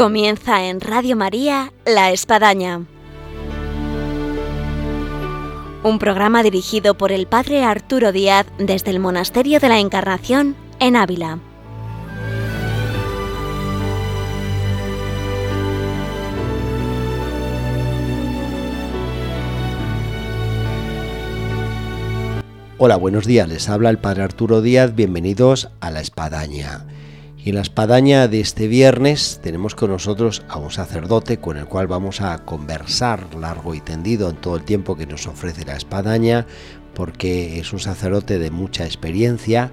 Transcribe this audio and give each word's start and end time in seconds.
Comienza 0.00 0.64
en 0.64 0.80
Radio 0.80 1.14
María 1.14 1.74
La 1.84 2.10
Espadaña. 2.10 2.86
Un 5.82 5.98
programa 5.98 6.42
dirigido 6.42 6.96
por 6.96 7.12
el 7.12 7.26
Padre 7.26 7.64
Arturo 7.64 8.10
Díaz 8.10 8.46
desde 8.56 8.92
el 8.92 8.98
Monasterio 8.98 9.60
de 9.60 9.68
la 9.68 9.78
Encarnación 9.78 10.56
en 10.78 10.96
Ávila. 10.96 11.38
Hola, 22.78 22.96
buenos 22.96 23.26
días. 23.26 23.46
Les 23.46 23.68
habla 23.68 23.90
el 23.90 23.98
Padre 23.98 24.22
Arturo 24.22 24.62
Díaz. 24.62 24.94
Bienvenidos 24.94 25.68
a 25.80 25.90
La 25.90 26.00
Espadaña. 26.00 26.86
Y 27.42 27.50
en 27.50 27.54
la 27.54 27.62
espadaña 27.62 28.28
de 28.28 28.40
este 28.40 28.68
viernes 28.68 29.40
tenemos 29.42 29.74
con 29.74 29.90
nosotros 29.90 30.42
a 30.48 30.58
un 30.58 30.70
sacerdote 30.70 31.38
con 31.38 31.56
el 31.56 31.64
cual 31.64 31.86
vamos 31.86 32.20
a 32.20 32.38
conversar 32.44 33.34
largo 33.34 33.74
y 33.74 33.80
tendido 33.80 34.28
en 34.28 34.36
todo 34.36 34.56
el 34.56 34.64
tiempo 34.64 34.94
que 34.94 35.06
nos 35.06 35.26
ofrece 35.26 35.64
la 35.64 35.76
espadaña, 35.76 36.46
porque 36.94 37.58
es 37.58 37.72
un 37.72 37.80
sacerdote 37.80 38.38
de 38.38 38.50
mucha 38.50 38.84
experiencia 38.84 39.72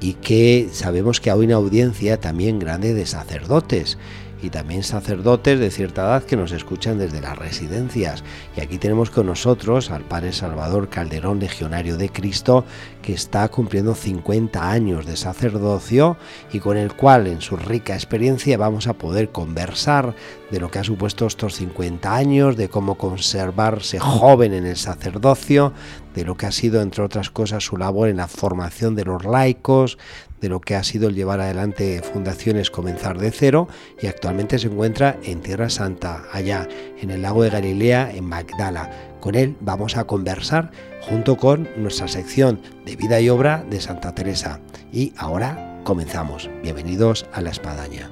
y 0.00 0.14
que 0.14 0.68
sabemos 0.70 1.20
que 1.20 1.32
hay 1.32 1.40
una 1.40 1.56
audiencia 1.56 2.20
también 2.20 2.60
grande 2.60 2.94
de 2.94 3.04
sacerdotes 3.04 3.98
y 4.42 4.50
también 4.50 4.82
sacerdotes 4.82 5.58
de 5.58 5.70
cierta 5.70 6.02
edad 6.02 6.24
que 6.24 6.36
nos 6.36 6.52
escuchan 6.52 6.98
desde 6.98 7.20
las 7.20 7.38
residencias. 7.38 8.24
Y 8.56 8.60
aquí 8.60 8.78
tenemos 8.78 9.10
con 9.10 9.26
nosotros 9.26 9.90
al 9.90 10.02
Padre 10.02 10.32
Salvador 10.32 10.88
Calderón, 10.88 11.40
legionario 11.40 11.96
de 11.96 12.08
Cristo, 12.10 12.64
que 13.02 13.12
está 13.12 13.48
cumpliendo 13.48 13.94
50 13.94 14.70
años 14.70 15.06
de 15.06 15.16
sacerdocio 15.16 16.16
y 16.52 16.60
con 16.60 16.76
el 16.76 16.94
cual 16.94 17.26
en 17.26 17.40
su 17.40 17.56
rica 17.56 17.94
experiencia 17.94 18.56
vamos 18.58 18.86
a 18.86 18.94
poder 18.94 19.30
conversar 19.30 20.14
de 20.50 20.60
lo 20.60 20.70
que 20.70 20.78
ha 20.78 20.84
supuesto 20.84 21.26
estos 21.26 21.54
50 21.54 22.14
años, 22.14 22.56
de 22.56 22.68
cómo 22.68 22.96
conservarse 22.96 23.98
joven 23.98 24.54
en 24.54 24.66
el 24.66 24.76
sacerdocio, 24.76 25.72
de 26.14 26.24
lo 26.24 26.36
que 26.36 26.46
ha 26.46 26.52
sido, 26.52 26.82
entre 26.82 27.04
otras 27.04 27.30
cosas, 27.30 27.64
su 27.64 27.76
labor 27.76 28.08
en 28.08 28.16
la 28.16 28.28
formación 28.28 28.94
de 28.94 29.04
los 29.04 29.24
laicos, 29.24 29.98
de 30.40 30.48
lo 30.48 30.60
que 30.60 30.76
ha 30.76 30.84
sido 30.84 31.08
el 31.08 31.14
llevar 31.14 31.40
adelante 31.40 32.02
fundaciones 32.02 32.70
Comenzar 32.70 33.18
de 33.18 33.30
Cero 33.30 33.68
y 34.00 34.06
actualmente 34.06 34.58
se 34.58 34.68
encuentra 34.68 35.18
en 35.22 35.40
Tierra 35.40 35.70
Santa, 35.70 36.24
allá 36.32 36.68
en 37.00 37.10
el 37.10 37.22
lago 37.22 37.42
de 37.42 37.50
Galilea, 37.50 38.10
en 38.12 38.24
Magdala. 38.24 38.90
Con 39.20 39.34
él 39.34 39.56
vamos 39.60 39.96
a 39.96 40.04
conversar 40.04 40.70
junto 41.00 41.36
con 41.36 41.68
nuestra 41.76 42.08
sección 42.08 42.60
de 42.84 42.96
vida 42.96 43.20
y 43.20 43.28
obra 43.28 43.64
de 43.68 43.80
Santa 43.80 44.14
Teresa. 44.14 44.60
Y 44.92 45.12
ahora 45.16 45.80
comenzamos. 45.84 46.50
Bienvenidos 46.62 47.26
a 47.32 47.40
la 47.40 47.50
Espadaña. 47.50 48.10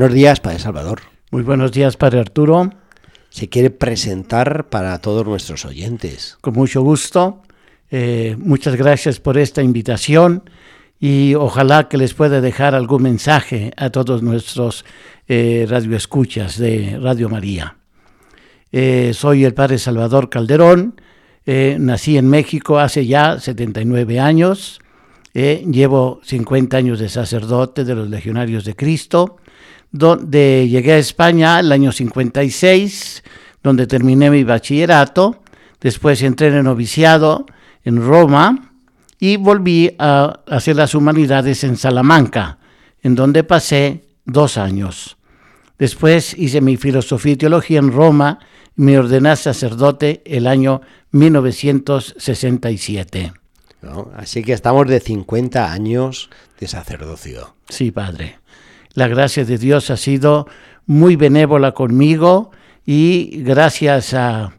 Buenos 0.00 0.14
días, 0.14 0.40
Padre 0.40 0.58
Salvador. 0.60 1.02
Muy 1.30 1.42
buenos 1.42 1.72
días, 1.72 1.98
Padre 1.98 2.20
Arturo. 2.20 2.70
Se 3.28 3.50
quiere 3.50 3.68
presentar 3.68 4.70
para 4.70 4.98
todos 4.98 5.26
nuestros 5.26 5.66
oyentes. 5.66 6.38
Con 6.40 6.54
mucho 6.54 6.80
gusto. 6.80 7.42
Eh, 7.90 8.34
muchas 8.38 8.76
gracias 8.76 9.20
por 9.20 9.36
esta 9.36 9.62
invitación 9.62 10.48
y 10.98 11.34
ojalá 11.34 11.88
que 11.90 11.98
les 11.98 12.14
pueda 12.14 12.40
dejar 12.40 12.74
algún 12.74 13.02
mensaje 13.02 13.72
a 13.76 13.90
todos 13.90 14.22
nuestros 14.22 14.86
eh, 15.28 15.66
radioescuchas 15.68 16.56
de 16.56 16.98
Radio 16.98 17.28
María. 17.28 17.76
Eh, 18.72 19.12
soy 19.12 19.44
el 19.44 19.52
Padre 19.52 19.76
Salvador 19.76 20.30
Calderón. 20.30 20.98
nací 21.44 22.16
en 22.16 22.26
México 22.26 22.78
hace 22.78 23.04
ya 23.04 23.38
79 23.38 24.18
años. 24.18 24.80
llevo 25.34 26.20
50 26.24 26.74
años 26.74 27.00
de 27.00 27.10
sacerdote 27.10 27.84
de 27.84 27.94
los 27.94 28.08
Legionarios 28.08 28.64
de 28.64 28.74
Cristo 28.74 29.36
donde 29.92 30.68
llegué 30.68 30.92
a 30.92 30.98
España 30.98 31.60
el 31.60 31.72
año 31.72 31.92
56, 31.92 33.22
donde 33.62 33.86
terminé 33.86 34.30
mi 34.30 34.44
bachillerato, 34.44 35.42
después 35.80 36.22
entré 36.22 36.48
en 36.48 36.54
el 36.54 36.64
noviciado 36.64 37.46
en 37.84 38.04
Roma 38.04 38.72
y 39.18 39.36
volví 39.36 39.94
a 39.98 40.40
hacer 40.46 40.76
las 40.76 40.94
humanidades 40.94 41.64
en 41.64 41.76
Salamanca, 41.76 42.58
en 43.02 43.14
donde 43.14 43.44
pasé 43.44 44.04
dos 44.24 44.56
años. 44.56 45.18
Después 45.78 46.34
hice 46.36 46.60
mi 46.60 46.76
filosofía 46.76 47.32
y 47.32 47.36
teología 47.36 47.78
en 47.78 47.92
Roma 47.92 48.38
y 48.76 48.82
me 48.82 48.98
ordené 48.98 49.36
sacerdote 49.36 50.22
el 50.24 50.46
año 50.46 50.82
1967. 51.12 53.32
Así 54.14 54.42
que 54.42 54.52
estamos 54.52 54.86
de 54.86 55.00
50 55.00 55.72
años 55.72 56.28
de 56.58 56.68
sacerdocio. 56.68 57.54
Sí, 57.68 57.90
padre. 57.90 58.39
La 58.94 59.08
gracia 59.08 59.44
de 59.44 59.58
Dios 59.58 59.90
ha 59.90 59.96
sido 59.96 60.46
muy 60.86 61.16
benévola 61.16 61.72
conmigo 61.72 62.50
y 62.84 63.42
gracias 63.42 64.14
a 64.14 64.52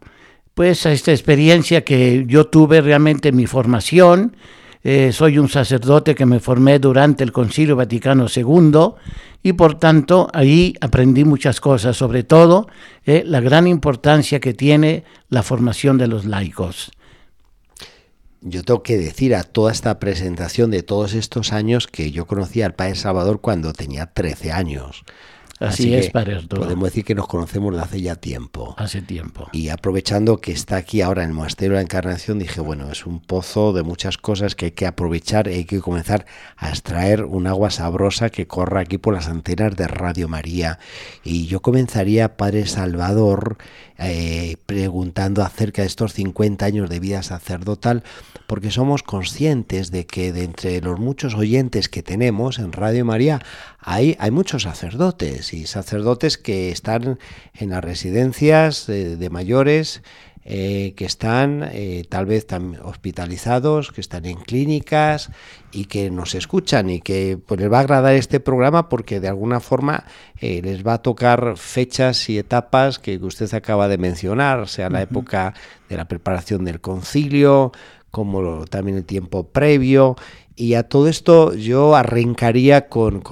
pues 0.53 0.85
a 0.85 0.91
esta 0.91 1.11
experiencia 1.11 1.83
que 1.83 2.25
yo 2.27 2.47
tuve 2.47 2.81
realmente 2.81 3.29
en 3.29 3.37
mi 3.37 3.47
formación, 3.47 4.35
eh, 4.83 5.11
soy 5.11 5.37
un 5.37 5.47
sacerdote 5.47 6.13
que 6.13 6.25
me 6.25 6.39
formé 6.39 6.77
durante 6.77 7.23
el 7.23 7.31
Concilio 7.31 7.75
Vaticano 7.75 8.27
II 8.33 8.71
y 9.43 9.53
por 9.53 9.79
tanto 9.79 10.27
ahí 10.33 10.73
aprendí 10.81 11.23
muchas 11.23 11.61
cosas, 11.61 11.95
sobre 11.97 12.23
todo 12.23 12.67
eh, 13.05 13.23
la 13.25 13.39
gran 13.41 13.65
importancia 13.67 14.39
que 14.39 14.53
tiene 14.53 15.03
la 15.29 15.43
formación 15.43 15.97
de 15.97 16.07
los 16.07 16.25
laicos 16.25 16.91
yo 18.41 18.63
tengo 18.63 18.83
que 18.83 18.97
decir 18.97 19.35
a 19.35 19.43
toda 19.43 19.71
esta 19.71 19.99
presentación 19.99 20.71
de 20.71 20.83
todos 20.83 21.13
estos 21.13 21.53
años 21.53 21.87
que 21.87 22.11
yo 22.11 22.25
conocí 22.25 22.61
al 22.61 22.73
Padre 22.73 22.95
Salvador 22.95 23.39
cuando 23.39 23.71
tenía 23.71 24.07
13 24.07 24.51
años. 24.51 25.03
Así, 25.61 25.93
es, 25.93 26.09
Padre 26.09 26.41
Podemos 26.47 26.85
decir 26.85 27.05
que 27.05 27.15
nos 27.15 27.27
conocemos 27.27 27.75
de 27.75 27.81
hace 27.81 28.01
ya 28.01 28.15
tiempo. 28.15 28.73
Hace 28.77 29.01
tiempo. 29.01 29.47
Y 29.53 29.69
aprovechando 29.69 30.37
que 30.37 30.51
está 30.51 30.77
aquí 30.77 31.01
ahora 31.01 31.23
en 31.23 31.29
el 31.29 31.35
Monasterio 31.35 31.73
de 31.73 31.77
la 31.77 31.83
Encarnación, 31.83 32.39
dije, 32.39 32.61
bueno, 32.61 32.91
es 32.91 33.05
un 33.05 33.19
pozo 33.19 33.71
de 33.71 33.83
muchas 33.83 34.17
cosas 34.17 34.55
que 34.55 34.65
hay 34.65 34.71
que 34.71 34.87
aprovechar 34.87 35.47
y 35.47 35.53
hay 35.53 35.65
que 35.65 35.79
comenzar 35.79 36.25
a 36.57 36.69
extraer 36.69 37.25
un 37.25 37.47
agua 37.47 37.69
sabrosa 37.69 38.29
que 38.29 38.47
corra 38.47 38.81
aquí 38.81 38.97
por 38.97 39.13
las 39.13 39.27
antenas 39.27 39.75
de 39.75 39.87
Radio 39.87 40.27
María. 40.27 40.79
Y 41.23 41.45
yo 41.45 41.61
comenzaría, 41.61 42.37
Padre 42.37 42.65
Salvador, 42.65 43.57
eh, 43.99 44.57
preguntando 44.65 45.43
acerca 45.43 45.83
de 45.83 45.87
estos 45.87 46.13
50 46.13 46.65
años 46.65 46.89
de 46.89 46.99
vida 46.99 47.21
sacerdotal, 47.21 48.03
porque 48.47 48.71
somos 48.71 49.03
conscientes 49.03 49.91
de 49.91 50.07
que 50.07 50.33
de 50.33 50.43
entre 50.43 50.81
los 50.81 50.99
muchos 50.99 51.35
oyentes 51.35 51.87
que 51.87 52.01
tenemos 52.01 52.57
en 52.57 52.71
Radio 52.71 53.05
María 53.05 53.41
hay, 53.79 54.15
hay 54.19 54.31
muchos 54.31 54.63
sacerdotes 54.63 55.50
y 55.53 55.67
sacerdotes 55.67 56.37
que 56.37 56.71
están 56.71 57.19
en 57.53 57.69
las 57.69 57.83
residencias 57.83 58.87
de 58.87 59.29
mayores 59.29 60.01
eh, 60.43 60.95
que 60.97 61.05
están 61.05 61.69
eh, 61.71 62.03
tal 62.09 62.25
vez 62.25 62.47
hospitalizados, 62.81 63.91
que 63.91 64.01
están 64.01 64.25
en 64.25 64.37
clínicas 64.37 65.29
y 65.71 65.85
que 65.85 66.09
nos 66.09 66.33
escuchan 66.33 66.89
y 66.89 66.99
que 66.99 67.37
pues, 67.45 67.59
les 67.59 67.71
va 67.71 67.77
a 67.77 67.81
agradar 67.81 68.15
este 68.15 68.39
programa 68.39 68.89
porque 68.89 69.19
de 69.19 69.27
alguna 69.27 69.59
forma 69.59 70.03
eh, 70.39 70.61
les 70.63 70.85
va 70.85 70.95
a 70.95 71.01
tocar 71.03 71.57
fechas 71.57 72.27
y 72.27 72.39
etapas 72.39 72.97
que 72.97 73.17
usted 73.17 73.53
acaba 73.53 73.87
de 73.87 73.99
mencionar, 73.99 74.67
sea 74.67 74.89
la 74.89 75.03
época 75.03 75.53
de 75.89 75.97
la 75.97 76.05
preparación 76.05 76.65
del 76.65 76.81
concilio, 76.81 77.71
como 78.09 78.65
también 78.65 78.97
el 78.97 79.05
tiempo 79.05 79.47
previo 79.47 80.15
y 80.61 80.75
a 80.75 80.83
todo 80.83 81.07
esto 81.07 81.55
yo 81.55 81.95
arrancaría 81.95 82.87
con, 82.87 83.23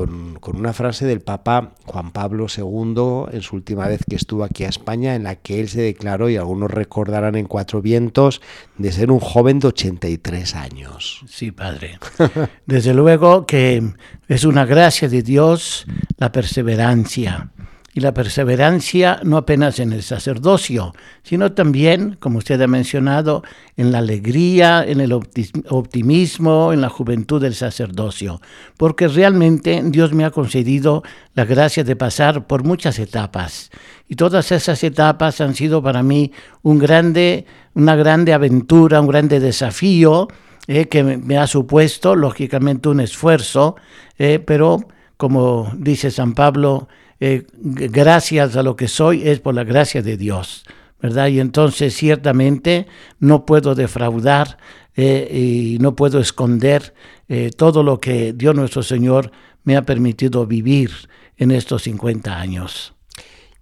una 0.51 0.73
frase 0.73 1.05
del 1.05 1.21
Papa 1.21 1.73
Juan 1.85 2.09
Pablo 2.09 2.47
II 2.47 3.31
en 3.31 3.43
su 3.43 3.55
última 3.55 3.87
vez 3.87 4.01
que 4.09 4.15
estuvo 4.15 4.43
aquí 4.43 4.63
a 4.63 4.69
España, 4.69 5.13
en 5.13 5.25
la 5.25 5.35
que 5.35 5.59
él 5.59 5.69
se 5.69 5.79
declaró, 5.79 6.31
y 6.31 6.37
algunos 6.37 6.71
recordarán 6.71 7.35
en 7.35 7.45
Cuatro 7.45 7.83
Vientos, 7.83 8.41
de 8.79 8.91
ser 8.91 9.11
un 9.11 9.19
joven 9.19 9.59
de 9.59 9.67
83 9.67 10.55
años. 10.55 11.23
Sí, 11.27 11.51
padre. 11.51 11.99
Desde 12.65 12.95
luego 12.95 13.45
que 13.45 13.83
es 14.27 14.43
una 14.43 14.65
gracia 14.65 15.07
de 15.07 15.21
Dios 15.21 15.85
la 16.17 16.31
perseverancia 16.31 17.51
y 17.99 18.01
la 18.01 18.13
perseverancia 18.13 19.19
no 19.23 19.35
apenas 19.35 19.77
en 19.79 19.91
el 19.91 20.03
sacerdocio, 20.03 20.93
sino 21.21 21.51
también, 21.51 22.15
como 22.21 22.37
usted 22.37 22.61
ha 22.61 22.67
mencionado, 22.67 23.43
en 23.75 23.91
la 23.91 23.97
alegría, 23.97 24.85
en 24.87 25.01
el 25.01 25.11
optimismo, 25.11 26.71
en 26.71 26.79
la 26.79 26.87
juventud 26.87 27.41
del 27.41 27.55
sacerdocio, 27.55 28.39
porque 28.77 29.09
realmente 29.09 29.81
Dios 29.83 30.13
me 30.13 30.23
ha 30.23 30.31
concedido 30.31 31.03
la 31.33 31.43
gracia 31.43 31.83
de 31.83 31.97
pasar 31.97 32.47
por 32.47 32.63
muchas 32.63 32.99
etapas. 32.99 33.69
Y 34.07 34.15
todas 34.15 34.53
esas 34.53 34.81
etapas 34.85 35.41
han 35.41 35.53
sido 35.53 35.83
para 35.83 36.01
mí 36.01 36.31
un 36.61 36.79
grande, 36.79 37.45
una 37.73 37.97
grande 37.97 38.31
aventura, 38.31 39.01
un 39.01 39.07
grande 39.07 39.41
desafío 39.41 40.29
eh, 40.67 40.85
que 40.85 41.03
me 41.03 41.37
ha 41.37 41.47
supuesto, 41.47 42.15
lógicamente, 42.15 42.87
un 42.87 43.01
esfuerzo, 43.01 43.75
eh, 44.17 44.39
pero 44.39 44.87
como 45.17 45.69
dice 45.75 46.11
San 46.11 46.33
Pablo, 46.33 46.87
eh, 47.19 47.45
gracias 47.53 48.55
a 48.55 48.63
lo 48.63 48.75
que 48.75 48.87
soy 48.87 49.27
es 49.27 49.39
por 49.39 49.55
la 49.55 49.63
gracia 49.63 50.01
de 50.01 50.17
Dios, 50.17 50.63
¿verdad? 51.01 51.27
Y 51.27 51.39
entonces 51.39 51.95
ciertamente 51.95 52.87
no 53.19 53.45
puedo 53.45 53.75
defraudar 53.75 54.57
y 54.97 55.77
no 55.79 55.95
puedo 55.95 56.19
esconder 56.19 56.93
todo 57.55 57.83
lo 57.83 58.01
que 58.01 58.33
Dios 58.33 58.53
nuestro 58.53 58.83
Señor 58.83 59.31
me 59.63 59.77
ha 59.77 59.83
permitido 59.83 60.45
vivir 60.45 60.91
en 61.37 61.51
estos 61.51 61.83
50 61.83 62.37
años. 62.37 62.93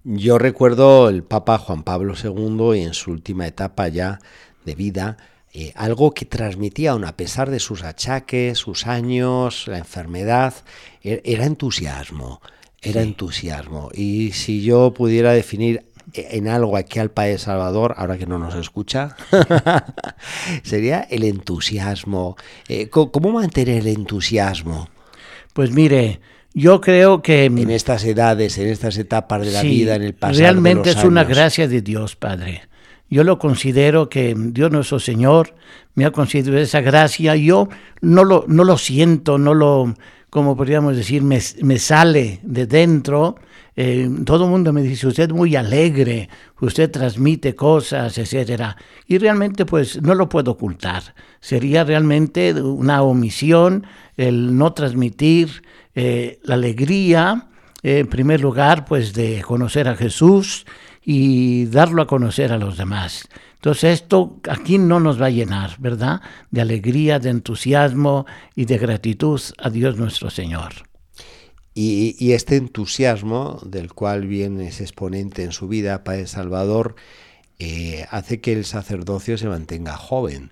Yo 0.04 0.38
recuerdo 0.38 1.08
el 1.08 1.22
Papa 1.22 1.58
Juan 1.58 1.82
Pablo 1.82 2.14
II 2.14 2.78
y 2.78 2.82
en 2.82 2.94
su 2.94 3.10
última 3.10 3.46
etapa 3.46 3.88
ya 3.88 4.18
de 4.64 4.74
vida, 4.74 5.16
eh, 5.52 5.72
algo 5.76 6.12
que 6.12 6.24
transmitía 6.24 6.92
aún 6.92 7.04
a 7.04 7.16
pesar 7.16 7.50
de 7.50 7.58
sus 7.58 7.82
achaques, 7.82 8.58
sus 8.58 8.86
años, 8.86 9.66
la 9.66 9.78
enfermedad, 9.78 10.54
e-, 11.02 11.20
era 11.24 11.44
entusiasmo, 11.44 12.40
era 12.82 13.02
entusiasmo. 13.02 13.90
Y 13.92 14.32
si 14.32 14.62
yo 14.62 14.92
pudiera 14.94 15.32
definir 15.32 15.84
en 16.14 16.48
algo 16.48 16.76
aquí 16.76 16.98
al 16.98 17.10
país 17.10 17.42
Salvador, 17.42 17.94
ahora 17.96 18.18
que 18.18 18.26
no 18.26 18.38
nos 18.38 18.54
escucha, 18.54 19.16
sería 20.62 21.00
el 21.00 21.24
entusiasmo. 21.24 22.36
Eh, 22.68 22.88
¿Cómo 22.88 23.32
mantener 23.32 23.78
el 23.78 23.88
entusiasmo? 23.88 24.88
Pues 25.52 25.70
mire, 25.72 26.20
yo 26.54 26.80
creo 26.80 27.20
que... 27.20 27.46
En 27.46 27.70
estas 27.70 28.04
edades, 28.04 28.58
en 28.58 28.68
estas 28.68 28.96
etapas 28.96 29.44
de 29.44 29.52
la 29.52 29.62
vida, 29.62 29.96
en 29.96 30.02
el 30.02 30.14
pasado. 30.14 30.38
Realmente 30.38 30.90
es 30.90 31.04
una 31.04 31.24
gracia 31.24 31.68
de 31.68 31.82
Dios, 31.82 32.16
Padre. 32.16 32.62
Yo 33.10 33.24
lo 33.24 33.38
considero 33.38 34.08
que 34.08 34.34
Dios 34.36 34.70
nuestro 34.70 35.00
Señor 35.00 35.54
me 35.94 36.04
ha 36.04 36.10
concedido 36.10 36.58
esa 36.58 36.80
gracia. 36.80 37.36
Yo 37.36 37.68
no 38.02 38.24
lo, 38.24 38.44
no 38.48 38.64
lo 38.64 38.76
siento, 38.76 39.38
no 39.38 39.54
lo, 39.54 39.94
como 40.30 40.56
podríamos 40.56 40.96
decir, 40.96 41.22
me, 41.22 41.78
sale 41.78 42.40
de 42.42 42.66
dentro. 42.66 43.36
Eh, 43.76 44.08
todo 44.24 44.44
el 44.44 44.50
mundo 44.50 44.72
me 44.72 44.82
dice, 44.82 45.06
usted 45.06 45.28
es 45.28 45.32
muy 45.34 45.56
alegre, 45.56 46.28
usted 46.60 46.90
transmite 46.90 47.54
cosas, 47.54 48.18
etcétera. 48.18 48.76
Y 49.06 49.18
realmente, 49.18 49.64
pues, 49.64 50.02
no 50.02 50.14
lo 50.14 50.28
puedo 50.28 50.52
ocultar. 50.52 51.14
Sería 51.40 51.84
realmente 51.84 52.52
una 52.54 53.02
omisión 53.02 53.86
el 54.16 54.56
no 54.56 54.72
transmitir 54.72 55.62
eh, 55.94 56.40
la 56.42 56.54
alegría, 56.54 57.48
en 57.82 58.08
primer 58.08 58.40
lugar, 58.40 58.84
pues, 58.84 59.14
de 59.14 59.42
conocer 59.42 59.88
a 59.88 59.96
Jesús 59.96 60.66
y 61.04 61.66
darlo 61.66 62.02
a 62.02 62.06
conocer 62.06 62.52
a 62.52 62.58
los 62.58 62.76
demás. 62.76 63.28
Entonces 63.58 64.00
esto 64.02 64.40
aquí 64.48 64.78
no 64.78 65.00
nos 65.00 65.20
va 65.20 65.26
a 65.26 65.30
llenar, 65.30 65.76
¿verdad? 65.78 66.20
De 66.52 66.60
alegría, 66.60 67.18
de 67.18 67.30
entusiasmo 67.30 68.24
y 68.54 68.66
de 68.66 68.78
gratitud 68.78 69.40
a 69.58 69.68
Dios 69.68 69.96
nuestro 69.96 70.30
Señor. 70.30 70.88
Y, 71.74 72.32
este 72.32 72.56
entusiasmo 72.56 73.60
del 73.64 73.92
cual 73.92 74.26
viene 74.26 74.68
ese 74.68 74.82
exponente 74.82 75.44
en 75.44 75.52
su 75.52 75.68
vida, 75.68 76.02
Padre 76.02 76.26
Salvador, 76.26 76.96
eh, 77.60 78.04
hace 78.10 78.40
que 78.40 78.52
el 78.52 78.64
sacerdocio 78.64 79.38
se 79.38 79.48
mantenga 79.48 79.96
joven. 79.96 80.50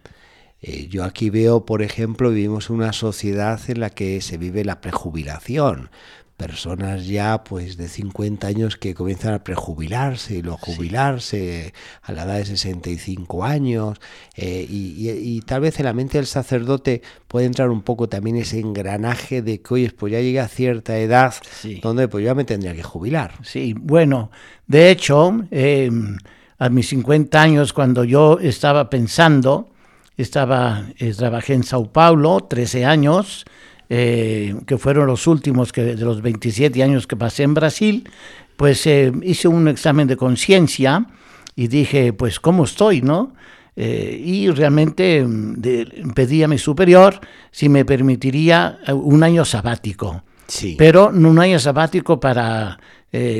Eh, 0.60 0.86
yo 0.88 1.02
aquí 1.04 1.30
veo, 1.30 1.64
por 1.64 1.82
ejemplo, 1.82 2.30
vivimos 2.30 2.70
en 2.70 2.76
una 2.76 2.92
sociedad 2.92 3.60
en 3.68 3.80
la 3.80 3.90
que 3.90 4.20
se 4.20 4.36
vive 4.36 4.64
la 4.64 4.80
prejubilación 4.80 5.90
personas 6.36 7.06
ya 7.06 7.44
pues 7.44 7.76
de 7.76 7.88
50 7.88 8.46
años 8.46 8.76
que 8.76 8.94
comienzan 8.94 9.34
a 9.34 9.42
prejubilarse 9.42 10.34
y 10.34 10.42
luego 10.42 10.58
jubilarse 10.58 11.72
a 12.02 12.12
la 12.12 12.24
edad 12.24 12.36
de 12.36 12.44
65 12.44 13.44
años 13.44 13.98
eh, 14.36 14.66
y, 14.68 15.40
tal 15.42 15.62
vez 15.62 15.78
en 15.78 15.86
la 15.86 15.94
mente 15.94 16.18
del 16.18 16.26
sacerdote 16.26 17.00
puede 17.26 17.46
entrar 17.46 17.70
un 17.70 17.82
poco 17.82 18.08
también 18.08 18.36
ese 18.36 18.60
engranaje 18.60 19.40
de 19.40 19.62
que 19.62 19.74
oye 19.74 19.90
pues 19.90 20.12
ya 20.12 20.20
llega 20.20 20.44
a 20.44 20.48
cierta 20.48 20.98
edad 20.98 21.34
donde 21.82 22.08
pues 22.08 22.24
ya 22.24 22.34
me 22.34 22.44
tendría 22.44 22.74
que 22.74 22.82
jubilar 22.82 23.32
sí 23.42 23.74
bueno 23.78 24.30
de 24.66 24.90
hecho 24.90 25.46
em, 25.50 26.18
a 26.58 26.68
mis 26.68 26.88
50 26.88 27.40
años 27.40 27.72
cuando 27.72 28.04
yo 28.04 28.38
estaba 28.40 28.90
pensando 28.90 29.70
estaba 30.18 30.86
eh, 30.98 31.14
trabajé 31.14 31.54
en 31.54 31.62
Sao 31.62 31.90
Paulo 31.90 32.40
13 32.40 32.84
años 32.84 33.46
eh, 33.88 34.56
que 34.66 34.78
fueron 34.78 35.06
los 35.06 35.26
últimos 35.26 35.72
que, 35.72 35.82
de 35.82 36.04
los 36.04 36.20
27 36.20 36.82
años 36.82 37.06
que 37.06 37.16
pasé 37.16 37.44
en 37.44 37.54
Brasil, 37.54 38.08
pues 38.56 38.86
eh, 38.86 39.12
hice 39.22 39.46
un 39.46 39.68
examen 39.68 40.08
de 40.08 40.16
conciencia 40.16 41.06
y 41.54 41.68
dije, 41.68 42.12
pues, 42.12 42.40
¿cómo 42.40 42.64
estoy, 42.64 43.00
no? 43.00 43.34
Eh, 43.76 44.20
y 44.24 44.50
realmente 44.50 45.22
mm, 45.24 46.12
pedí 46.14 46.42
a 46.42 46.48
mi 46.48 46.58
superior 46.58 47.20
si 47.50 47.68
me 47.68 47.84
permitiría 47.84 48.78
un 48.92 49.22
año 49.22 49.44
sabático. 49.44 50.24
Sí. 50.48 50.74
Pero 50.78 51.12
no 51.12 51.30
un 51.30 51.38
año 51.38 51.58
sabático 51.58 52.18
para, 52.18 52.78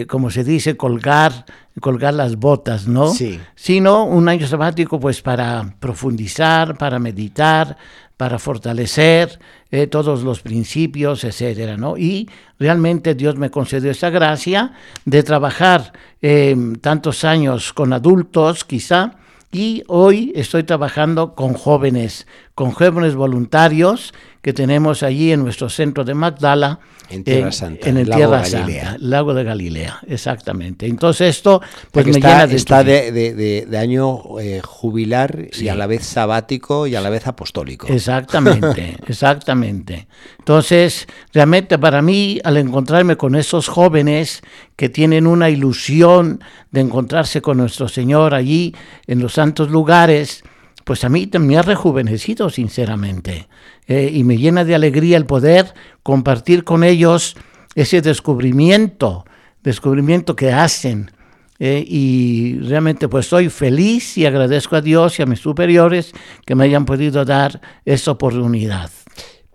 como 0.08 0.30
se 0.30 0.42
dice, 0.42 0.76
colgar, 0.76 1.44
colgar 1.80 2.14
las 2.14 2.36
botas, 2.36 2.88
¿no? 2.88 3.08
Sí. 3.08 3.38
Sino 3.54 4.04
un 4.04 4.28
año 4.28 4.46
sabático 4.46 4.98
pues 4.98 5.22
para 5.22 5.76
profundizar, 5.78 6.76
para 6.76 6.98
meditar, 6.98 7.76
para 8.16 8.38
fortalecer 8.38 9.38
eh, 9.70 9.86
todos 9.86 10.22
los 10.22 10.40
principios, 10.40 11.24
etcétera, 11.24 11.76
¿no? 11.76 11.98
Y 11.98 12.28
realmente 12.58 13.14
Dios 13.14 13.36
me 13.36 13.50
concedió 13.50 13.90
esa 13.90 14.10
gracia 14.10 14.72
de 15.04 15.22
trabajar 15.22 15.92
em, 16.22 16.76
tantos 16.76 17.24
años 17.24 17.72
con 17.72 17.92
adultos, 17.92 18.64
quizá, 18.64 19.16
y 19.52 19.82
hoy 19.86 20.32
estoy 20.34 20.64
trabajando 20.64 21.34
con 21.34 21.54
jóvenes, 21.54 22.26
con 22.56 22.70
jóvenes 22.70 23.14
voluntarios 23.14 24.14
que 24.40 24.54
tenemos 24.54 25.02
allí 25.02 25.30
en 25.30 25.42
nuestro 25.42 25.68
centro 25.68 26.04
de 26.04 26.14
Magdala. 26.14 26.80
En 27.10 27.22
Tierra 27.22 27.52
Santa. 27.52 27.86
En 27.86 27.98
el 27.98 28.08
Tierra 28.08 28.46
Santa, 28.46 28.96
lago 28.98 29.34
de 29.34 29.44
Galilea, 29.44 30.00
exactamente. 30.08 30.86
Entonces 30.86 31.36
esto 31.36 31.60
pues 31.92 32.06
me 32.06 32.12
está, 32.12 32.28
llena 32.28 32.46
de... 32.46 32.56
Está 32.56 32.82
de, 32.82 33.78
año 33.78 34.40
eh, 34.40 34.62
jubilar 34.64 35.48
y 35.52 35.68
a 35.68 35.74
la 35.74 35.86
vez 35.86 36.06
sabático 36.06 36.86
y 36.86 36.94
a 36.94 37.02
la 37.02 37.10
vez 37.10 37.26
apostólico. 37.26 37.88
Exactamente, 37.88 38.96
exactamente. 39.06 40.08
Entonces, 40.38 41.06
realmente 41.34 41.78
para 41.78 42.00
mí, 42.00 42.40
al 42.42 42.56
encontrarme 42.56 43.18
con 43.18 43.34
esos 43.34 43.68
jóvenes 43.68 44.40
que 44.76 44.88
tienen 44.88 45.26
una 45.26 45.50
ilusión 45.50 46.42
de 46.70 46.80
encontrarse 46.80 47.42
con 47.42 47.58
nuestro 47.58 47.86
Señor 47.86 48.32
allí 48.32 48.74
en 49.06 49.20
los 49.20 49.34
santos 49.34 49.68
lugares, 49.70 50.42
pues 50.86 51.02
a 51.02 51.08
mí 51.08 51.28
me 51.40 51.58
ha 51.58 51.62
rejuvenecido 51.62 52.48
sinceramente 52.48 53.48
eh, 53.88 54.08
y 54.14 54.22
me 54.22 54.38
llena 54.38 54.64
de 54.64 54.76
alegría 54.76 55.16
el 55.16 55.26
poder 55.26 55.74
compartir 56.04 56.62
con 56.62 56.84
ellos 56.84 57.36
ese 57.74 58.00
descubrimiento, 58.02 59.24
descubrimiento 59.64 60.36
que 60.36 60.52
hacen. 60.52 61.10
Eh, 61.58 61.84
y 61.84 62.60
realmente 62.60 63.08
pues 63.08 63.26
soy 63.26 63.48
feliz 63.48 64.16
y 64.16 64.26
agradezco 64.26 64.76
a 64.76 64.80
Dios 64.80 65.18
y 65.18 65.22
a 65.22 65.26
mis 65.26 65.40
superiores 65.40 66.12
que 66.44 66.54
me 66.54 66.62
hayan 66.62 66.84
podido 66.84 67.24
dar 67.24 67.60
esa 67.84 68.12
oportunidad. 68.12 68.88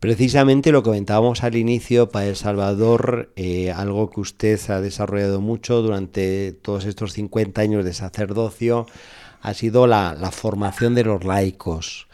Precisamente 0.01 0.73
lo 0.73 0.83
comentábamos 0.83 1.43
al 1.43 1.55
inicio, 1.55 2.09
para 2.09 2.25
El 2.25 2.35
Salvador, 2.35 3.31
eh, 3.38 3.71
algo 3.71 4.09
que 4.09 4.19
usted 4.19 4.59
ha 4.69 4.81
desarrollado 4.81 5.39
mucho 5.39 5.81
durante 5.81 6.51
todos 6.51 6.85
estos 6.85 7.13
50 7.13 7.61
años 7.61 7.85
de 7.85 7.93
sacerdocio, 7.93 8.88
ha 9.41 9.53
sido 9.53 9.88
la, 9.88 10.15
formación 10.31 10.95
de 10.95 11.03
los 11.03 11.24
laicos. 11.24 12.07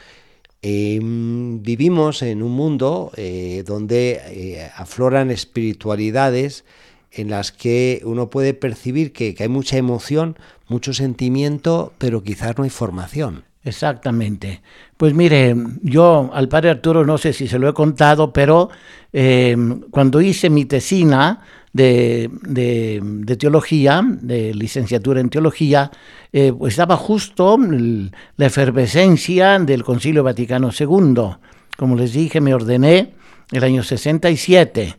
Em, 0.62 1.62
vivimos 1.62 2.22
en 2.24 2.42
un 2.42 2.52
mundo 2.52 3.12
eh, 3.16 3.64
donde 3.66 4.20
eh, 4.26 4.72
afloran 4.76 5.30
espiritualidades 5.30 6.66
en 7.12 7.30
las 7.30 7.52
que 7.52 8.02
uno 8.06 8.30
puede 8.30 8.54
percibir 8.54 9.14
que, 9.14 9.36
hay 9.40 9.48
mucha 9.48 9.78
emoción, 9.78 10.38
mucho 10.68 10.94
sentimiento, 10.94 11.94
pero 11.98 12.24
quizás 12.24 12.58
no 12.58 12.64
hay 12.64 12.70
formación. 12.70 13.44
Exactamente. 13.64 14.62
Pues 14.96 15.14
mire, 15.14 15.56
yo 15.82 16.30
al 16.34 16.48
padre 16.48 16.70
Arturo 16.70 17.06
no 17.06 17.18
sé 17.18 17.34
si 17.34 17.48
se 17.48 17.60
lo 17.60 17.68
he 17.68 17.74
contado, 17.74 18.32
pero 18.32 18.70
em, 19.12 19.82
cuando 19.92 20.22
hice 20.22 20.50
mi 20.50 20.66
tesina, 20.66 21.42
de, 21.78 23.38
teología, 23.40 24.04
de 24.06 24.54
licenciatura 24.54 25.22
en 25.22 25.30
teología, 25.30 25.92
eh, 26.34 26.52
pues 26.58 26.74
estaba 26.74 26.98
justo 26.98 27.58
la 27.58 28.46
efervescencia 28.46 29.60
del 29.60 29.84
Concilio 29.84 30.24
Vaticano 30.24 30.72
II. 30.78 31.38
Como 31.78 31.96
les 31.96 32.14
dije, 32.14 32.42
me 32.42 32.54
ordené 32.54 33.14
el 33.52 33.64
año 33.64 33.84
67 33.84 34.98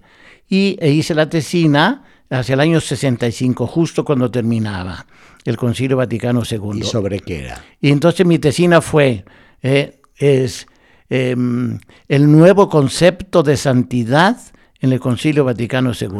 y 0.48 0.76
e 0.80 0.90
hice 0.90 1.14
la 1.14 1.28
tesina 1.28 2.04
hacia 2.30 2.54
el 2.54 2.60
año 2.60 2.80
65, 2.80 3.66
justo 3.66 4.04
cuando 4.04 4.30
terminaba 4.30 5.06
el 5.44 5.56
Concilio 5.56 5.96
Vaticano 5.96 6.42
II. 6.48 6.80
¿Y 6.80 6.82
sobre 6.82 7.20
qué 7.20 7.44
era? 7.44 7.64
Y 7.80 7.90
entonces 7.90 8.24
mi 8.24 8.38
tesina 8.38 8.80
fue, 8.80 9.24
eh, 9.62 10.00
es 10.16 10.66
em, 11.10 11.78
el 12.06 12.30
nuevo 12.30 12.68
concepto 12.68 13.42
de 13.42 13.56
santidad 13.56 14.36
en 14.80 14.92
el 14.92 15.00
Concilio 15.00 15.44
Vaticano 15.44 15.92
II. 15.98 16.18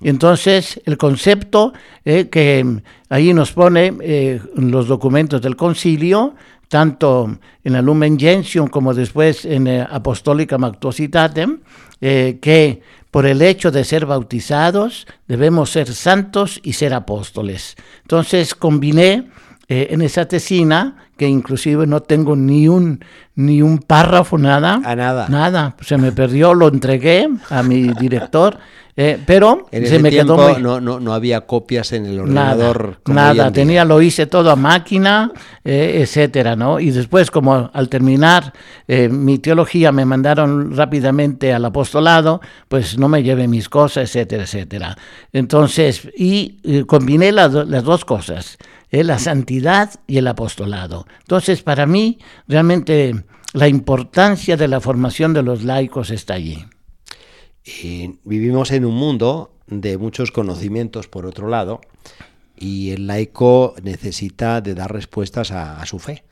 Y 0.00 0.08
entonces 0.08 0.80
el 0.84 0.96
concepto 0.96 1.72
eh, 2.04 2.28
que 2.28 2.82
ahí 3.08 3.32
nos 3.34 3.52
pone 3.52 3.92
eh, 4.00 4.40
los 4.54 4.88
documentos 4.88 5.42
del 5.42 5.56
concilio, 5.56 6.34
tanto 6.68 7.38
en 7.64 7.72
la 7.72 7.82
Lumen 7.82 8.18
Gentium 8.18 8.68
como 8.68 8.94
después 8.94 9.44
en 9.44 9.68
Apostólica 9.68 10.56
Mactuositatem, 10.56 11.58
que 12.00 12.80
por 13.10 13.26
el 13.26 13.42
hecho 13.42 13.70
de 13.70 13.84
ser 13.84 14.06
bautizados, 14.06 15.06
debemos 15.26 15.70
ser 15.70 15.92
santos 15.92 16.60
y 16.62 16.74
ser 16.74 16.94
apóstoles. 16.94 17.76
Entonces 18.02 18.54
combiné 18.54 19.28
eh, 19.72 19.86
en 19.92 20.02
esa 20.02 20.26
tesina, 20.26 20.96
que 21.16 21.28
inclusive 21.28 21.86
no 21.86 22.00
tengo 22.00 22.34
ni 22.34 22.66
un, 22.66 23.04
ni 23.36 23.62
un 23.62 23.78
párrafo, 23.78 24.36
nada. 24.36 24.80
A 24.84 24.96
nada. 24.96 25.28
Nada, 25.28 25.76
se 25.80 25.96
me 25.96 26.10
perdió, 26.10 26.54
lo 26.54 26.66
entregué 26.66 27.28
a 27.50 27.62
mi 27.62 27.86
director 28.00 28.58
eh, 29.02 29.18
pero 29.24 29.66
en 29.72 29.86
se 29.86 29.98
me 29.98 30.10
tiempo 30.10 30.36
quedó 30.36 30.58
no, 30.58 30.78
no, 30.78 31.00
no, 31.00 31.14
había 31.14 31.46
copias 31.46 31.94
en 31.94 32.04
el 32.04 32.20
ordenador. 32.20 33.00
Nada, 33.06 33.32
nada. 33.32 33.50
tenía, 33.50 33.86
lo 33.86 34.02
hice 34.02 34.26
todo 34.26 34.50
a 34.50 34.56
máquina, 34.56 35.32
eh, 35.64 36.02
etcétera, 36.02 36.54
¿no? 36.54 36.78
Y 36.80 36.90
después, 36.90 37.30
como 37.30 37.70
al 37.72 37.88
terminar 37.88 38.52
eh, 38.86 39.08
mi 39.08 39.38
teología 39.38 39.90
me 39.90 40.04
mandaron 40.04 40.76
rápidamente 40.76 41.54
al 41.54 41.64
apostolado, 41.64 42.42
pues 42.68 42.98
no 42.98 43.08
me 43.08 43.22
llevé 43.22 43.48
mis 43.48 43.70
cosas, 43.70 44.04
etcétera, 44.10 44.42
etcétera. 44.42 44.98
Entonces, 45.32 46.06
y 46.14 46.82
combiné 46.84 47.32
las, 47.32 47.54
las 47.54 47.84
dos 47.84 48.04
cosas, 48.04 48.58
la 48.90 49.18
santidad 49.18 49.92
y 50.06 50.18
el 50.18 50.26
apostolado. 50.26 51.06
Entonces, 51.20 51.62
para 51.62 51.86
mí, 51.86 52.18
realmente 52.46 53.14
la 53.54 53.66
importancia 53.66 54.58
de 54.58 54.68
la 54.68 54.82
formación 54.82 55.32
de 55.32 55.42
los 55.42 55.64
laicos 55.64 56.10
está 56.10 56.34
allí 56.34 56.66
vivimos 58.24 58.70
en 58.70 58.84
un 58.84 58.94
mundo 58.94 59.52
de 59.66 59.98
muchos 59.98 60.32
conocimientos, 60.32 61.08
por 61.08 61.26
otro 61.26 61.48
lado, 61.48 61.80
y 62.56 62.90
el 62.90 63.06
laico 63.06 63.74
necesita 63.82 64.60
de 64.60 64.74
dar 64.74 64.92
respuestas 64.92 65.50
a, 65.50 65.84
su 65.86 65.98
fe. 65.98 66.24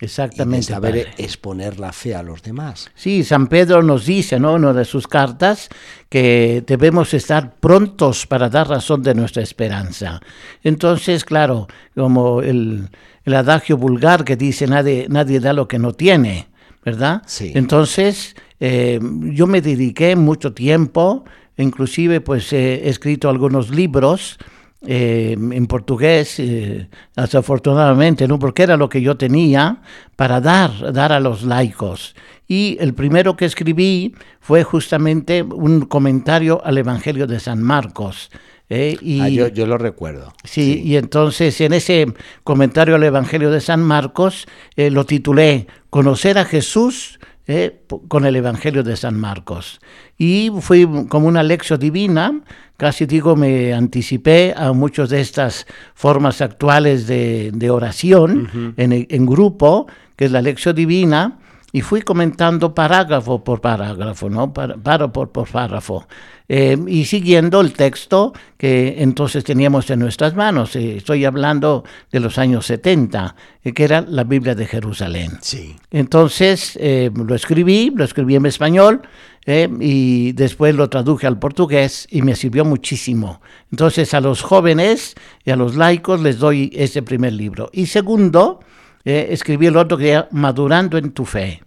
Exactamente. 0.00 0.66
Y 0.66 0.74
saber 0.74 1.08
exponer 1.18 1.78
la 1.78 1.92
fe 1.92 2.14
a 2.14 2.22
los 2.22 2.42
demás. 2.42 2.90
Sí, 2.94 3.24
San 3.24 3.46
Pedro 3.46 3.82
nos 3.82 4.06
dice, 4.06 4.38
¿no? 4.38 4.56
En 4.56 4.64
una 4.64 4.72
de 4.72 4.84
sus 4.84 5.06
cartas, 5.06 5.68
que 6.08 6.62
debemos 6.66 7.14
estar 7.14 7.54
prontos 7.56 8.26
para 8.26 8.48
dar 8.48 8.68
razón 8.68 9.02
de 9.02 9.14
nuestra 9.14 9.42
esperanza. 9.42 10.20
Entonces, 10.62 11.24
claro, 11.24 11.68
como 11.94 12.42
el, 12.42 12.88
adagio 13.26 13.76
vulgar 13.76 14.24
que 14.24 14.36
dice 14.36 14.66
nadie, 14.66 15.06
nadie 15.08 15.40
da 15.40 15.52
lo 15.52 15.68
que 15.68 15.78
no 15.78 15.92
tiene, 15.92 16.48
¿verdad? 16.84 17.22
Sí. 17.26 17.52
Entonces, 17.54 18.36
eh, 18.60 19.00
yo 19.32 19.46
me 19.46 19.60
dediqué 19.60 20.16
mucho 20.16 20.52
tiempo, 20.52 21.24
inclusive 21.56 22.20
pues 22.20 22.52
he 22.52 22.88
escrito 22.88 23.28
algunos 23.28 23.70
libros 23.70 24.38
eh, 24.86 25.32
en 25.32 25.66
portugués, 25.66 26.38
eh, 26.38 26.88
desafortunadamente, 27.16 28.28
¿no? 28.28 28.38
porque 28.38 28.62
era 28.62 28.76
lo 28.76 28.88
que 28.88 29.00
yo 29.00 29.16
tenía 29.16 29.78
para 30.16 30.40
dar, 30.40 30.92
dar 30.92 31.12
a 31.12 31.20
los 31.20 31.42
laicos. 31.42 32.14
Y 32.46 32.76
el 32.80 32.92
primero 32.92 33.36
que 33.36 33.46
escribí 33.46 34.14
fue 34.40 34.62
justamente 34.62 35.42
un 35.42 35.86
comentario 35.86 36.60
al 36.64 36.76
Evangelio 36.76 37.26
de 37.26 37.40
San 37.40 37.62
Marcos. 37.62 38.30
y, 38.68 39.20
ah, 39.20 39.28
yo, 39.28 39.48
yo, 39.48 39.66
lo 39.66 39.78
recuerdo. 39.78 40.34
Sí, 40.44 40.82
y 40.84 40.96
entonces 40.96 41.58
en 41.62 41.72
ese 41.72 42.12
comentario 42.42 42.96
al 42.96 43.02
Evangelio 43.02 43.50
de 43.50 43.62
San 43.62 43.82
Marcos 43.82 44.46
lo 44.76 45.06
titulé 45.06 45.66
Conocer 45.88 46.36
a 46.36 46.44
Jesús 46.44 47.18
eh, 47.46 47.82
con 48.08 48.24
el 48.24 48.36
Evangelio 48.36 48.82
de 48.82 48.96
San 48.96 49.18
Marcos. 49.18 49.80
Y 50.16 50.50
fui 50.60 50.88
como 51.08 51.28
una 51.28 51.42
lección 51.42 51.78
divina, 51.78 52.40
casi 52.76 53.06
digo, 53.06 53.36
me 53.36 53.72
anticipé 53.74 54.54
a 54.56 54.72
muchas 54.72 55.10
de 55.10 55.20
estas 55.20 55.66
formas 55.94 56.40
actuales 56.40 57.06
de, 57.06 57.70
oración 57.70 58.74
en, 58.76 59.06
en, 59.08 59.26
grupo, 59.26 59.86
que 60.16 60.24
es 60.26 60.32
la 60.32 60.40
lección 60.40 60.74
divina, 60.74 61.38
y 61.74 61.80
fui 61.80 62.02
comentando 62.02 62.72
parágrafo 62.72 63.42
por 63.42 63.60
parágrafo, 63.60 64.30
¿no? 64.30 64.52
Párrafo 64.52 65.12
por, 65.12 65.32
por 65.32 65.48
párrafo. 65.48 66.06
Eh, 66.48 66.78
y 66.86 67.04
siguiendo 67.06 67.60
el 67.60 67.72
texto 67.72 68.32
que 68.56 69.02
entonces 69.02 69.42
teníamos 69.42 69.90
en 69.90 69.98
nuestras 69.98 70.36
manos. 70.36 70.76
Eh, 70.76 70.98
estoy 70.98 71.24
hablando 71.24 71.82
de 72.12 72.20
los 72.20 72.38
años 72.38 72.66
70, 72.66 73.34
eh, 73.64 73.72
que 73.72 73.82
era 73.82 74.02
la 74.02 74.22
Biblia 74.22 74.54
de 74.54 74.66
Jerusalén. 74.66 75.32
Sí. 75.40 75.74
Entonces 75.90 76.78
lo 77.12 77.34
escribí, 77.34 77.92
lo 77.92 78.04
escribí 78.04 78.36
en 78.36 78.46
español 78.46 79.02
y 79.44 80.30
después 80.30 80.76
lo 80.76 80.88
traduje 80.88 81.26
al 81.26 81.40
portugués 81.40 82.06
y 82.08 82.22
me 82.22 82.36
sirvió 82.36 82.64
muchísimo. 82.64 83.40
Entonces 83.72 84.14
a 84.14 84.20
los 84.20 84.42
jóvenes 84.42 85.16
y 85.44 85.50
a 85.50 85.56
los 85.56 85.74
laicos 85.74 86.20
les 86.20 86.38
doy 86.38 86.70
ese 86.72 87.02
primer 87.02 87.32
libro. 87.32 87.68
Y 87.72 87.86
segundo, 87.86 88.60
escribí 89.04 89.66
el 89.66 89.76
otro 89.76 89.98
que 89.98 90.10
era 90.10 90.28
Madurando 90.30 90.98
en 90.98 91.12
tu 91.12 91.24
fe. 91.24 91.62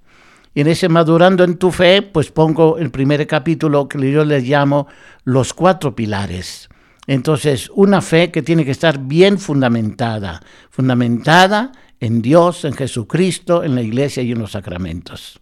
Y 0.54 0.62
en 0.62 0.68
ese 0.68 0.90
Madurando 0.90 1.44
en 1.44 1.58
tu 1.58 1.72
fe, 1.72 2.02
pues 2.02 2.32
pongo 2.32 2.78
el 2.78 2.90
primer 2.90 3.26
capítulo 3.28 3.88
que 3.88 4.12
yo 4.12 4.26
les 4.26 4.44
llamo 4.44 4.88
los 5.24 5.54
cuatro 5.54 5.96
pilares. 5.96 6.70
Entonces, 7.06 7.70
una 7.74 8.02
fe 8.02 8.32
que 8.32 8.42
tiene 8.42 8.66
que 8.66 8.72
estar 8.72 9.00
bien 9.00 9.40
fundamentada, 9.40 10.42
fundamentada 10.70 11.72
en 12.00 12.22
Dios, 12.22 12.66
en 12.66 12.74
Jesucristo, 12.74 13.64
en 13.64 13.76
la 13.76 13.82
iglesia 13.82 14.24
y 14.24 14.32
en 14.32 14.40
los 14.40 14.52
sacramentos. 14.52 15.40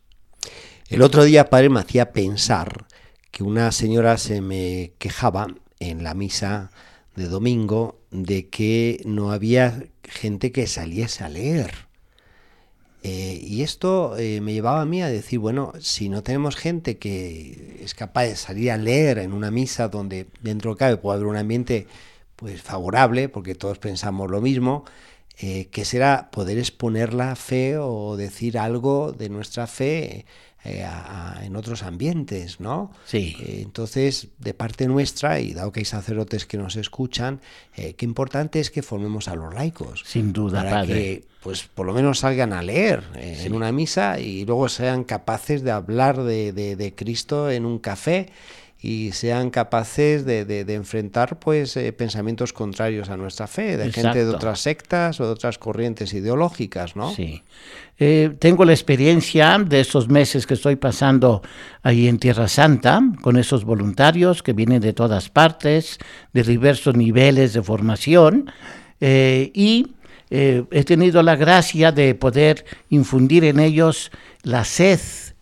El 0.90 1.02
otro 1.02 1.24
día, 1.24 1.50
padre, 1.50 1.70
me 1.70 1.80
hacía 1.80 2.12
pensar 2.12 2.86
que 3.32 3.44
una 3.44 3.72
señora 3.72 4.18
se 4.18 4.42
me 4.42 4.94
quejaba 5.00 5.48
en 5.80 6.04
la 6.04 6.14
misa 6.14 6.70
de 7.16 7.28
domingo 7.28 8.02
de 8.12 8.50
que 8.50 9.02
no 9.06 9.32
había 9.32 9.84
gente 10.10 10.52
que 10.52 10.68
saliese 10.68 11.24
a 11.24 11.30
leer. 11.30 11.86
Eh, 13.04 13.40
y 13.40 13.62
esto 13.62 14.18
eh, 14.18 14.42
me 14.42 14.54
llevaba 14.54 14.82
a 14.82 14.86
mí 14.86 15.04
a 15.04 15.08
decir, 15.08 15.38
bueno, 15.38 15.74
si 15.80 16.10
no 16.10 16.24
tenemos 16.24 16.56
gente 16.56 16.98
que 16.98 17.78
es 17.84 17.94
capaz 17.94 18.24
de 18.24 18.36
salir 18.36 18.72
a 18.72 18.78
leer 18.78 19.20
en 19.20 19.32
una 19.32 19.52
misa 19.52 19.90
donde 19.90 20.26
dentro 20.42 20.72
de 20.72 20.78
cabe 20.78 20.98
puede 20.98 21.18
haber 21.18 21.28
un 21.28 21.38
ambiente 21.38 21.86
pues 22.36 22.62
favorable, 22.64 23.30
porque 23.30 23.54
todos 23.54 23.78
pensamos 23.78 24.32
lo 24.32 24.42
mismo, 24.42 24.86
eh, 25.38 25.68
que 25.68 25.86
será 25.86 26.32
poder 26.32 26.58
exponer 26.58 27.14
la 27.14 27.36
fe 27.36 27.78
o 27.78 28.18
decir 28.18 28.58
algo 28.58 29.12
de 29.12 29.30
nuestra 29.30 29.68
fe 29.68 30.26
en 30.66 31.56
otros 31.56 31.84
ambientes, 31.84 32.60
¿no? 32.60 32.92
Sí. 33.06 33.36
entonces, 33.40 34.30
de 34.40 34.54
parte 34.54 34.88
nuestra, 34.88 35.40
y 35.40 35.54
dado 35.54 35.72
que 35.72 35.82
hay 35.82 35.86
sacerdotes 35.86 36.46
que 36.46 36.58
nos 36.58 36.76
escuchan, 36.76 37.40
qué 37.74 37.96
importante 38.00 38.60
es 38.60 38.72
que 38.72 38.82
formemos 38.82 39.28
a 39.28 39.36
los 39.36 39.54
laicos. 39.54 40.04
Sin 40.06 40.34
duda, 40.34 40.64
para 40.64 40.86
Que, 40.86 41.24
pues 41.46 41.62
por 41.62 41.86
lo 41.86 41.94
menos 41.94 42.18
salgan 42.22 42.54
a 42.54 42.64
leer 42.64 43.04
eh, 43.14 43.44
en 43.46 43.54
una 43.54 43.72
misa 43.72 44.20
y 44.20 44.46
luego 44.46 44.68
sean 44.68 45.04
capaces 45.04 45.62
de 45.62 45.70
hablar 45.70 46.24
de, 46.24 46.94
Cristo 46.96 47.52
en 47.52 47.68
un 47.68 47.78
café 47.78 48.30
y 48.86 49.12
sean 49.14 49.50
capaces 49.50 50.26
de, 50.26 50.62
enfrentar 50.70 51.40
pues 51.40 51.76
eh, 51.76 51.92
pensamientos 51.92 52.54
contrarios 52.54 53.10
a 53.10 53.18
nuestra 53.18 53.48
fe, 53.48 53.78
de 53.78 53.92
gente 53.92 54.24
de 54.24 54.30
otras 54.30 54.60
sectas 54.60 55.20
o 55.20 55.26
de 55.26 55.32
otras 55.32 55.58
corrientes 55.58 56.14
ideológicas, 56.14 56.96
¿no? 56.96 57.12
Sí. 57.14 57.42
Eh, 57.98 58.36
tengo 58.38 58.64
la 58.64 58.74
experiencia 58.74 59.58
de 59.58 59.80
esos 59.80 60.08
meses 60.08 60.46
que 60.46 60.54
estoy 60.54 60.76
pasando 60.76 61.42
ahí 61.82 62.08
en 62.08 62.20
Tierra 62.20 62.48
Santa, 62.48 63.02
con 63.22 63.38
esos 63.38 63.66
voluntarios 63.66 64.44
que 64.44 64.54
vienen 64.54 64.82
de 64.82 64.94
todas 64.94 65.30
partes, 65.30 65.98
de 66.34 66.44
diversos 66.44 66.96
niveles 66.96 67.54
de 67.54 67.64
formación, 67.64 68.52
y 69.02 69.96
eh, 70.30 70.64
he 70.72 70.84
tenido 70.84 71.22
la 71.24 71.36
gracia 71.36 71.92
de 71.92 72.16
poder 72.16 72.66
infundir 72.90 73.44
en 73.44 73.60
ellos 73.60 74.12
la 74.44 74.66
sed 74.66 75.00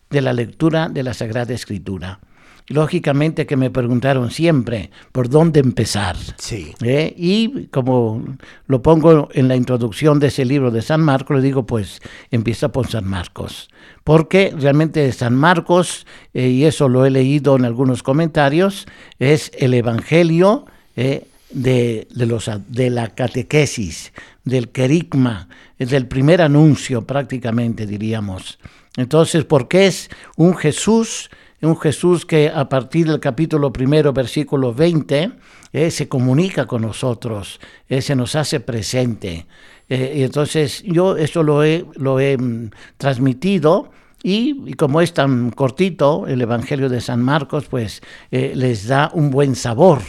de 0.10 0.22
la 0.22 0.34
lectura 0.34 0.90
de 0.90 1.04
la 1.04 1.14
Sagrada 1.14 1.54
Escritura. 1.54 2.20
Lógicamente 2.67 3.46
que 3.46 3.58
me 3.58 3.70
preguntaron 3.70 4.32
siempre 4.32 4.89
por 5.12 5.29
dónde 5.29 5.60
empezar. 5.60 6.15
Sí. 6.38 6.74
¿Eh? 6.82 7.13
Y 7.17 7.67
como 7.67 8.24
lo 8.67 8.82
pongo 8.82 9.29
en 9.34 9.48
la 9.48 9.55
introducción 9.55 10.20
de 10.20 10.27
ese 10.27 10.46
libro 10.46 10.72
de 10.72 10.82
San 10.82 11.01
Marcos, 11.01 11.38
le 11.38 11.43
digo, 11.43 11.65
pues 11.65 12.01
empieza 12.32 12.72
por 12.72 12.88
San 12.88 13.05
Marcos. 13.05 13.70
Porque 14.03 14.53
realmente 14.58 15.12
San 15.12 15.36
Marcos, 15.36 16.05
eh, 16.34 16.48
y 16.48 16.65
eso 16.65 16.88
lo 16.88 17.05
he 17.05 17.10
leído 17.10 17.55
en 17.55 17.65
algunos 17.65 18.03
comentarios, 18.03 18.86
es 19.20 19.51
el 19.58 19.74
Evangelio 19.74 20.65
de, 20.96 22.08
los, 22.13 22.50
de 22.67 22.89
la 22.89 23.10
catequesis, 23.10 24.13
del 24.43 24.70
querigma, 24.70 25.48
es 25.77 25.89
del 25.89 26.08
primer 26.08 26.41
anuncio 26.41 27.05
prácticamente, 27.05 27.86
diríamos. 27.86 28.60
Entonces, 28.98 29.46
porque 29.46 29.88
es 29.88 30.10
un 30.36 30.55
Jesús 30.55 31.29
un 31.65 31.77
Jesús 31.77 32.25
que 32.25 32.50
a 32.50 32.67
partir 32.67 33.08
del 33.08 33.20
capítulo 33.20 33.72
primero, 33.72 34.13
versículo 34.13 34.74
20, 34.74 35.32
eh, 35.72 35.91
se 35.91 36.08
comunica 36.08 36.65
con 36.65 36.82
nosotros, 36.82 37.60
eh, 37.89 38.01
se 38.01 38.15
nos 38.15 38.36
hace 38.36 38.60
presente. 38.60 39.48
Eh, 39.89 40.13
y 40.17 40.24
entonces 40.24 40.84
yo 40.84 41.17
eso 41.17 41.41
lo 41.43 41.63
he, 41.63 41.86
lo 41.96 42.20
he 42.20 42.38
mm, 42.38 42.70
transmitido 42.98 43.91
y, 44.22 44.74
como 44.74 45.01
es 45.01 45.13
tan 45.13 45.51
cortito 45.51 46.27
el 46.27 46.41
Evangelio 46.41 46.89
de 46.89 47.01
San 47.01 47.22
Marcos, 47.22 47.65
pues 47.70 48.01
les 48.32 48.88
da 48.88 49.12
un 49.13 49.32
buen 49.32 49.55
sabor 49.55 50.01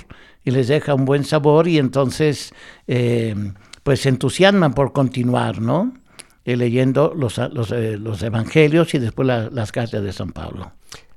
y 0.45 0.53
les 0.53 0.69
deja 0.69 0.95
un 0.95 1.05
buen 1.05 1.25
sabor 1.25 1.67
y 1.67 1.79
entonces 1.79 2.55
pues 3.83 4.01
se 4.01 4.09
entusiasman 4.11 4.73
por 4.73 4.93
continuar, 4.93 5.61
¿no? 5.61 5.93
leyendo 6.45 7.13
los, 7.17 7.39
los, 7.39 8.23
evangelios 8.23 8.95
y 8.95 9.01
después 9.01 9.27
las 9.27 9.73
cartas 9.73 10.05
de 10.05 10.13
San 10.13 10.31
Pablo. 10.31 10.71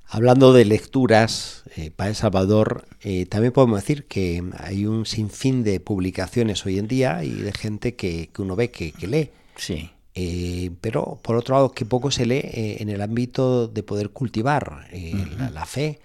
Hablando 0.10 0.54
de 0.54 0.64
lecturas, 0.64 1.64
eh, 1.76 1.92
para 1.92 2.10
El 2.10 2.16
Salvador, 2.16 2.88
eh, 3.02 3.26
también 3.26 3.52
podemos 3.52 3.82
decir 3.82 4.06
que 4.06 4.42
hay 4.58 4.86
un 4.86 5.06
sinfín 5.06 5.64
de 5.64 5.82
publicaciones 5.82 6.66
hoy 6.66 6.80
en 6.80 6.88
día 6.88 7.26
y 7.26 7.32
de 7.32 7.52
gente 7.52 7.96
que, 7.96 8.30
uno 8.38 8.56
ve 8.56 8.72
que, 8.72 8.94
lee. 9.06 9.32
Sí. 9.58 9.90
Eh, 10.16 10.72
pero 10.80 11.20
por 11.22 11.36
otro 11.36 11.56
lado, 11.56 11.72
que 11.74 11.84
poco 11.86 12.10
se 12.10 12.26
lee 12.26 12.42
en 12.44 12.88
el 12.90 13.02
ámbito 13.02 13.68
de 13.68 13.84
poder 13.84 14.10
cultivar 14.12 14.88
la, 15.54 15.66
fe 15.66 16.00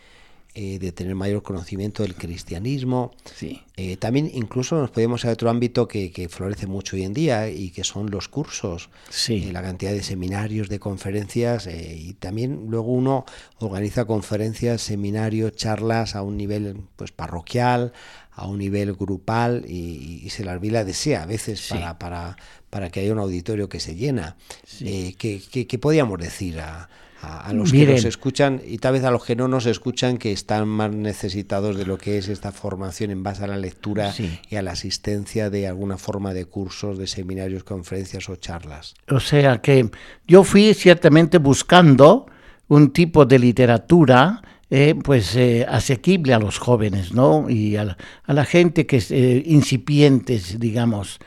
eh, 0.55 0.79
de 0.79 0.93
tener 0.93 1.15
mayor 1.15 1.43
conocimiento 1.43 2.03
del 2.03 2.15
cristianismo. 2.15 3.13
Sí. 3.35 3.63
Eh, 3.79 3.97
también 3.97 4.31
incluso 4.35 4.77
nos 4.77 4.91
podemos 4.91 5.25
ir 5.25 5.31
a 5.31 5.33
otro 5.33 5.49
ámbito 5.49 5.89
que, 5.89 6.29
florece 6.31 6.67
mucho 6.67 6.95
hoy 6.95 7.05
en 7.05 7.15
día 7.15 7.49
y 7.49 7.71
que 7.71 7.85
son 7.85 8.11
los 8.11 8.29
cursos, 8.29 8.91
sí. 9.09 9.47
Eh, 9.49 9.53
la 9.55 9.63
cantidad 9.63 9.93
de 9.93 10.03
seminarios, 10.03 10.69
de 10.69 10.79
conferencias 10.79 11.67
y 11.67 12.13
también 12.21 12.67
luego 12.69 12.93
uno 12.93 13.25
organiza 13.61 14.05
conferencias, 14.05 14.83
seminarios, 14.83 15.57
charlas 15.57 16.17
a 16.17 16.21
un 16.21 16.37
nivel 16.37 16.83
pues 16.97 17.13
parroquial, 17.13 17.95
a 18.31 18.47
un 18.47 18.59
nivel 18.59 18.93
grupal 18.93 19.65
y, 19.67 20.29
se 20.29 20.45
la 20.45 20.59
vida 20.59 20.85
desea 20.85 21.23
a 21.23 21.27
veces 21.27 21.67
para, 21.67 21.99
para, 21.99 22.37
para 22.69 22.91
que 22.91 23.01
haya 23.01 23.13
un 23.15 23.21
auditorio 23.21 23.71
que 23.71 23.81
se 23.81 23.95
llena. 23.95 24.37
¿qué, 24.79 25.43
qué, 25.67 25.79
podíamos 25.79 26.19
decir 26.19 26.61
a, 26.61 26.91
a, 27.23 27.53
los 27.53 27.71
que 27.71 27.87
nos 27.87 28.05
escuchan 28.05 28.61
y 28.67 28.79
tal 28.79 28.95
vez 28.95 29.05
a 29.05 29.11
los 29.11 29.25
que 29.25 29.37
no 29.37 29.47
nos 29.47 29.67
escuchan 29.67 30.19
que 30.19 30.33
están 30.33 30.69
más 30.69 30.93
necesitados 30.93 31.77
de 31.77 31.87
lo 31.87 31.97
que 31.97 32.19
es 32.19 32.29
esta 32.29 32.51
formación 32.51 33.11
en 33.11 33.23
base 33.23 33.45
a 33.45 33.47
la 33.47 33.57
lectura 33.57 34.13
y 34.51 34.57
a 34.57 34.63
la 34.63 34.73
asistencia 34.73 35.49
de 35.49 35.69
alguna 35.69 35.99
forma 35.99 36.35
de 36.35 36.47
cursos, 36.47 36.99
de 36.99 37.07
seminarios, 37.07 37.63
conferencias 37.63 38.29
o 38.29 38.37
charlas. 38.37 38.95
O 39.09 39.21
sea 39.21 39.63
que 39.63 39.89
yo 40.27 40.43
fui 40.43 40.75
ciertamente 40.75 41.39
buscando 41.39 42.27
un 42.69 42.93
tipo 42.93 43.25
de 43.25 43.39
literatura 43.39 44.43
eh, 44.69 44.95
pues 45.05 45.37
eh, 45.37 45.67
asequible 45.69 46.35
a 46.35 46.39
los 46.39 46.59
jóvenes, 46.59 47.13
¿no? 47.13 47.49
Y 47.49 47.77
a 47.77 47.97
la, 48.27 48.45
gente 48.47 48.87
que 48.87 48.97
es 48.97 49.11
eh, 49.11 49.43
incipientes, 49.47 50.59
digamos. 50.59 51.21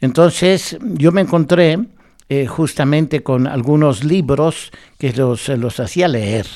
Entonces 0.00 0.78
yo 0.80 1.10
me 1.12 1.20
encontré 1.20 1.78
eh, 2.28 2.46
justamente 2.46 3.22
con 3.22 3.46
algunos 3.46 4.04
libros 4.04 4.70
que 4.98 5.12
los, 5.12 5.48
los 5.48 5.80
hacía 5.80 6.08
leer, 6.08 6.46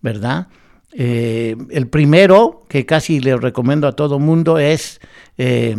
¿verdad? 0.00 0.48
Eh, 0.92 1.56
el 1.70 1.86
primero, 1.86 2.64
que 2.68 2.84
casi 2.84 3.20
le 3.20 3.36
recomiendo 3.36 3.86
a 3.86 3.92
todo 3.92 4.18
mundo, 4.18 4.58
es 4.58 5.00
eh, 5.38 5.76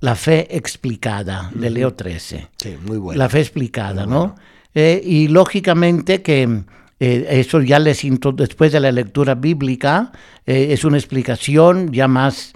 La 0.00 0.14
fe 0.14 0.56
explicada, 0.56 1.50
de 1.54 1.70
Leo 1.70 1.92
XIII. 1.98 2.46
Sí, 2.56 2.76
muy 2.86 2.98
bueno. 2.98 3.18
La 3.18 3.28
fe 3.28 3.40
explicada, 3.40 4.06
¿no? 4.06 4.36
y 4.74 5.26
lógicamente 5.26 6.22
que 6.22 6.62
eso 7.00 7.60
ya 7.62 7.80
les 7.80 8.06
después 8.34 8.70
de 8.70 8.78
la 8.78 8.92
lectura 8.92 9.34
bíblica 9.34 10.12
es 10.46 10.84
una 10.84 10.98
explicación 10.98 11.90
ya 11.90 12.06
más 12.06 12.52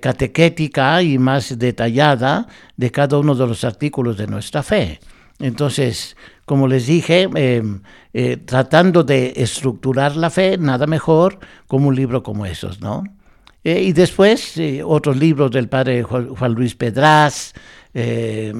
catequética 0.00 1.02
y 1.02 1.18
más 1.18 1.58
detallada 1.58 2.46
de 2.78 2.90
cada 2.90 3.18
uno 3.18 3.34
de 3.34 3.46
los 3.46 3.62
artículos 3.62 4.16
de 4.16 4.26
nuestra 4.26 4.62
fe. 4.62 5.00
Entonces, 5.38 6.16
como 6.44 6.68
les 6.68 6.86
dije, 6.86 7.28
eh, 7.34 7.62
eh, 8.14 8.36
tratando 8.38 9.04
de 9.04 9.34
estructurar 9.36 10.16
la 10.16 10.30
fe, 10.30 10.56
nada 10.58 10.86
mejor 10.86 11.38
como 11.66 11.88
un 11.88 11.96
libro 11.96 12.22
como 12.22 12.46
esos, 12.46 12.80
¿no? 12.80 13.04
Eh, 13.64 13.82
y 13.82 13.92
después 13.92 14.54
otros 14.84 15.16
libros 15.16 15.50
del 15.50 15.68
padre 15.68 16.04
Juan 16.04 16.52
Luis 16.54 16.74
Pedraz, 16.76 17.52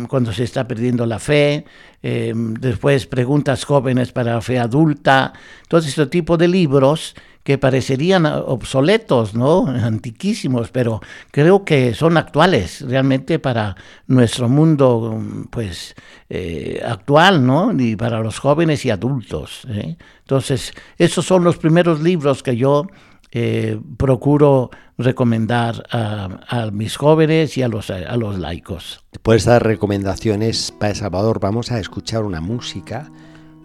cuando 0.08 0.32
se 0.32 0.44
está 0.44 0.66
perdiendo 0.66 1.04
la 1.04 1.18
fe, 1.18 1.66
después 2.00 3.06
preguntas 3.06 3.64
jóvenes 3.64 4.10
para 4.10 4.32
la 4.32 4.40
fe 4.40 4.58
adulta, 4.58 5.34
todo 5.68 5.80
este 5.80 6.06
tipo 6.06 6.38
de 6.38 6.48
libros 6.48 7.14
que 7.46 7.58
parecerían 7.58 8.26
obsoletos, 8.26 9.36
¿no? 9.36 9.68
Antiquísimos, 9.68 10.72
pero 10.72 11.00
creo 11.30 11.64
que 11.64 11.94
son 11.94 12.16
actuales 12.16 12.80
realmente 12.80 13.38
para 13.38 13.76
nuestro 14.08 14.48
mundo, 14.48 15.22
pues, 15.50 15.94
eh, 16.28 16.82
actual, 16.84 17.46
¿no? 17.46 17.72
Y 17.78 17.94
para 17.94 18.18
los 18.18 18.40
jóvenes 18.40 18.84
y 18.84 18.90
adultos. 18.90 19.62
¿eh? 19.68 19.96
Entonces, 20.22 20.72
esos 20.98 21.24
son 21.24 21.44
los 21.44 21.56
primeros 21.56 22.00
libros 22.00 22.42
que 22.42 22.56
yo 22.56 22.88
eh, 23.30 23.78
procuro 23.96 24.70
recomendar 24.98 25.86
a, 25.92 26.70
mis 26.72 26.96
jóvenes 26.96 27.56
y 27.56 27.62
a 27.62 27.68
los, 27.68 27.90
a 27.90 28.16
los 28.16 28.40
laicos. 28.40 29.04
Después 29.12 29.36
de 29.36 29.52
estas 29.52 29.62
recomendaciones 29.62 30.72
para 30.72 30.90
El 30.90 30.96
Salvador, 30.96 31.38
vamos 31.38 31.70
a 31.70 31.78
escuchar 31.78 32.24
una 32.24 32.40
música 32.40 33.08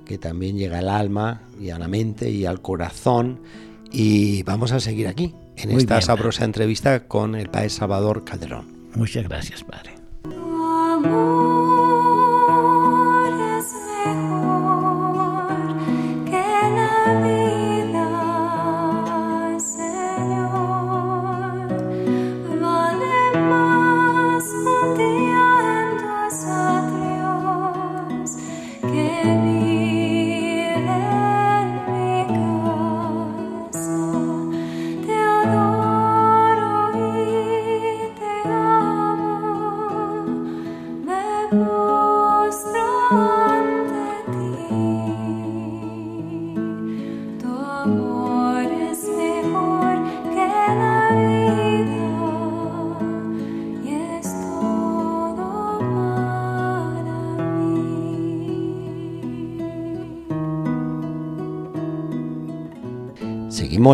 que 0.05 0.19
también 0.19 0.55
llega 0.55 0.77
al 0.77 0.89
alma 0.89 1.41
y 1.59 1.71
a 1.71 1.79
la 1.79 1.87
mente 1.87 2.29
y 2.29 2.45
al 2.45 2.61
corazón 2.61 3.39
y 3.91 4.43
vamos 4.43 4.71
a 4.71 4.79
seguir 4.79 5.07
aquí, 5.07 5.33
en 5.57 5.71
esta 5.71 6.01
sabrosa 6.01 6.45
entrevista 6.45 7.07
con 7.07 7.35
el 7.35 7.49
Padre 7.49 7.69
Salvador 7.69 8.23
Calderón. 8.23 8.89
Muchas 8.95 9.23
gracias, 9.27 9.63
Padre. 9.63 9.91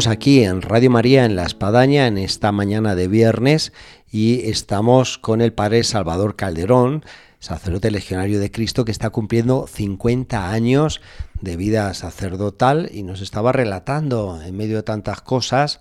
Aquí 0.06 0.44
en 0.44 0.62
Radio 0.62 0.92
María 0.92 1.26
en 1.26 1.36
La 1.36 1.44
Espadaña 1.44 2.06
en 2.06 2.20
esta 2.20 2.52
mañana 2.52 2.94
de 2.94 3.08
viernes 3.08 3.74
y 4.12 4.48
estamos 4.48 5.18
con 5.18 5.42
el 5.42 5.54
padre 5.54 5.84
Salvador 5.84 6.36
Calderón, 6.36 7.04
sacerdote 7.40 7.90
legionario 7.90 8.40
de 8.40 8.52
Cristo 8.52 8.86
que 8.86 8.92
está 8.92 9.10
cumpliendo 9.10 9.66
50 9.66 10.52
años 10.52 11.02
de 11.42 11.58
vida 11.58 11.92
sacerdotal 11.96 12.92
y 12.94 13.02
nos 13.02 13.22
estaba 13.22 13.52
relatando 13.52 14.40
en 14.46 14.56
medio 14.56 14.76
de 14.76 14.84
tantas 14.84 15.22
cosas 15.22 15.80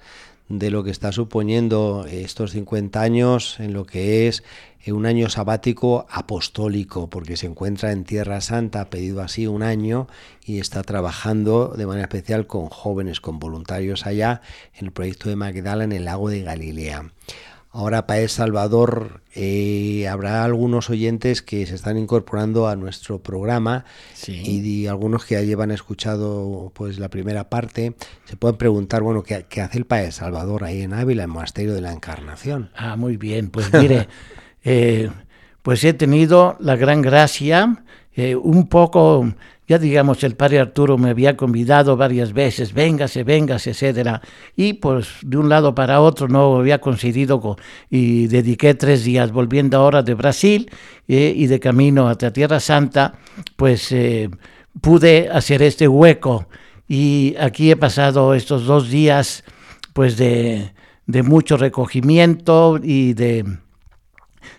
de 0.48 0.70
lo 0.70 0.84
que 0.84 0.90
está 0.90 1.12
suponiendo 1.12 2.06
estos 2.08 2.52
50 2.52 3.00
años 3.00 3.58
en 3.58 3.72
lo 3.72 3.84
que 3.84 4.28
es 4.28 4.44
un 4.92 5.06
año 5.06 5.28
sabático 5.28 6.06
apostólico, 6.08 7.10
porque 7.10 7.36
se 7.36 7.46
encuentra 7.46 7.90
en 7.92 8.04
Tierra 8.04 8.40
Santa, 8.40 8.82
ha 8.82 8.90
pedido 8.90 9.20
así 9.20 9.46
un 9.46 9.62
año 9.62 10.06
y 10.44 10.60
está 10.60 10.82
trabajando 10.82 11.74
de 11.76 11.86
manera 11.86 12.04
especial 12.04 12.46
con 12.46 12.68
jóvenes, 12.68 13.20
con 13.20 13.38
voluntarios 13.38 14.06
allá 14.06 14.42
en 14.74 14.86
el 14.86 14.92
proyecto 14.92 15.28
de 15.28 15.36
Magdala 15.36 15.84
en 15.84 15.92
el 15.92 16.04
lago 16.04 16.28
de 16.30 16.42
Galilea. 16.42 17.10
Ahora 17.76 18.06
para 18.06 18.20
El 18.20 18.30
Salvador 18.30 19.20
eh, 19.34 20.08
habrá 20.08 20.44
algunos 20.44 20.88
oyentes 20.88 21.42
que 21.42 21.66
se 21.66 21.74
están 21.74 21.98
incorporando 21.98 22.68
a 22.68 22.74
nuestro 22.74 23.22
programa 23.22 23.84
y, 24.26 24.86
algunos 24.86 25.26
que 25.26 25.34
ya 25.34 25.42
llevan 25.42 25.70
escuchado 25.70 26.72
pues 26.74 26.98
la 26.98 27.10
primera 27.10 27.50
parte 27.50 27.92
se 28.24 28.36
pueden 28.38 28.56
preguntar 28.56 29.02
bueno 29.02 29.22
qué, 29.22 29.44
hace 29.60 29.76
el 29.76 29.84
País 29.84 30.14
Salvador 30.14 30.64
ahí 30.64 30.80
en 30.80 30.94
Ávila, 30.94 31.24
el 31.24 31.28
monasterio 31.28 31.74
de 31.74 31.82
la 31.82 31.92
Encarnación. 31.92 32.70
Ah, 32.74 32.96
muy 32.96 33.18
bien, 33.18 33.50
pues 33.50 33.70
mire, 33.74 34.08
eh, 34.64 35.10
pues 35.60 35.84
he 35.84 35.92
tenido 35.92 36.56
la 36.58 36.76
gran 36.76 37.02
gracia, 37.02 37.84
eh, 38.14 38.36
un 38.36 38.68
poco 38.68 39.34
ya 39.68 39.78
digamos, 39.78 40.22
el 40.22 40.36
padre 40.36 40.60
Arturo 40.60 40.96
me 40.96 41.10
había 41.10 41.36
convidado 41.36 41.96
varias 41.96 42.32
veces, 42.32 42.72
véngase, 42.72 43.24
véngase, 43.24 43.70
etcétera, 43.70 44.22
y 44.54 44.74
pues 44.74 45.08
de 45.22 45.36
un 45.36 45.48
lado 45.48 45.74
para 45.74 46.00
otro 46.00 46.28
no 46.28 46.56
había 46.56 46.80
coincidido 46.80 47.56
y 47.90 48.28
dediqué 48.28 48.74
tres 48.74 49.04
días 49.04 49.32
volviendo 49.32 49.78
ahora 49.78 50.02
de 50.02 50.14
Brasil 50.14 50.70
eh, 51.08 51.32
y 51.34 51.46
de 51.46 51.58
camino 51.58 52.08
hacia 52.08 52.32
Tierra 52.32 52.60
Santa, 52.60 53.14
pues 53.56 53.90
eh, 53.92 54.30
pude 54.80 55.28
hacer 55.30 55.62
este 55.62 55.88
hueco. 55.88 56.46
Y 56.88 57.34
aquí 57.40 57.70
he 57.70 57.76
pasado 57.76 58.34
estos 58.34 58.64
dos 58.64 58.88
días 58.88 59.42
pues 59.92 60.16
de, 60.16 60.72
de 61.06 61.22
mucho 61.22 61.56
recogimiento 61.56 62.78
y 62.80 63.14
de 63.14 63.44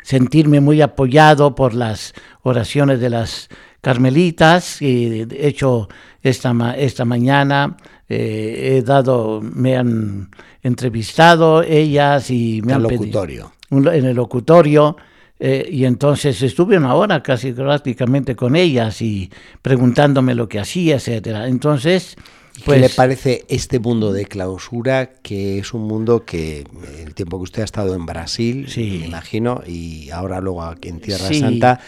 sentirme 0.04 0.60
muy 0.60 0.82
apoyado 0.82 1.56
por 1.56 1.74
las 1.74 2.14
oraciones 2.42 3.00
de 3.00 3.10
las 3.10 3.50
carmelitas 3.88 4.82
y 4.82 5.24
de 5.24 5.48
hecho 5.48 5.88
esta, 6.22 6.76
esta 6.78 7.06
mañana 7.06 7.78
eh, 8.10 8.76
he 8.76 8.82
dado, 8.82 9.40
me 9.42 9.78
han 9.78 10.30
entrevistado 10.62 11.64
ellas 11.64 12.30
y 12.30 12.62
me 12.66 12.74
han 12.74 12.84
locutorio. 12.84 13.54
Pedido, 13.70 13.94
en 13.94 14.04
el 14.04 14.14
locutorio. 14.14 14.98
Eh, 15.40 15.70
y 15.72 15.86
entonces 15.86 16.42
estuve 16.42 16.76
una 16.76 16.96
hora 16.96 17.24
casi 17.24 17.54
prácticamente 17.54 18.36
con 18.36 18.58
ellas 18.58 19.02
y 19.02 19.30
preguntándome 19.62 20.36
lo 20.36 20.50
que 20.50 20.60
hacía, 20.60 20.96
etcétera. 20.96 21.48
Entonces, 21.48 22.18
pues, 22.66 22.82
¿Qué 22.82 22.90
le 22.90 22.90
parece 22.90 23.46
este 23.48 23.80
mundo 23.80 24.12
de 24.12 24.26
clausura, 24.26 25.12
que 25.22 25.60
es 25.60 25.74
un 25.74 25.84
mundo 25.84 26.26
que 26.26 26.66
el 27.06 27.14
tiempo 27.14 27.38
que 27.38 27.44
usted 27.44 27.62
ha 27.62 27.66
estado 27.66 27.96
en 27.96 28.06
Brasil, 28.06 28.68
me 28.76 29.06
imagino, 29.06 29.62
y 29.66 30.10
ahora 30.10 30.42
luego 30.42 30.64
aquí 30.64 30.90
en 30.90 31.00
Tierra 31.00 31.32
Santa, 31.32 31.80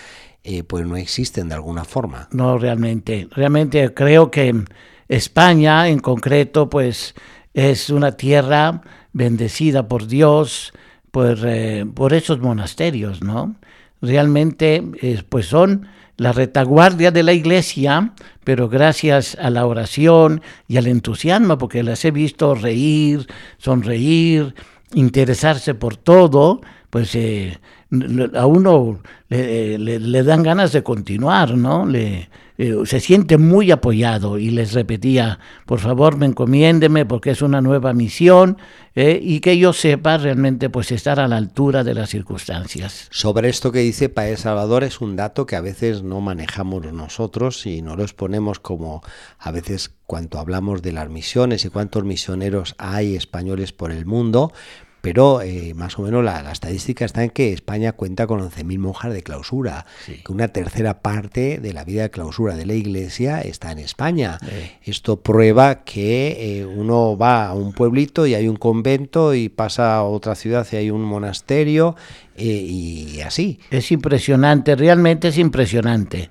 eh, 0.43 0.63
pues 0.63 0.85
no 0.85 0.95
existen 0.95 1.49
de 1.49 1.55
alguna 1.55 1.83
forma? 1.83 2.27
No, 2.31 2.57
realmente. 2.57 3.27
Realmente 3.31 3.93
creo 3.93 4.31
que 4.31 4.63
España 5.07 5.89
en 5.89 5.99
concreto, 5.99 6.69
pues 6.69 7.15
es 7.53 7.89
una 7.89 8.13
tierra 8.13 8.81
bendecida 9.11 9.87
por 9.87 10.07
Dios, 10.07 10.71
por, 11.11 11.39
eh, 11.43 11.85
por 11.93 12.13
esos 12.13 12.39
monasterios, 12.39 13.21
¿no? 13.21 13.55
Realmente, 14.01 14.83
eh, 15.01 15.21
pues 15.27 15.47
son 15.47 15.87
la 16.15 16.31
retaguardia 16.31 17.11
de 17.11 17.23
la 17.23 17.33
iglesia, 17.33 18.13
pero 18.43 18.69
gracias 18.69 19.35
a 19.41 19.49
la 19.49 19.65
oración 19.65 20.41
y 20.67 20.77
al 20.77 20.87
entusiasmo, 20.87 21.57
porque 21.57 21.83
las 21.83 22.05
he 22.05 22.11
visto 22.11 22.55
reír, 22.55 23.27
sonreír, 23.57 24.53
interesarse 24.93 25.73
por 25.73 25.97
todo, 25.97 26.61
pues 26.89 27.15
a 28.35 28.45
uno 28.45 28.99
le, 29.29 30.23
dan 30.23 30.43
ganas 30.43 30.71
de 30.71 30.83
continuar, 30.83 31.57
¿no? 31.57 31.87
Eh, 32.61 32.75
se 32.83 32.99
siente 32.99 33.37
muy 33.37 33.71
apoyado 33.71 34.37
y 34.37 34.49
les 34.49 34.73
repetía, 34.73 35.39
por 35.65 35.79
favor 35.79 36.17
me 36.17 36.25
encomiéndeme 36.25 37.05
porque 37.05 37.31
es 37.31 37.41
una 37.41 37.61
nueva 37.61 37.93
misión 37.93 38.57
eh, 38.95 39.17
y 39.23 39.39
que 39.39 39.57
yo 39.57 39.71
sepa 39.71 40.17
realmente 40.17 40.69
pues 40.69 40.91
estar 40.91 41.21
a 41.21 41.29
la 41.29 41.37
altura 41.37 41.85
de 41.85 41.93
las 41.93 42.09
circunstancias. 42.09 43.07
Sobre 43.11 43.47
esto 43.47 43.71
que 43.71 43.79
dice 43.79 44.09
Padre 44.09 44.35
Salvador 44.35 44.83
es 44.83 44.99
un 44.99 45.15
dato 45.15 45.45
que 45.45 45.55
a 45.55 45.61
veces 45.61 46.03
no 46.03 46.19
manejamos 46.19 46.91
nosotros 46.91 47.65
y 47.65 47.81
no 47.81 47.95
lo 47.95 48.03
exponemos 48.03 48.59
como 48.59 49.03
a 49.37 49.51
veces 49.51 49.95
cuando 50.05 50.37
hablamos 50.37 50.81
de 50.81 50.91
las 50.91 51.09
misiones 51.09 51.63
y 51.63 51.69
cuántos 51.69 52.03
misioneros 52.03 52.75
hay 52.77 53.15
españoles 53.15 53.71
por 53.71 53.91
el 53.93 54.05
mundo, 54.05 54.51
pero 55.01 55.41
eh, 55.41 55.73
más 55.75 55.97
o 55.97 56.01
menos 56.01 56.23
la, 56.23 56.51
estadística 56.51 57.05
está 57.05 57.23
en 57.23 57.29
que 57.29 57.53
España 57.53 57.93
cuenta 57.93 58.27
con 58.27 58.39
11.000 58.41 58.79
monjas 58.79 59.13
de 59.13 59.23
clausura, 59.23 59.85
que 60.05 60.31
una 60.31 60.49
tercera 60.49 61.01
parte 61.01 61.59
de 61.59 61.73
la 61.73 61.83
vida 61.83 62.03
de 62.03 62.09
clausura 62.09 62.55
de 62.55 62.65
la 62.65 62.73
Iglesia 62.73 63.41
está 63.41 63.71
en 63.71 63.79
España. 63.79 64.39
Esto 64.83 65.21
prueba 65.21 65.83
que 65.83 66.59
eh, 66.59 66.65
uno 66.65 67.17
va 67.17 67.47
a 67.47 67.53
un 67.53 67.73
pueblito 67.73 68.27
y 68.27 68.35
hay 68.35 68.47
un 68.47 68.57
convento 68.57 69.33
y 69.33 69.49
pasa 69.49 69.95
a 69.95 70.03
otra 70.03 70.35
ciudad 70.35 70.67
y 70.71 70.75
hay 70.75 70.91
un 70.91 71.03
monasterio 71.03 71.95
eh, 72.35 72.43
y 72.45 73.21
así. 73.21 73.59
Es 73.71 73.91
impresionante, 73.91 74.75
realmente 74.75 75.29
es 75.29 75.37
impresionante. 75.37 76.29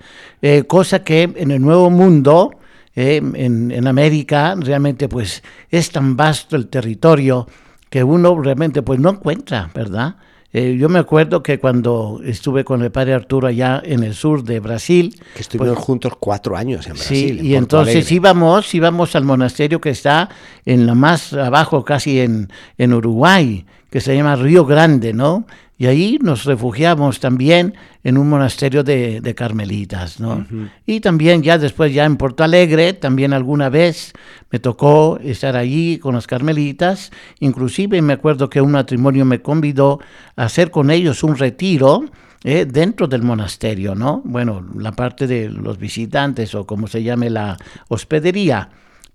cosa 0.66 1.02
que 1.02 1.30
en 1.34 1.50
el 1.50 1.60
Nuevo 1.60 1.90
Mundo... 1.90 2.52
en, 3.00 3.70
en 3.70 3.86
América 3.86 4.56
realmente 4.58 5.08
pues 5.08 5.44
es 5.70 5.92
tan 5.92 6.16
vasto 6.16 6.56
el 6.56 6.66
territorio 6.66 7.46
que 7.90 8.04
uno 8.04 8.40
realmente 8.40 8.82
pues 8.82 9.00
no 9.00 9.10
encuentra, 9.10 9.70
¿verdad? 9.74 10.16
Eh, 10.50 10.76
yo 10.78 10.88
me 10.88 10.98
acuerdo 10.98 11.42
que 11.42 11.58
cuando 11.58 12.20
estuve 12.24 12.64
con 12.64 12.82
el 12.82 12.90
padre 12.90 13.12
Arturo 13.12 13.48
allá 13.48 13.82
en 13.84 14.02
el 14.02 14.14
sur 14.14 14.42
de 14.42 14.60
Brasil. 14.60 15.14
Que 15.34 15.42
estuvimos 15.42 15.74
pues, 15.74 15.84
juntos 15.84 16.12
cuatro 16.18 16.56
años 16.56 16.86
en 16.86 16.94
Brasil. 16.94 17.38
Sí, 17.40 17.46
y 17.48 17.54
entonces 17.54 18.10
íbamos, 18.10 18.74
íbamos 18.74 19.14
al 19.14 19.24
monasterio 19.24 19.80
que 19.80 19.90
está 19.90 20.30
en 20.64 20.86
la 20.86 20.94
más 20.94 21.34
abajo, 21.34 21.84
casi 21.84 22.20
en, 22.20 22.50
en 22.78 22.94
Uruguay, 22.94 23.66
que 23.90 24.00
se 24.00 24.16
llama 24.16 24.36
Río 24.36 24.64
Grande, 24.64 25.12
¿no? 25.12 25.46
Y 25.80 25.86
ahí 25.86 26.18
nos 26.20 26.44
refugiamos 26.44 27.20
también 27.20 27.74
en 28.02 28.18
un 28.18 28.28
monasterio 28.28 28.82
de, 28.82 29.34
carmelitas, 29.36 30.18
¿no? 30.18 30.44
Y 30.84 30.98
también 30.98 31.40
ya 31.44 31.56
después, 31.56 31.94
ya 31.94 32.04
en 32.04 32.16
Porto 32.16 32.42
Alegre, 32.42 32.94
también 32.94 33.32
alguna 33.32 33.68
vez 33.68 34.12
me 34.50 34.58
tocó 34.58 35.20
estar 35.22 35.56
allí 35.56 35.98
con 35.98 36.16
las 36.16 36.26
carmelitas. 36.26 37.12
Inclusive 37.38 38.02
me 38.02 38.14
acuerdo 38.14 38.50
que 38.50 38.60
un 38.60 38.72
matrimonio 38.72 39.24
me 39.24 39.40
convidó 39.40 40.00
a 40.34 40.46
hacer 40.46 40.72
con 40.72 40.90
ellos 40.90 41.22
un 41.22 41.36
retiro 41.36 42.04
eh, 42.42 42.66
dentro 42.66 43.06
del 43.06 43.22
monasterio, 43.22 43.94
¿no? 43.94 44.20
Bueno, 44.24 44.66
la 44.76 44.92
parte 44.92 45.28
de 45.28 45.48
los 45.48 45.78
visitantes 45.78 46.56
o 46.56 46.66
como 46.66 46.88
se 46.88 47.04
llame 47.04 47.30
la 47.30 47.56
hospedería 47.86 48.68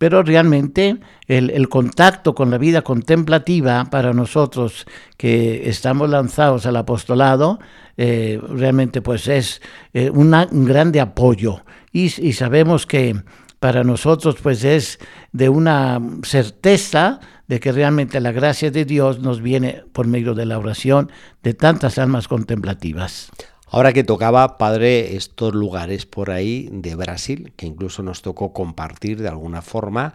pero 0.03 0.21
realmente 0.21 0.97
el, 1.27 1.69
contacto 1.69 2.35
con 2.35 2.51
la 2.51 2.57
vida 2.57 2.81
contemplativa 2.81 3.85
para 3.85 4.11
nosotros 4.11 4.85
que 5.15 5.69
estamos 5.69 6.09
lanzados 6.09 6.65
al 6.65 6.75
apostolado, 6.75 7.57
eh, 7.95 8.37
realmente 8.49 9.01
pues 9.01 9.29
es 9.29 9.61
eh, 9.93 10.09
un 10.09 10.65
grande 10.65 10.99
apoyo 10.99 11.63
y, 11.93 12.09
sabemos 12.09 12.85
que 12.85 13.15
para 13.61 13.85
nosotros 13.85 14.35
pues 14.43 14.65
es 14.65 14.99
de 15.31 15.47
una 15.47 16.01
certeza 16.23 17.21
de 17.47 17.61
que 17.61 17.71
realmente 17.71 18.19
la 18.19 18.33
gracia 18.33 18.71
de 18.71 18.83
Dios 18.83 19.19
nos 19.19 19.41
viene 19.41 19.85
por 19.93 20.05
medio 20.05 20.33
de 20.33 20.45
la 20.45 20.59
oración 20.59 21.13
de 21.43 21.53
tantas 21.53 21.97
almas 21.97 22.27
contemplativas. 22.27 23.31
Ahora 23.73 23.91
que 23.91 24.03
tocaba, 24.03 24.59
padre, 24.59 25.15
estos 25.15 25.55
lugares 25.55 26.05
por 26.05 26.29
ahí 26.29 26.69
de 26.71 26.93
Brasil, 26.93 27.53
que 27.55 27.65
incluso 27.65 28.03
nos 28.03 28.21
tocó 28.21 28.53
compartir 28.53 29.19
de 29.19 29.27
alguna 29.27 29.63
forma, 29.63 30.13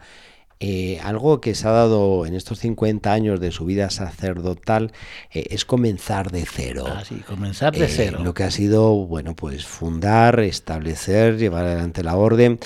eh, 0.60 1.00
algo 1.02 1.40
que 1.40 1.56
se 1.56 1.66
ha 1.66 1.72
dado 1.72 2.24
en 2.24 2.34
estos 2.34 2.60
50 2.60 3.12
años 3.12 3.40
de 3.40 3.50
su 3.50 3.64
vida 3.64 3.90
sacerdotal 3.90 4.92
eh, 5.32 5.46
es 5.50 5.64
comenzar 5.64 6.30
de 6.30 6.46
cero. 6.46 6.84
Ah, 6.86 7.02
sí, 7.04 7.16
comenzar 7.26 7.72
de 7.72 7.86
eh, 7.86 7.88
cero. 7.88 8.20
Lo 8.22 8.32
que 8.32 8.44
ha 8.44 8.52
sido, 8.52 8.94
bueno, 9.06 9.34
pues 9.34 9.66
fundar, 9.66 10.38
establecer, 10.38 11.36
llevar 11.36 11.64
adelante 11.64 12.04
la 12.04 12.14
orden. 12.14 12.60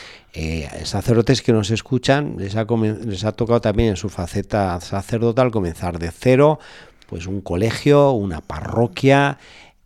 sacerdotes 0.85 1.41
que 1.41 1.55
nos 1.55 1.71
escuchan, 1.71 2.37
les 2.37 2.55
ha, 2.55 2.67
les 2.67 3.25
ha 3.25 3.33
tocado 3.33 3.63
también 3.63 3.89
en 3.89 3.97
su 3.97 4.11
faceta 4.11 4.79
sacerdotal 4.83 5.51
comenzar 5.51 5.99
de 5.99 6.11
cero, 6.11 6.59
pues 7.07 7.27
un 7.27 7.41
colegio, 7.41 8.11
una 8.11 8.43
parroquia. 8.43 9.39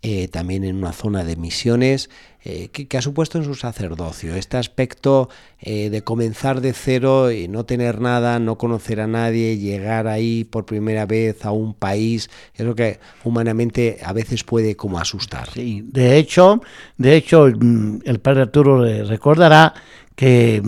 Eh, 0.08 0.28
también 0.28 0.62
en 0.62 0.76
una 0.76 0.92
zona 0.92 1.24
de 1.24 1.34
misiones. 1.34 2.10
Eh, 2.44 2.68
¿qué, 2.68 2.96
ha 2.96 3.02
supuesto 3.02 3.38
en 3.38 3.44
su 3.44 3.56
sacerdocio? 3.56 4.36
Este 4.36 4.56
aspecto 4.56 5.28
eh, 5.60 5.90
de 5.90 6.04
comenzar 6.04 6.60
de 6.60 6.74
cero 6.74 7.32
y 7.32 7.48
no 7.48 7.64
tener 7.64 8.00
nada, 8.00 8.38
no 8.38 8.56
conocer 8.56 9.00
a 9.00 9.08
nadie, 9.08 9.58
llegar 9.58 10.06
ahí 10.06 10.44
por 10.44 10.64
primera 10.64 11.06
vez 11.06 11.44
a 11.44 11.50
un 11.50 11.74
país, 11.74 12.30
es 12.54 12.64
lo 12.64 12.76
que 12.76 13.00
humanamente 13.24 13.98
a 14.00 14.12
veces 14.12 14.44
puede 14.44 14.76
como 14.76 15.00
asustar. 15.00 15.50
Sí, 15.50 15.82
de 15.90 16.18
hecho, 16.18 16.60
de 16.98 17.16
hecho 17.16 17.48
mm, 17.48 18.02
el 18.04 18.20
padre 18.20 18.42
Arturo 18.42 18.84
recordará 19.06 19.74
que 20.16 20.62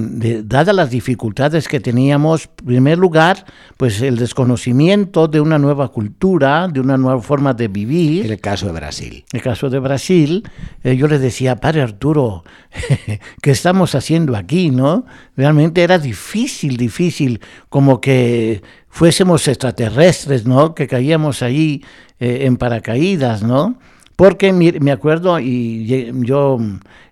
dadas 0.44 0.76
las 0.76 0.90
dificultades 0.90 1.68
que 1.68 1.80
teníamos, 1.80 2.50
en 2.58 2.66
primer 2.66 2.98
lugar, 2.98 3.46
pues 3.78 4.02
el 4.02 4.18
desconocimiento 4.18 5.26
de 5.26 5.40
una 5.40 5.58
nueva 5.58 5.88
cultura, 5.88 6.68
de 6.68 6.80
una 6.80 6.98
nueva 6.98 7.22
forma 7.22 7.54
de 7.54 7.68
vivir. 7.68 8.26
En 8.26 8.32
el 8.32 8.40
caso 8.40 8.66
de 8.66 8.72
Brasil. 8.72 9.24
El 9.32 9.40
caso 9.40 9.70
de 9.70 9.78
Brasil, 9.78 10.46
eh, 10.84 10.96
yo 10.96 11.08
le 11.08 11.18
decía, 11.18 11.56
padre 11.56 11.80
Arturo, 11.80 12.44
¿qué 13.42 13.50
estamos 13.50 13.94
haciendo 13.94 14.36
aquí? 14.36 14.70
¿no? 14.70 15.06
Realmente 15.34 15.82
era 15.82 15.98
difícil, 15.98 16.76
difícil, 16.76 17.40
como 17.70 18.02
que 18.02 18.62
fuésemos 18.90 19.48
extraterrestres, 19.48 20.44
¿no? 20.44 20.74
Que 20.74 20.86
caíamos 20.86 21.42
ahí 21.42 21.82
eh, 22.20 22.40
en 22.42 22.58
paracaídas, 22.58 23.42
¿no? 23.42 23.78
Porque 24.18 24.52
me 24.52 24.90
acuerdo, 24.90 25.38
y 25.38 25.86
yo 26.26 26.58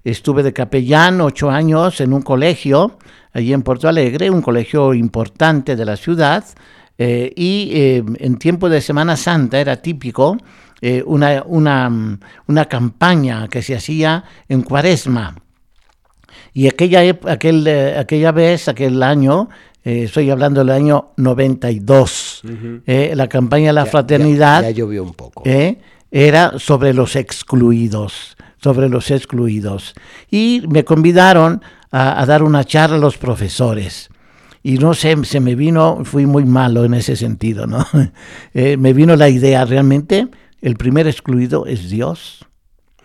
estuve 0.02 0.42
de 0.42 0.52
capellán 0.52 1.20
ocho 1.20 1.48
años 1.48 2.00
en 2.00 2.12
un 2.12 2.20
colegio, 2.20 2.98
allí 3.32 3.52
en 3.52 3.62
Porto 3.62 3.88
Alegre, 3.88 4.28
un 4.28 4.42
colegio 4.42 4.92
importante 4.92 5.76
de 5.76 5.84
la 5.84 5.96
ciudad, 5.96 6.44
eh, 6.98 7.32
y 7.36 7.70
eh, 7.74 8.04
en 8.18 8.38
tiempo 8.38 8.68
de 8.68 8.80
Semana 8.80 9.16
Santa 9.16 9.60
era 9.60 9.76
típico 9.76 10.36
eh, 10.80 11.04
una, 11.06 11.44
una, 11.46 12.18
una 12.48 12.64
campaña 12.64 13.46
que 13.46 13.62
se 13.62 13.76
hacía 13.76 14.24
en 14.48 14.62
cuaresma. 14.62 15.36
Y 16.54 16.66
aquella, 16.66 17.02
aquel, 17.28 17.68
eh, 17.68 17.96
aquella 17.96 18.32
vez, 18.32 18.66
aquel 18.66 19.00
año, 19.04 19.48
eh, 19.84 20.02
estoy 20.02 20.28
hablando 20.30 20.64
del 20.64 20.70
año 20.70 21.10
92, 21.18 22.42
eh, 22.84 23.12
la 23.14 23.28
campaña 23.28 23.68
de 23.68 23.74
la 23.74 23.86
fraternidad. 23.86 24.62
Ya, 24.62 24.70
llovió 24.70 25.04
un 25.04 25.14
poco. 25.14 25.44
Era 26.10 26.58
sobre 26.58 26.94
los 26.94 27.16
excluidos, 27.16 28.36
sobre 28.58 28.88
los 28.88 29.10
excluidos. 29.10 29.94
Y 30.30 30.62
me 30.68 30.84
convidaron 30.84 31.62
a, 31.90 32.24
dar 32.26 32.42
una 32.42 32.64
charla 32.64 32.96
a 32.96 33.00
los 33.00 33.16
profesores 33.16 34.10
y 34.62 34.78
no 34.78 34.94
sé, 34.94 35.16
se 35.24 35.38
me 35.38 35.54
vino, 35.54 36.00
fui 36.04 36.26
muy 36.26 36.44
malo 36.44 36.84
en 36.84 36.94
ese 36.94 37.14
sentido, 37.14 37.66
¿no? 37.66 37.86
Eh, 38.54 38.76
me 38.76 38.92
vino 38.92 39.14
la 39.14 39.28
idea, 39.28 39.64
realmente 39.64 40.28
el 40.60 40.76
primer 40.76 41.06
excluido 41.06 41.66
es 41.66 41.88
Dios. 41.88 42.44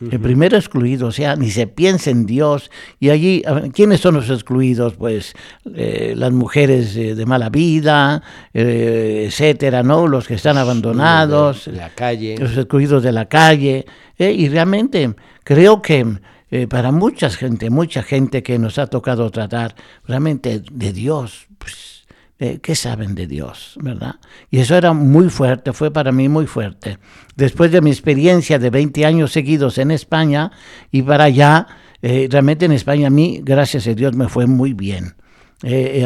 El 0.09 0.19
primer 0.19 0.53
excluido, 0.53 1.07
o 1.07 1.11
sea, 1.11 1.35
ni 1.35 1.51
se 1.51 1.67
piensa 1.67 2.09
en 2.09 2.25
Dios. 2.25 2.71
Y 2.99 3.09
allí, 3.09 3.43
¿quiénes 3.73 4.01
son 4.01 4.15
los 4.15 4.29
excluidos? 4.29 4.95
Pues 4.95 5.33
eh, 5.75 6.13
las 6.17 6.31
mujeres 6.31 6.95
de 6.95 7.25
mala 7.25 7.49
vida, 7.49 8.23
eh, 8.53 9.25
etcétera, 9.27 9.83
¿no? 9.83 10.07
Los 10.07 10.27
que 10.27 10.33
están 10.33 10.57
abandonados. 10.57 11.67
la 11.67 11.89
calle. 11.89 12.35
Los 12.39 12.57
excluidos 12.57 13.03
de 13.03 13.11
la 13.11 13.25
calle. 13.25 13.85
y 14.17 14.49
realmente 14.49 15.13
creo 15.43 15.81
que 15.81 16.05
eh, 16.53 16.67
para 16.67 16.91
mucha 16.91 17.29
gente, 17.29 17.69
mucha 17.69 18.03
gente 18.03 18.43
que 18.43 18.59
nos 18.59 18.77
ha 18.77 18.87
tocado 18.87 19.31
tratar 19.31 19.73
realmente 20.05 20.61
de 20.69 20.91
Dios, 20.91 21.47
pues, 21.57 22.00
eh, 22.43 22.59
¿qué 22.61 22.75
saben 22.75 23.15
de 23.15 23.27
Dios? 23.27 23.77
¿Verdad? 23.81 24.15
Y 24.49 24.59
eso 24.59 24.75
era 24.75 24.91
muy 24.91 25.29
fuerte, 25.29 25.71
fue 25.71 25.91
para 25.91 26.11
mí 26.11 26.27
muy 26.27 26.47
fuerte. 26.47 26.97
Después 27.35 27.71
de 27.71 27.81
mi 27.81 27.91
experiencia 27.91 28.59
de 28.59 28.69
20 28.69 29.05
años 29.05 29.31
seguidos 29.31 29.77
en 29.77 29.91
España 29.91 30.51
y 30.91 31.03
para 31.03 31.25
allá, 31.25 31.67
eh, 32.01 32.27
realmente 32.29 32.65
en 32.65 32.73
España 32.73 33.07
a 33.07 33.11
mí, 33.11 33.41
gracias 33.43 33.87
a 33.87 33.93
Dios, 33.93 34.15
me 34.15 34.27
fue 34.27 34.47
muy 34.47 34.73
bien. 34.73 35.15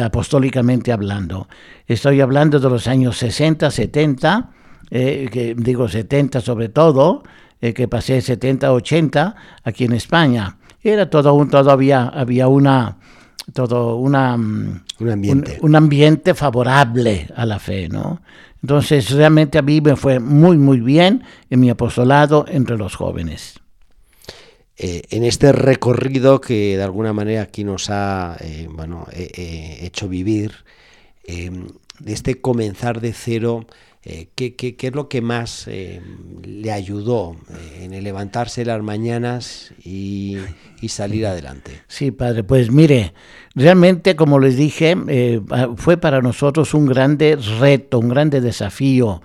apostólicamente 0.02 0.92
hablando. 0.92 1.48
Estoy 1.86 2.20
hablando 2.20 2.60
de 2.60 2.68
los 2.68 2.86
años 2.86 3.16
60, 3.16 3.70
70, 3.70 4.50
que 4.90 5.54
digo 5.56 5.88
70 5.88 6.42
sobre 6.42 6.68
todo, 6.68 7.22
eh, 7.60 7.72
que 7.72 7.88
pasé 7.88 8.20
70, 8.20 8.70
80 8.72 9.34
aquí 9.64 9.84
en 9.84 9.94
España. 9.94 10.58
Era 10.82 11.08
todo 11.08 11.32
un, 11.32 11.48
todavía 11.48 12.06
había 12.06 12.48
una, 12.48 12.98
todo 13.52 13.96
una, 13.96 14.36
mm, 14.36 14.84
un 15.00 15.10
ambiente. 15.10 15.58
Un, 15.62 15.76
ambiente 15.76 16.34
favorable 16.34 17.28
a 17.34 17.46
la 17.46 17.58
fe, 17.58 17.88
¿no? 17.88 18.22
Entonces, 18.62 19.10
realmente 19.10 19.58
a 19.58 19.62
mí 19.62 19.80
me 19.80 19.96
fue 19.96 20.18
muy, 20.18 20.56
muy 20.56 20.80
bien 20.80 21.22
en 21.50 21.60
mi 21.60 21.70
apostolado 21.70 22.46
entre 22.48 22.76
los 22.76 22.96
jóvenes. 22.96 23.60
Eh, 24.76 25.02
en 25.10 25.24
este 25.24 25.52
recorrido 25.52 26.40
que 26.40 26.76
de 26.76 26.82
alguna 26.82 27.12
manera 27.12 27.42
aquí 27.42 27.64
nos 27.64 27.88
ha 27.88 28.36
eh, 28.40 28.68
bueno, 28.70 29.06
hecho 29.12 30.08
vivir, 30.08 30.52
de 31.26 32.12
este 32.12 32.40
comenzar 32.40 33.00
de 33.00 33.12
cero, 33.12 33.66
eh, 34.08 34.28
¿qué, 34.36 34.76
es 34.80 34.94
lo 34.94 35.08
que 35.08 35.20
más 35.20 35.66
eh, 35.66 36.00
le 36.44 36.70
ayudó 36.70 37.34
eh, 37.50 37.88
en 37.90 38.04
levantarse 38.04 38.64
las 38.64 38.80
mañanas 38.80 39.74
y, 39.84 40.36
salir 40.86 41.26
adelante? 41.26 41.82
Sí, 41.88 42.12
padre, 42.12 42.44
pues 42.44 42.70
mire, 42.70 43.14
realmente 43.56 44.14
como 44.14 44.38
les 44.38 44.56
dije, 44.56 44.96
fue 45.76 45.96
para 45.96 46.22
nosotros 46.22 46.72
un 46.74 46.86
grande 46.86 47.36
reto, 47.58 47.98
un 47.98 48.08
grande 48.08 48.40
desafío, 48.40 49.20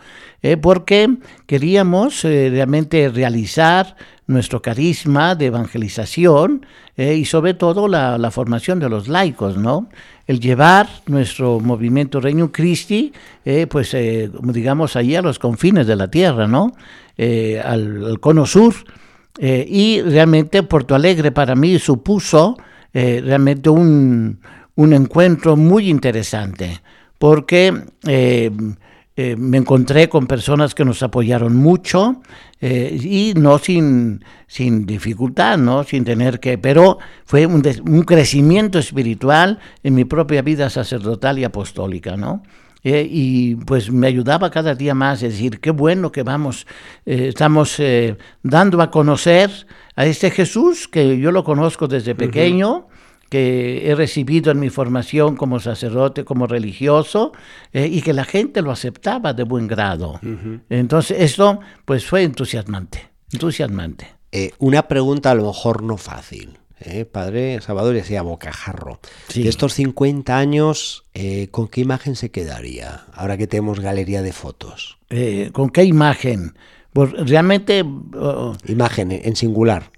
porque 0.60 1.18
queríamos 1.46 2.24
realmente 2.24 3.10
realizar 3.10 3.96
nuestro 4.26 4.64
carisma 4.64 5.36
de 5.36 5.46
evangelización 5.46 6.66
y 6.98 7.26
sobre 7.26 7.54
todo 7.54 7.88
la, 7.88 8.18
la 8.18 8.32
formación 8.32 8.80
de 8.80 8.90
los 8.90 9.08
laicos, 9.08 9.56
¿no? 9.56 9.88
El 10.32 10.40
llevar 10.40 10.88
nuestro 11.08 11.60
movimiento 11.60 12.22
Reino 12.22 12.54
Christi, 12.54 13.12
eh, 13.44 13.68
pues, 13.68 13.94
eh, 13.94 14.32
digamos, 14.44 14.96
allí 14.96 15.14
a 15.16 15.22
los 15.22 15.38
confines 15.40 15.86
de 15.88 15.98
la 15.98 16.10
tierra, 16.10 16.48
¿no? 16.48 16.74
Eh, 17.18 17.62
al, 17.64 18.18
cono 18.22 18.46
sur. 18.46 18.74
y 19.40 20.02
realmente 20.02 20.64
Puerto 20.64 20.96
Alegre 20.96 21.32
para 21.32 21.56
mí 21.56 21.80
supuso 21.80 22.58
realmente 22.94 23.70
un, 23.70 24.40
un, 24.76 24.94
encuentro 24.94 25.56
muy 25.56 25.90
interesante, 25.90 26.82
porque 27.18 27.74
eh, 29.18 29.36
me 29.36 29.58
encontré 29.58 30.08
con 30.08 30.26
personas 30.26 30.74
que 30.74 30.86
nos 30.86 31.04
apoyaron 31.04 31.54
mucho 31.54 32.22
eh, 32.62 32.98
y 32.98 33.34
no 33.36 33.60
sin, 33.60 34.24
sin 34.48 34.86
dificultad, 34.86 35.58
¿no? 35.58 35.84
sin 35.84 36.06
tener 36.06 36.40
que, 36.40 36.58
pero 36.58 36.98
fue 37.26 37.46
un, 37.46 37.62
un 37.86 38.04
crecimiento 38.04 38.80
espiritual 38.80 39.60
en 39.84 39.96
mi 39.96 40.06
propia 40.06 40.42
vida 40.42 40.70
sacerdotal 40.70 41.40
y 41.40 41.44
apostólica, 41.44 42.16
¿no? 42.16 42.42
Eh, 42.84 43.06
y 43.08 43.56
pues 43.56 43.92
me 43.92 44.08
ayudaba 44.08 44.50
cada 44.50 44.76
día 44.76 44.96
más, 44.96 45.22
es 45.22 45.34
decir, 45.34 45.60
qué 45.60 45.72
bueno 45.72 46.12
que 46.12 46.24
vamos, 46.24 46.66
estamos 47.06 47.80
dando 48.42 48.82
a 48.82 48.90
conocer 48.90 49.52
a 49.96 50.06
este 50.06 50.32
Jesús 50.32 50.88
que 50.88 51.20
yo 51.20 51.32
lo 51.32 51.44
conozco 51.44 51.88
desde 51.88 52.16
pequeño, 52.16 52.88
que 53.32 53.90
he 53.90 53.96
recibido 53.96 54.52
en 54.52 54.60
mi 54.60 54.70
formación 54.70 55.38
como 55.38 55.62
sacerdote, 55.62 56.26
como 56.26 56.48
religioso, 56.48 57.32
eh, 57.72 57.88
y 57.90 58.02
que 58.02 58.12
la 58.12 58.26
gente 58.26 58.62
lo 58.62 58.72
aceptaba 58.72 59.32
de 59.32 59.44
buen 59.44 59.68
grado. 59.68 60.20
Entonces, 60.70 61.22
eso 61.22 61.62
pues 61.86 62.06
fue 62.06 62.24
entusiasmante, 62.24 63.10
entusiasmante. 63.32 64.16
Eh, 64.34 64.52
una 64.60 64.90
pregunta 64.90 65.32
a 65.32 65.36
lo 65.36 65.46
mejor 65.46 65.82
no 65.82 65.96
fácil. 65.96 66.60
¿eh? 66.82 67.06
Padre 67.06 67.62
Salvador 67.62 67.94
decía 67.94 68.22
bocajarro. 68.22 69.00
De 69.34 69.48
estos 69.48 69.76
50 69.76 70.38
años, 70.38 71.06
¿con 71.52 71.70
qué 71.70 71.80
imagen 71.80 72.18
se 72.18 72.32
quedaría? 72.32 73.06
Ahora 73.14 73.38
que 73.38 73.48
tenemos 73.48 73.80
galería 73.80 74.22
de 74.22 74.34
fotos. 74.34 74.98
¿Con 75.54 75.70
qué 75.70 75.86
imagen? 75.86 76.54
Pues 76.92 77.14
realmente... 77.14 77.86
imagen 78.68 79.12
en 79.14 79.38
singular 79.38 79.90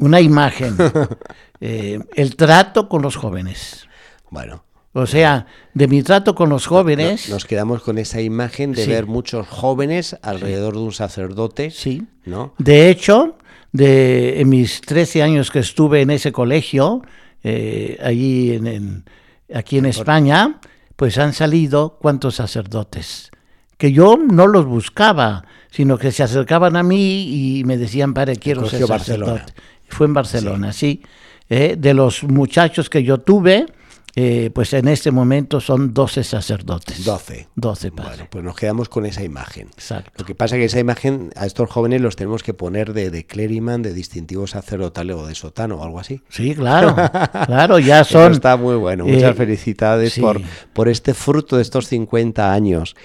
una 0.00 0.20
imagen, 0.20 0.76
eh, 1.60 2.00
el 2.14 2.36
trato 2.36 2.88
con 2.88 3.02
los 3.02 3.16
jóvenes. 3.16 3.86
Bueno. 4.30 4.64
O 4.92 5.06
sea, 5.06 5.46
de 5.72 5.86
mi 5.86 6.02
trato 6.02 6.34
con 6.34 6.48
los 6.48 6.66
jóvenes. 6.66 7.28
Nos 7.28 7.44
quedamos 7.44 7.82
con 7.82 7.96
esa 7.98 8.20
imagen 8.20 8.72
de 8.72 8.86
ver 8.86 9.06
muchos 9.06 9.46
jóvenes 9.46 10.16
alrededor 10.22 10.74
de 10.74 10.80
un 10.80 10.92
sacerdote. 10.92 11.70
Sí. 11.70 12.08
¿no? 12.24 12.54
De 12.58 12.90
hecho, 12.90 13.36
de, 13.70 14.40
en 14.40 14.48
mis 14.48 14.80
13 14.80 15.22
años 15.22 15.52
que 15.52 15.60
estuve 15.60 16.00
en 16.00 16.10
ese 16.10 16.32
colegio, 16.32 17.02
eh, 17.44 17.98
allí 18.02 18.54
en, 18.54 19.04
aquí 19.54 19.78
en 19.78 19.86
España, 19.86 20.58
pues 20.96 21.18
han 21.18 21.34
salido 21.34 21.98
cuantos 22.00 22.34
sacerdotes. 22.34 23.30
Que 23.76 23.92
yo 23.92 24.16
no 24.16 24.48
los 24.48 24.66
buscaba, 24.66 25.44
sino 25.70 25.98
que 25.98 26.10
se 26.10 26.24
acercaban 26.24 26.74
a 26.74 26.82
mí 26.82 27.58
y 27.58 27.64
me 27.64 27.76
decían, 27.76 28.12
padre, 28.12 28.36
quiero 28.36 28.68
ser 28.68 28.84
sacerdote 28.88 29.52
fue 29.90 30.06
en 30.06 30.14
Barcelona, 30.14 30.72
sí. 30.72 31.02
Eh, 31.50 31.76
de 31.76 31.94
los 31.94 32.22
muchachos 32.22 32.88
que 32.88 33.02
yo 33.02 33.18
tuve, 33.18 33.66
eh, 34.16 34.50
pues 34.52 34.72
en 34.72 34.88
este 34.88 35.10
momento 35.10 35.60
son 35.60 35.94
12 35.94 36.24
sacerdotes. 36.24 37.04
12. 37.04 37.48
12 37.54 37.92
padres. 37.92 38.16
Bueno, 38.16 38.28
pues 38.30 38.44
nos 38.44 38.56
quedamos 38.56 38.88
con 38.88 39.06
esa 39.06 39.22
imagen. 39.22 39.68
Exacto. 39.68 40.12
Lo 40.18 40.24
que 40.24 40.34
pasa 40.34 40.56
es 40.56 40.60
que 40.60 40.64
esa 40.66 40.80
imagen 40.80 41.30
a 41.36 41.46
estos 41.46 41.70
jóvenes 41.70 42.00
los 42.00 42.16
tenemos 42.16 42.42
que 42.42 42.54
poner 42.54 42.92
de, 42.92 43.10
de 43.10 43.26
clériman, 43.26 43.82
de 43.82 43.92
distintivo 43.92 44.46
sacerdotal 44.46 45.10
o 45.12 45.26
de 45.26 45.34
sotano 45.34 45.76
o 45.76 45.84
algo 45.84 46.00
así. 46.00 46.22
Sí, 46.28 46.54
claro. 46.54 46.94
claro, 47.46 47.78
ya 47.78 48.04
son. 48.04 48.32
está 48.32 48.56
muy 48.56 48.76
bueno. 48.76 49.04
Muchas 49.04 49.32
eh, 49.32 49.34
felicidades 49.34 50.18
por, 50.18 50.40
por 50.72 50.88
este 50.88 51.14
fruto 51.14 51.56
de 51.56 51.62
estos 51.62 51.86
50 51.86 52.52
años. 52.52 52.96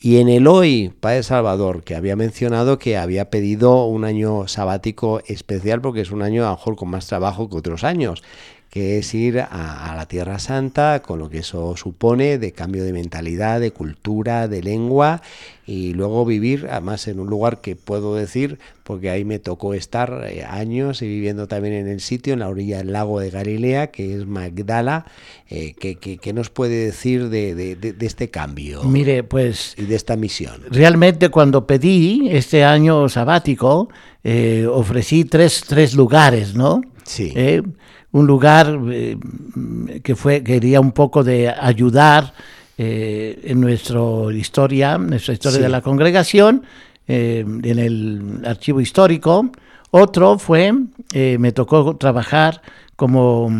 Y 0.00 0.18
en 0.18 0.28
el 0.28 0.46
hoy, 0.46 0.94
Padre 1.00 1.24
Salvador, 1.24 1.82
que 1.82 1.96
había 1.96 2.14
mencionado 2.14 2.78
que 2.78 2.96
había 2.96 3.30
pedido 3.30 3.84
un 3.86 4.04
año 4.04 4.46
sabático 4.46 5.20
especial 5.26 5.80
porque 5.80 6.02
es 6.02 6.12
un 6.12 6.22
año 6.22 6.44
a 6.44 6.50
lo 6.50 6.56
mejor 6.56 6.76
con 6.76 6.88
más 6.88 7.08
trabajo 7.08 7.48
que 7.50 7.56
otros 7.56 7.82
años 7.82 8.22
que 8.70 8.98
es 8.98 9.14
ir 9.14 9.40
a, 9.40 9.94
la 9.96 10.06
Tierra 10.06 10.38
Santa, 10.38 11.00
con 11.00 11.18
lo 11.18 11.30
que 11.30 11.38
eso 11.38 11.76
supone 11.76 12.38
de 12.38 12.52
cambio 12.52 12.84
de 12.84 12.92
mentalidad, 12.92 13.60
de 13.60 13.70
cultura, 13.70 14.46
de 14.46 14.62
lengua, 14.62 15.22
y 15.66 15.94
luego 15.94 16.24
vivir, 16.26 16.68
además 16.70 17.08
en 17.08 17.18
un 17.18 17.28
lugar 17.28 17.60
que 17.60 17.76
puedo 17.76 18.14
decir, 18.14 18.58
porque 18.84 19.08
ahí 19.08 19.24
me 19.24 19.38
tocó 19.38 19.72
estar 19.72 20.26
eh, 20.30 20.44
años 20.44 21.00
y 21.02 21.06
viviendo 21.06 21.46
también 21.46 21.74
en 21.74 21.88
el 21.88 22.00
sitio, 22.00 22.34
en 22.34 22.40
la 22.40 22.48
orilla 22.48 22.78
del 22.78 22.92
lago 22.92 23.20
de 23.20 23.30
Galilea, 23.30 23.88
que 23.88 24.14
es 24.14 24.26
Magdala, 24.26 25.06
eh, 25.48 25.74
que, 25.74 26.32
nos 26.32 26.50
puede 26.50 26.84
decir 26.84 27.30
de, 27.30 27.96
este 28.00 28.28
cambio? 28.28 28.84
Mire, 28.84 29.24
pues... 29.24 29.74
Y 29.78 29.86
de 29.86 29.96
esta 29.96 30.16
misión. 30.16 30.62
Realmente 30.70 31.30
cuando 31.30 31.66
pedí 31.66 32.28
este 32.30 32.64
año 32.64 33.08
sabático, 33.08 33.88
eh, 34.24 34.66
ofrecí 34.70 35.24
tres, 35.24 35.64
tres 35.66 35.94
lugares, 35.94 36.54
¿no? 36.54 36.82
Sí 37.04 37.32
un 38.12 38.26
lugar 38.26 38.78
eh, 38.90 39.16
que 40.02 40.16
fue 40.16 40.42
quería 40.42 40.80
un 40.80 40.92
poco 40.92 41.22
de 41.22 41.48
ayudar 41.48 42.32
eh, 42.76 43.40
en 43.44 43.60
nuestra 43.60 44.00
historia, 44.32 44.98
nuestra 44.98 45.34
historia 45.34 45.60
de 45.60 45.68
la 45.68 45.80
congregación, 45.80 46.62
eh, 47.06 47.44
en 47.46 47.78
el 47.78 48.42
archivo 48.44 48.80
histórico. 48.80 49.50
Otro 49.90 50.38
fue, 50.38 50.74
me 51.14 51.52
tocó 51.52 51.96
trabajar 51.96 52.60
como 52.94 53.50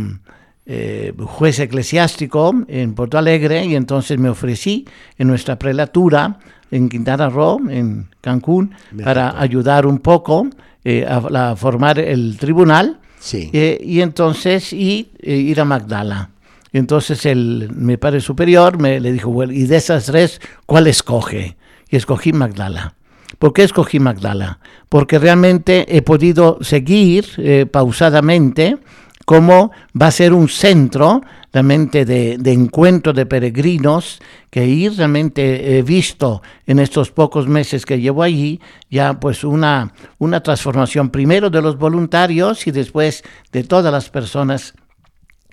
eh, 0.71 1.15
juez 1.19 1.61
eclesiástico 1.61 2.55
en 2.69 2.93
Porto 2.93 3.17
Alegre 3.17 3.65
y 3.65 3.75
entonces 3.75 4.19
me 4.19 4.29
ofrecí 4.29 4.85
en 5.17 5.27
nuestra 5.27 5.59
prelatura 5.59 6.39
en 6.71 6.91
Quintana 6.91 7.31
Roo, 7.31 7.59
en 7.71 8.09
Cancún, 8.21 8.75
para 9.03 9.41
ayudar 9.41 9.87
un 9.87 10.01
poco 10.01 10.47
eh, 10.85 11.07
a, 11.09 11.57
formar 11.57 11.99
el 11.99 12.37
tribunal. 12.39 12.99
Sí. 13.21 13.51
Eh, 13.53 13.81
y 13.83 14.01
entonces 14.01 14.73
y, 14.73 15.11
ir 15.23 15.61
a 15.61 15.65
Magdala. 15.65 16.31
Entonces 16.73 17.25
el, 17.27 17.71
mi 17.75 17.97
padre 17.97 18.21
superior 18.21 18.79
me 18.79 19.01
le 19.01 19.13
dijo, 19.13 19.31
bueno, 19.31 19.53
y 19.53 19.65
de 19.65 19.77
esas 19.77 20.07
tres, 20.07 20.41
¿cuál 20.67 20.87
escoge? 20.87 21.57
Y 21.89 21.97
escogí 21.97 22.33
Magdala. 22.33 22.95
¿Por 23.39 23.53
qué 23.53 23.63
escogí 23.63 24.01
Magdala? 24.01 24.59
Porque 24.89 25.19
realmente 25.19 25.97
he 25.97 26.03
podido 26.03 26.59
seguir 26.61 27.69
pausadamente 27.71 28.77
cómo 29.29 29.73
va 29.93 30.07
a 30.07 30.11
ser 30.11 30.33
un 30.33 30.49
centro 30.49 31.21
realmente 31.53 32.07
de, 32.07 32.39
encuentro 32.51 33.13
de 33.13 33.27
peregrinos 33.27 34.21
que 34.49 34.67
ir 34.67 34.97
realmente 34.97 35.77
he 35.77 35.83
visto 35.83 36.41
en 36.67 36.79
estos 36.79 37.11
pocos 37.11 37.47
meses 37.47 37.85
que 37.85 38.01
llevo 38.01 38.23
allí 38.23 38.59
ya 38.89 39.21
pues 39.21 39.45
una, 39.45 39.93
una 40.17 40.43
transformación 40.43 41.11
primero 41.11 41.51
de 41.51 41.61
los 41.61 41.77
voluntarios 41.77 42.67
y 42.67 42.71
después 42.71 43.23
de 43.53 43.65
todas 43.65 43.93
las 43.93 44.09
personas 44.09 44.73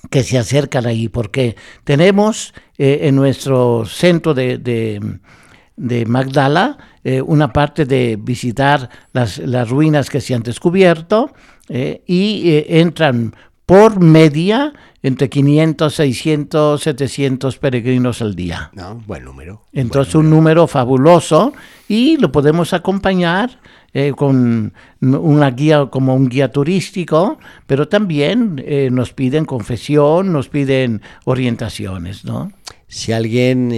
que 0.09 0.23
se 0.23 0.37
acercan 0.37 0.85
allí, 0.85 1.09
porque 1.09 1.57
tenemos 1.83 2.53
eh, 2.77 2.99
en 3.01 3.17
nuestro 3.17 3.83
centro 3.85 4.33
de, 4.33 4.57
de, 4.57 6.05
Magdala 6.05 6.77
eh, 7.03 7.21
una 7.21 7.51
parte 7.51 7.83
de 7.83 8.17
visitar 8.17 8.89
las, 9.11 9.39
las, 9.39 9.69
ruinas 9.69 10.09
que 10.09 10.21
se 10.21 10.33
han 10.33 10.43
descubierto 10.43 11.33
eh, 11.67 12.03
y 12.07 12.63
entran 12.69 13.33
por 13.65 13.99
media 13.99 14.73
entre 15.01 15.29
500, 15.29 15.93
600, 15.93 16.81
700 16.81 17.57
peregrinos 17.57 18.21
al 18.21 18.35
día. 18.35 18.71
No, 18.73 19.01
buen 19.05 19.23
número. 19.23 19.61
Entonces 19.71 20.15
un 20.15 20.29
número 20.29 20.67
fabuloso 20.67 21.53
y 21.87 22.17
lo 22.17 22.31
podemos 22.31 22.73
acompañar 22.73 23.59
eh, 23.93 24.13
con 24.15 24.73
una 25.01 25.51
guía 25.51 25.85
como 25.85 26.15
un 26.15 26.27
guía 26.27 26.51
turístico, 26.51 27.39
pero 27.67 27.87
también 27.87 28.61
eh, 28.65 28.89
nos 28.91 29.13
piden 29.13 29.45
confesión, 29.45 30.33
nos 30.33 30.49
piden 30.49 31.01
orientaciones, 31.23 32.25
¿no? 32.25 32.51
Si 32.87 33.13
alguien 33.13 33.71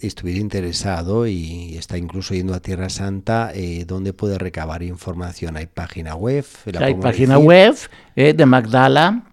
estuviera 0.00 0.40
interesado 0.40 1.26
y 1.26 1.76
está 1.76 1.98
incluso 1.98 2.34
yendo 2.34 2.54
a 2.54 2.60
Tierra 2.60 2.88
Santa, 2.88 3.52
eh, 3.54 3.84
¿dónde 3.86 4.12
puede 4.12 4.38
recabar 4.38 4.82
información? 4.82 5.56
¿Hay 5.56 5.66
página 5.66 6.14
web? 6.14 6.44
Hay 6.80 6.94
página 6.94 7.38
web 7.38 7.74
eh, 8.16 8.32
de 8.32 8.46
Magdala. 8.46 9.24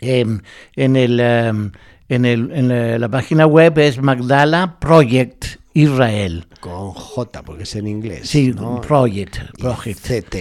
Em, 0.00 0.40
en, 0.76 0.96
el, 0.96 1.20
em, 1.20 1.72
en, 2.08 2.24
el, 2.24 2.50
en 2.52 3.00
la, 3.00 3.08
página 3.08 3.46
web 3.46 3.78
es 3.78 4.00
Magdala 4.00 4.78
Project 4.80 5.46
Israel. 5.72 6.46
Con 6.60 6.92
J, 6.92 7.42
porque 7.42 7.64
es 7.64 7.74
en 7.76 7.86
inglés. 7.86 8.28
Sí, 8.28 8.52
Project. 8.52 9.38
project. 9.58 10.00
CT. 10.00 10.34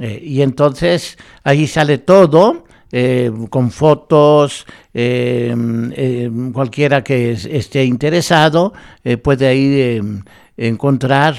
Eh, 0.00 0.20
y 0.22 0.42
entonces 0.42 1.16
ahí 1.42 1.66
sale 1.66 1.98
todo 1.98 2.65
eh, 2.92 3.32
con 3.50 3.72
fotos, 3.72 4.64
eh, 4.94 5.54
eh, 5.96 6.30
cualquiera 6.52 7.02
que 7.02 7.32
esté 7.32 7.84
interesado 7.84 8.72
puede 9.22 9.46
ahí 9.46 10.00
encontrar, 10.56 11.36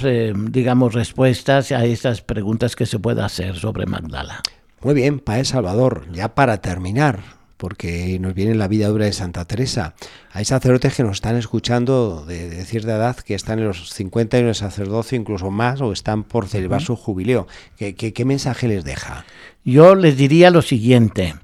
digamos, 0.52 0.94
respuestas 0.94 1.72
a 1.72 1.86
estas 1.86 2.22
preguntas 2.22 2.76
que 2.76 2.86
se 2.86 3.00
pueda 3.00 3.26
hacer 3.26 3.56
sobre 3.56 3.86
Magdala. 3.86 4.42
Muy 4.82 4.94
bien, 4.94 5.20
Pae 5.20 5.44
Salvador, 5.46 6.06
ya 6.12 6.36
para 6.36 6.62
terminar, 6.62 7.22
porque 7.58 8.20
nos 8.20 8.36
viene 8.36 8.54
la 8.54 8.68
vida 8.68 8.92
obra 8.92 9.06
de 9.06 9.14
Santa 9.14 9.46
Teresa. 9.46 9.96
Hay 10.32 10.46
sacerdotes 10.46 10.96
que 10.96 11.04
nos 11.04 11.14
están 11.14 11.36
escuchando 11.36 12.26
de, 12.26 12.64
cierta 12.66 12.96
edad 12.96 13.18
que 13.18 13.34
están 13.34 13.60
en 13.60 13.66
los 13.66 13.90
50 13.94 14.38
años 14.38 14.48
de 14.50 14.54
sacerdocio, 14.54 15.18
incluso 15.18 15.50
más, 15.50 15.82
o 15.82 15.92
están 15.92 16.24
por 16.24 16.48
celebrar 16.48 16.82
su 16.82 16.96
jubileo. 16.96 17.48
qué 17.78 18.26
mensaje 18.26 18.68
les 18.68 18.84
deja? 18.84 19.26
Yo 19.68 19.96
les 19.96 20.16
diría 20.16 20.50
lo 20.50 20.62
siguiente, 20.62 21.36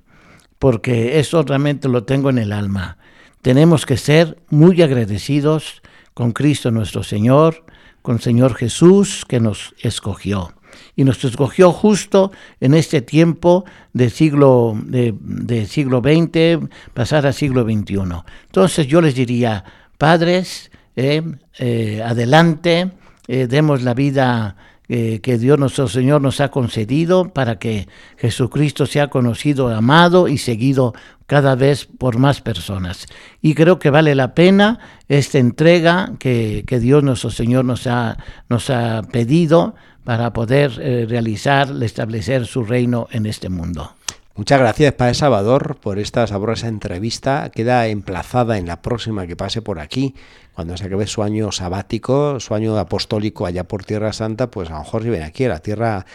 porque 0.58 1.20
eso 1.20 1.44
realmente 1.44 1.90
lo 1.90 2.06
tengo 2.06 2.30
en 2.30 2.38
el 2.38 2.54
alma. 2.54 2.98
Tenemos 3.42 3.86
que 3.86 3.98
ser 3.98 4.38
muy 4.50 4.82
agradecidos 4.82 5.82
con 6.14 6.32
Cristo 6.32 6.72
nuestro 6.72 7.04
Señor, 7.04 7.66
con 8.02 8.22
Señor 8.22 8.56
Jesús 8.56 9.26
que 9.28 9.42
nos 9.42 9.76
escogió. 9.82 10.54
Y 10.96 11.04
nos 11.04 11.22
escogió 11.26 11.74
justo 11.74 12.32
en 12.62 12.76
este 12.76 13.02
tiempo 13.02 13.66
de 13.92 14.10
siglo, 14.10 14.74
de, 14.86 15.66
siglo 15.66 16.00
XX, 16.00 16.66
pasar 16.94 17.26
al 17.28 17.34
siglo 17.34 17.64
XXI. 17.64 18.24
Entonces 18.46 18.88
yo 18.88 19.02
les 19.02 19.16
diría, 19.16 19.66
padres, 19.98 20.72
eh, 20.96 21.24
eh, 21.60 22.02
adelante, 22.02 22.90
eh, 23.28 23.48
demos 23.48 23.84
la 23.84 23.94
vida 23.94 24.56
eh, 24.90 25.22
que 25.22 25.38
Dios 25.38 25.58
nuestro 25.58 25.88
Señor 25.88 26.22
nos 26.22 26.42
ha 26.42 26.50
concedido 26.50 27.30
para 27.30 27.58
que 27.58 27.88
Jesucristo 28.18 28.86
sea 28.86 29.08
conocido, 29.08 29.70
amado 29.70 30.28
y 30.28 30.38
seguido 30.38 30.94
cada 31.26 31.56
vez 31.56 31.86
por 31.86 32.18
más 32.18 32.42
personas. 32.42 33.08
Y 33.42 33.56
creo 33.56 33.80
que 33.80 33.90
vale 33.90 34.14
la 34.14 34.36
pena 34.36 34.80
esta 35.08 35.40
entrega 35.40 36.14
que, 36.20 36.66
Dios 36.82 37.04
nuestro 37.04 37.30
Señor 37.30 37.66
nos 37.66 37.88
ha, 37.88 38.18
nos 38.50 38.70
ha 38.70 39.04
pedido 39.12 39.76
para 40.04 40.34
poder 40.34 40.74
eh, 40.82 41.06
realizar, 41.08 41.72
establecer 41.82 42.46
su 42.46 42.64
reino 42.64 43.08
en 43.12 43.26
este 43.26 43.50
mundo. 43.50 43.96
Muchas 44.36 44.60
gracias, 44.60 44.94
Padre 44.94 45.14
Salvador, 45.14 45.78
por 45.80 46.00
esta 46.00 46.26
sabrosa 46.26 46.68
entrevista. 46.68 47.52
Queda 47.54 47.86
emplazada 47.88 48.58
en 48.58 48.66
la 48.66 48.82
próxima 48.82 49.28
que 49.28 49.36
pase 49.36 49.62
por 49.62 49.80
aquí, 49.80 50.16
cuando 50.56 50.78
se 50.78 50.86
acabe 50.86 51.08
su 51.08 51.24
año 51.24 51.52
sabático, 51.52 52.40
su 52.40 52.54
año 52.54 52.78
apostólico 52.78 53.46
allá 53.46 53.64
por 53.64 53.84
Tierra 53.84 54.14
Santa, 54.14 54.50
pues 54.50 54.70
a 54.70 54.74
lo 54.74 54.80
mejor 54.80 55.04
si 55.04 55.10
ven 55.10 55.24
aquí, 55.24 55.46
a 55.46 55.50
la 55.50 55.60
tierra 55.60 56.06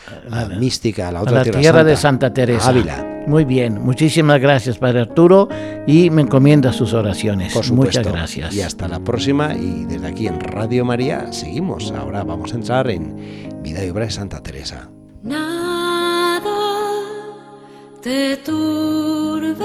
mística, 0.59 1.09
a 1.09 1.13
la 1.13 1.23
otra 1.23 1.41
a 1.41 1.45
la 1.45 1.51
tierra, 1.51 1.85
de 1.85 1.97
Santa 1.97 2.33
Teresa. 2.33 2.69
Ávila. 2.69 3.25
Muy 3.27 3.45
bien, 3.45 3.83
muchísimas 3.83 4.41
gracias, 4.41 4.79
Padre 4.79 5.01
Arturo, 5.01 5.49
y 5.87 6.11
me 6.11 6.23
encomienda 6.23 6.73
sus 6.73 6.95
oraciones. 6.95 7.53
Por 7.53 7.71
Muchas 7.73 8.07
gracias. 8.07 8.55
Y 8.55 8.63
hasta 8.63 8.89
la 8.89 9.01
próxima, 9.01 9.55
y 9.55 9.85
desde 9.85 10.07
aquí 10.07 10.27
en 10.27 10.41
Radio 10.41 10.85
María 10.85 11.33
seguimos. 11.33 11.93
Ahora 11.93 12.25
vamos 12.25 12.53
a 12.53 12.57
entrar 12.57 12.91
en 12.91 13.61
Vida 13.63 13.85
y 13.85 13.91
Obra 13.91 14.07
de 14.07 14.11
Santa 14.11 14.43
Teresa 14.43 14.89
te 18.01 18.37
turbe, 18.39 19.65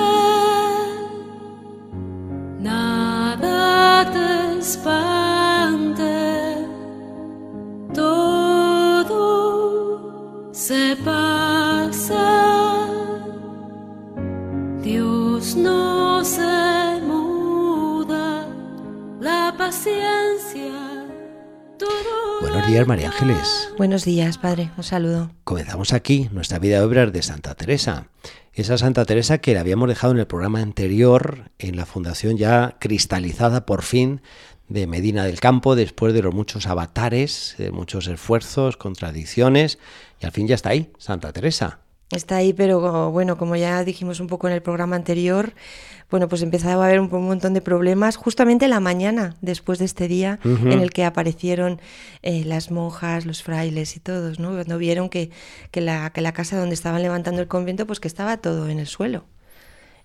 nada 2.59 4.11
te 4.11 4.42
espante, 4.63 6.55
todo 7.93 9.19
se 10.53 10.95
pasa, 11.03 12.87
Dios 14.81 15.57
no 15.57 16.23
se 16.23 17.01
muda, 17.05 18.47
la 19.19 19.53
paciencia. 19.57 20.71
Buenos 22.39 22.65
días, 22.65 22.87
María 22.87 23.09
Ángeles. 23.09 23.69
Buenos 23.77 24.05
días, 24.05 24.37
padre. 24.37 24.71
Un 24.77 24.83
saludo. 24.83 25.31
Comenzamos 25.43 25.91
aquí 25.91 26.29
nuestra 26.31 26.59
vida 26.59 26.79
de 26.79 26.85
obras 26.85 27.11
de 27.11 27.21
Santa 27.21 27.53
Teresa. 27.55 28.07
Esa 28.53 28.77
Santa 28.77 29.03
Teresa 29.05 29.39
que 29.39 29.55
la 29.55 29.61
habíamos 29.61 29.89
dejado 29.89 30.13
en 30.13 30.19
el 30.19 30.27
programa 30.27 30.61
anterior, 30.61 31.49
en 31.57 31.75
la 31.75 31.87
fundación 31.87 32.37
ya 32.37 32.77
cristalizada 32.79 33.65
por 33.65 33.81
fin 33.81 34.21
de 34.69 34.87
Medina 34.87 35.25
del 35.25 35.39
Campo, 35.39 35.75
después 35.75 36.13
de 36.13 36.21
los 36.21 36.33
muchos 36.33 36.67
avatares, 36.67 37.55
de 37.57 37.71
muchos 37.71 38.07
esfuerzos, 38.07 38.77
contradicciones, 38.77 39.79
y 40.21 40.25
al 40.25 40.31
fin 40.31 40.47
ya 40.47 40.55
está 40.55 40.69
ahí, 40.69 40.91
Santa 40.97 41.31
Teresa. 41.31 41.79
Está 42.11 42.37
ahí, 42.37 42.53
pero 42.53 43.11
bueno, 43.11 43.37
como 43.37 43.55
ya 43.55 43.83
dijimos 43.83 44.19
un 44.19 44.27
poco 44.27 44.47
en 44.47 44.53
el 44.53 44.61
programa 44.61 44.95
anterior, 44.95 45.53
bueno, 46.11 46.27
pues 46.27 46.43
empezaba 46.43 46.83
a 46.83 46.87
haber 46.87 46.99
un, 46.99 47.09
montón 47.09 47.55
de 47.55 47.61
problemas 47.61 48.17
justamente 48.17 48.67
la 48.67 48.79
mañana, 48.79 49.35
después 49.41 49.79
de 49.79 49.85
este 49.85 50.07
día 50.07 50.39
en 50.43 50.73
el 50.73 50.91
que 50.91 51.05
aparecieron 51.05 51.81
eh, 52.21 52.43
las 52.45 52.69
monjas, 52.69 53.25
los 53.25 53.41
frailes 53.41 53.95
y 53.95 53.99
todos, 53.99 54.39
¿no? 54.39 54.51
Cuando 54.51 54.77
vieron 54.77 55.09
que, 55.09 55.31
que, 55.71 55.81
la, 55.81 56.11
que 56.11 56.21
la 56.21 56.33
casa 56.33 56.59
donde 56.59 56.75
estaban 56.75 57.01
levantando 57.01 57.41
el 57.41 57.47
convento, 57.47 57.87
pues 57.87 57.99
que 57.99 58.07
estaba 58.07 58.37
todo 58.37 58.69
en 58.69 58.77
el 58.77 58.85
suelo. 58.85 59.25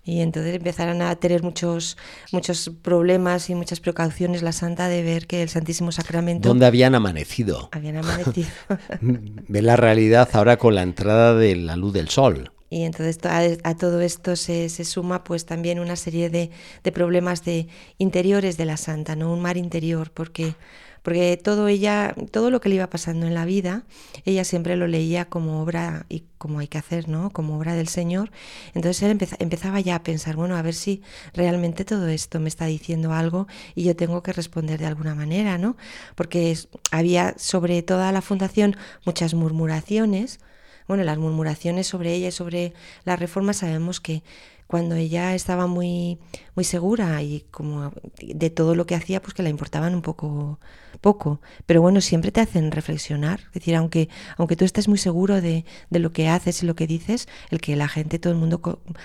Y 0.08 0.22
entonces 0.22 0.54
empezaron 0.54 1.02
a 1.02 1.14
tener 1.16 1.42
muchos, 1.42 1.98
muchos 2.32 2.70
problemas 2.80 3.50
y 3.50 3.54
muchas 3.54 3.78
precauciones 3.78 4.40
la 4.40 4.52
santa 4.52 4.88
de 4.88 5.02
ver 5.02 5.26
que 5.26 5.42
el 5.42 5.50
Santísimo 5.50 5.92
Sacramento... 5.92 6.48
¿Dónde 6.48 6.64
habían 6.64 6.94
amanecido? 6.94 7.68
Habían 7.72 7.98
amanecido. 7.98 8.48
Ve 9.02 9.60
la 9.60 9.76
realidad 9.76 10.26
ahora 10.32 10.56
con 10.56 10.74
la 10.74 10.80
entrada 10.80 11.34
de 11.34 11.56
la 11.56 11.76
luz 11.76 11.92
del 11.92 12.08
sol. 12.08 12.52
Y 12.70 12.84
entonces 12.84 13.18
a, 13.64 13.76
todo 13.76 14.00
esto 14.00 14.34
se, 14.34 14.70
se, 14.70 14.86
suma 14.86 15.24
pues 15.24 15.44
también 15.44 15.78
una 15.78 15.96
serie 15.96 16.30
de, 16.30 16.52
de, 16.82 16.92
problemas 16.92 17.44
de 17.44 17.68
interiores 17.98 18.56
de 18.56 18.64
la 18.64 18.78
santa, 18.78 19.14
¿no? 19.14 19.30
Un 19.30 19.42
mar 19.42 19.58
interior, 19.58 20.10
porque 20.10 20.54
porque 21.02 21.36
todo 21.36 21.68
ella, 21.68 22.14
todo 22.30 22.50
lo 22.50 22.60
que 22.60 22.68
le 22.68 22.76
iba 22.76 22.90
pasando 22.90 23.26
en 23.26 23.34
la 23.34 23.44
vida, 23.44 23.84
ella 24.24 24.44
siempre 24.44 24.76
lo 24.76 24.86
leía 24.86 25.26
como 25.26 25.62
obra 25.62 26.06
y 26.08 26.24
como 26.38 26.60
hay 26.60 26.68
que 26.68 26.78
hacer, 26.78 27.08
¿no? 27.08 27.30
Como 27.30 27.56
obra 27.56 27.74
del 27.74 27.88
Señor. 27.88 28.30
Entonces 28.74 29.02
él 29.02 29.18
empezaba 29.38 29.80
ya 29.80 29.96
a 29.96 30.02
pensar, 30.02 30.36
bueno, 30.36 30.56
a 30.56 30.62
ver 30.62 30.74
si 30.74 31.02
realmente 31.34 31.84
todo 31.84 32.08
esto 32.08 32.40
me 32.40 32.48
está 32.48 32.66
diciendo 32.66 33.12
algo 33.12 33.46
y 33.74 33.84
yo 33.84 33.96
tengo 33.96 34.22
que 34.22 34.32
responder 34.32 34.78
de 34.78 34.86
alguna 34.86 35.14
manera, 35.14 35.58
¿no? 35.58 35.76
Porque 36.14 36.56
había 36.90 37.34
sobre 37.38 37.82
toda 37.82 38.12
la 38.12 38.22
fundación 38.22 38.76
muchas 39.04 39.34
murmuraciones. 39.34 40.40
Bueno, 40.86 41.04
las 41.04 41.18
murmuraciones 41.18 41.86
sobre 41.86 42.14
ella 42.14 42.28
y 42.28 42.32
sobre 42.32 42.72
la 43.04 43.16
reforma 43.16 43.52
sabemos 43.52 44.00
que 44.00 44.22
cuando 44.68 44.94
ella 44.94 45.34
estaba 45.34 45.66
muy, 45.66 46.18
muy 46.54 46.64
segura 46.64 47.20
y 47.22 47.46
como 47.50 47.90
de 48.22 48.50
todo 48.50 48.74
lo 48.76 48.86
que 48.86 48.94
hacía, 48.94 49.20
pues 49.20 49.34
que 49.34 49.42
la 49.42 49.48
importaban 49.48 49.94
un 49.94 50.02
poco 50.02 50.60
poco. 51.00 51.40
Pero 51.66 51.80
bueno, 51.80 52.00
siempre 52.00 52.32
te 52.32 52.40
hacen 52.40 52.70
reflexionar. 52.70 53.40
Es 53.48 53.54
decir, 53.54 53.74
aunque, 53.76 54.08
aunque 54.36 54.56
tú 54.56 54.64
estés 54.64 54.86
muy 54.86 54.98
seguro 54.98 55.40
de, 55.40 55.64
de 55.90 55.98
lo 55.98 56.12
que 56.12 56.28
haces 56.28 56.62
y 56.62 56.66
lo 56.66 56.76
que 56.76 56.86
dices, 56.86 57.28
el 57.50 57.60
que 57.60 57.76
la 57.76 57.88
gente, 57.88 58.18
todo 58.18 58.32
el 58.32 58.38
mundo 58.38 58.60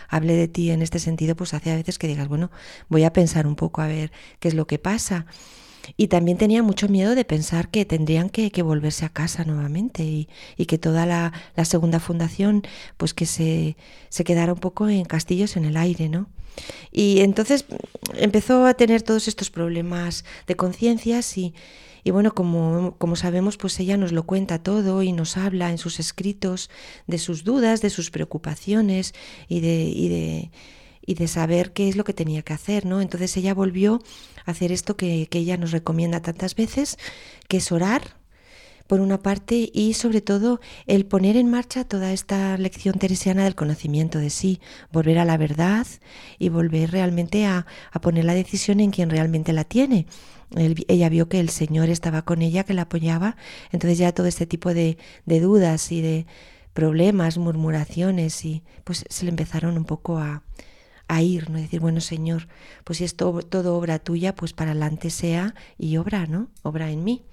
hable 0.09 0.33
de 0.33 0.47
ti 0.47 0.71
en 0.71 0.81
este 0.81 0.99
sentido, 0.99 1.35
pues 1.35 1.53
hace 1.53 1.71
a 1.71 1.75
veces 1.75 1.97
que 1.97 2.07
digas, 2.07 2.27
bueno, 2.27 2.51
voy 2.89 3.03
a 3.05 3.13
pensar 3.13 3.47
un 3.47 3.55
poco 3.55 3.81
a 3.81 3.87
ver 3.87 4.11
qué 4.39 4.49
es 4.49 4.53
lo 4.53 4.67
que 4.67 4.79
pasa. 4.79 5.25
Y 5.97 6.07
también 6.07 6.37
tenía 6.37 6.63
mucho 6.63 6.87
miedo 6.87 7.15
de 7.15 7.25
pensar 7.25 7.69
que 7.69 7.85
tendrían 7.85 8.29
que, 8.29 8.49
volverse 8.63 9.05
a 9.05 9.09
casa 9.09 9.43
nuevamente 9.43 10.03
y, 10.03 10.27
que 10.65 10.77
toda 10.77 11.05
la, 11.05 11.33
segunda 11.65 11.99
fundación, 11.99 12.63
pues 12.97 13.13
que 13.13 13.25
se, 13.25 13.75
se 14.09 14.23
quedara 14.23 14.53
un 14.53 14.59
poco 14.59 14.89
en 14.89 15.05
castillos 15.05 15.57
en 15.57 15.65
el 15.65 15.77
aire, 15.77 16.09
¿no? 16.09 16.27
Y 16.91 17.21
entonces 17.21 17.65
empezó 18.13 18.65
a 18.65 18.75
tener 18.75 19.01
todos 19.01 19.27
estos 19.27 19.49
problemas 19.49 20.23
de 20.45 20.55
conciencias 20.55 21.37
y, 21.37 21.53
y 22.03 22.11
bueno, 22.11 22.33
como, 22.33 22.95
como, 22.97 23.15
sabemos, 23.15 23.57
pues 23.57 23.79
ella 23.79 23.97
nos 23.97 24.11
lo 24.11 24.23
cuenta 24.23 24.61
todo 24.61 25.03
y 25.03 25.13
nos 25.13 25.37
habla 25.37 25.71
en 25.71 25.77
sus 25.77 25.99
escritos 25.99 26.69
de 27.07 27.17
sus 27.17 27.43
dudas, 27.43 27.81
de 27.81 27.89
sus 27.89 28.11
preocupaciones 28.11 29.13
y 29.47 29.61
de, 29.61 29.83
y 29.83 30.09
de, 30.09 30.51
y 31.05 31.15
de 31.15 31.27
saber 31.27 31.73
qué 31.73 31.89
es 31.89 31.95
lo 31.95 32.03
que 32.03 32.13
tenía 32.13 32.41
que 32.41 32.53
hacer, 32.53 32.85
¿no? 32.85 33.01
Entonces 33.01 33.35
ella 33.37 33.53
volvió 33.53 34.01
hacer 34.45 34.71
esto 34.71 34.95
que, 34.97 35.27
ella 35.31 35.57
nos 35.57 35.71
recomienda 35.71 36.21
tantas 36.21 36.55
veces, 36.55 36.97
que 37.47 37.57
es 37.57 37.71
orar, 37.71 38.15
por 38.87 38.99
una 38.99 39.21
parte, 39.21 39.71
y 39.73 39.93
sobre 39.93 40.21
todo 40.21 40.59
el 40.87 41.05
poner 41.05 41.37
en 41.37 41.49
marcha 41.49 41.85
toda 41.85 42.11
esta 42.11 42.57
lección 42.57 42.99
teresiana 42.99 43.45
del 43.45 43.55
conocimiento 43.55 44.19
de 44.19 44.29
sí, 44.29 44.59
volver 44.91 45.19
a 45.19 45.25
la 45.25 45.37
verdad 45.37 45.87
y 46.37 46.49
volver 46.49 46.91
realmente 46.91 47.45
a, 47.45 47.65
poner 48.01 48.25
la 48.25 48.33
decisión 48.33 48.81
en 48.81 48.91
quien 48.91 49.09
realmente 49.09 49.53
la 49.53 49.63
tiene. 49.63 50.05
ella 50.87 51.09
vio 51.09 51.29
que 51.29 51.39
el 51.39 51.49
Señor 51.49 51.89
estaba 51.89 52.23
con 52.23 52.41
ella, 52.41 52.65
que 52.65 52.73
la 52.73 52.83
apoyaba, 52.83 53.37
entonces 53.71 53.97
ya 53.97 54.11
todo 54.11 54.27
este 54.27 54.45
tipo 54.45 54.73
de, 54.73 54.97
de 55.25 55.39
dudas 55.39 55.91
y 55.91 56.01
de 56.01 56.25
problemas, 56.73 57.37
murmuraciones, 57.37 58.43
y 58.43 58.63
pues 58.83 59.05
se 59.09 59.23
le 59.23 59.31
empezaron 59.31 59.77
un 59.77 59.85
poco 59.85 60.17
a, 60.17 60.43
a 61.15 61.21
ir, 61.21 61.49
¿no? 61.49 61.57
Decir, 61.57 61.79
bueno, 61.79 62.01
Señor, 62.01 62.47
pues 62.83 62.97
si 62.97 63.03
es 63.03 63.15
todo, 63.15 63.75
obra 63.75 63.99
tuya, 63.99 64.35
pues 64.35 64.53
para 64.53 64.71
adelante 64.71 65.09
sea 65.09 65.55
y 65.77 65.97
obra, 65.97 66.25
¿no? 66.27 66.49
Obra 66.61 66.91
en 66.91 67.03
mí. 67.03 67.23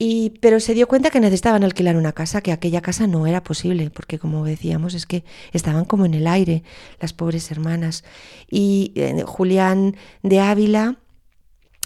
Y, 0.00 0.30
pero 0.40 0.60
se 0.60 0.74
dio 0.74 0.86
cuenta 0.86 1.10
que 1.10 1.18
necesitaban 1.18 1.64
alquilar 1.64 1.96
una 1.96 2.12
casa, 2.12 2.40
que 2.40 2.52
aquella 2.52 2.80
casa 2.80 3.08
no 3.08 3.26
era 3.26 3.42
posible, 3.42 3.90
porque 3.90 4.18
como 4.18 4.44
decíamos, 4.44 4.94
es 4.94 5.06
que 5.06 5.24
estaban 5.52 5.84
como 5.84 6.06
en 6.06 6.14
el 6.14 6.28
aire 6.28 6.62
las 7.00 7.12
pobres 7.12 7.50
hermanas. 7.50 8.04
Y 8.48 8.92
eh, 8.94 9.24
Julián 9.26 9.96
de 10.22 10.38
Ávila 10.38 10.98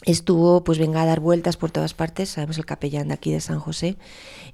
estuvo, 0.05 0.65
pues 0.65 0.79
venga 0.79 1.03
a 1.03 1.07
dar 1.07 1.21
vueltas 1.21 1.57
por 1.57 1.71
todas 1.71 1.95
partes, 1.95 2.31
sabemos 2.31 2.59
el 2.59 2.67
capellán 2.67 3.09
de 3.09 3.15
aquí 3.15 3.33
de 3.33 3.41
San 3.41 3.61
José, 3.61 3.97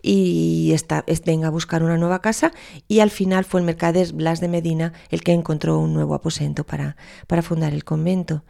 y 0.02 0.72
está, 0.72 1.04
venga 1.24 1.48
a 1.48 1.50
buscar 1.50 1.82
una 1.82 1.96
nueva 1.96 2.20
casa 2.20 2.52
y 2.86 3.00
al 3.00 3.10
final 3.10 3.44
fue 3.44 3.60
el 3.60 3.66
mercader 3.66 4.12
Blas 4.12 4.40
de 4.40 4.48
Medina 4.48 4.92
el 5.10 5.22
que 5.22 5.32
encontró 5.32 5.78
un 5.78 5.92
nuevo 5.92 6.14
aposento 6.14 6.64
para, 6.64 6.96
para 7.26 7.42
fundar 7.42 7.72
el 7.72 7.84
convento. 7.84 8.44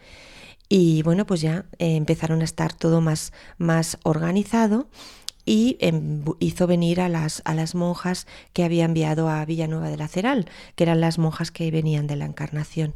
Y 0.68 1.02
bueno, 1.02 1.24
pues 1.24 1.40
ya 1.40 1.64
eh, 1.78 1.96
empezaron 1.96 2.42
a 2.42 2.44
estar 2.44 2.74
todo 2.74 3.00
más, 3.00 3.32
más 3.56 3.98
organizado 4.02 4.88
y 5.46 5.78
em, 5.80 6.24
hizo 6.40 6.66
venir 6.66 7.00
a 7.00 7.08
las, 7.08 7.40
a 7.46 7.54
las 7.54 7.74
monjas 7.74 8.26
que 8.52 8.64
había 8.64 8.84
enviado 8.84 9.30
a 9.30 9.44
Villanueva 9.46 9.88
de 9.88 9.96
la 9.96 10.08
Ceral, 10.08 10.50
que 10.74 10.84
eran 10.84 11.00
las 11.00 11.18
monjas 11.18 11.50
que 11.50 11.70
venían 11.70 12.06
de 12.06 12.16
la 12.16 12.26
Encarnación. 12.26 12.94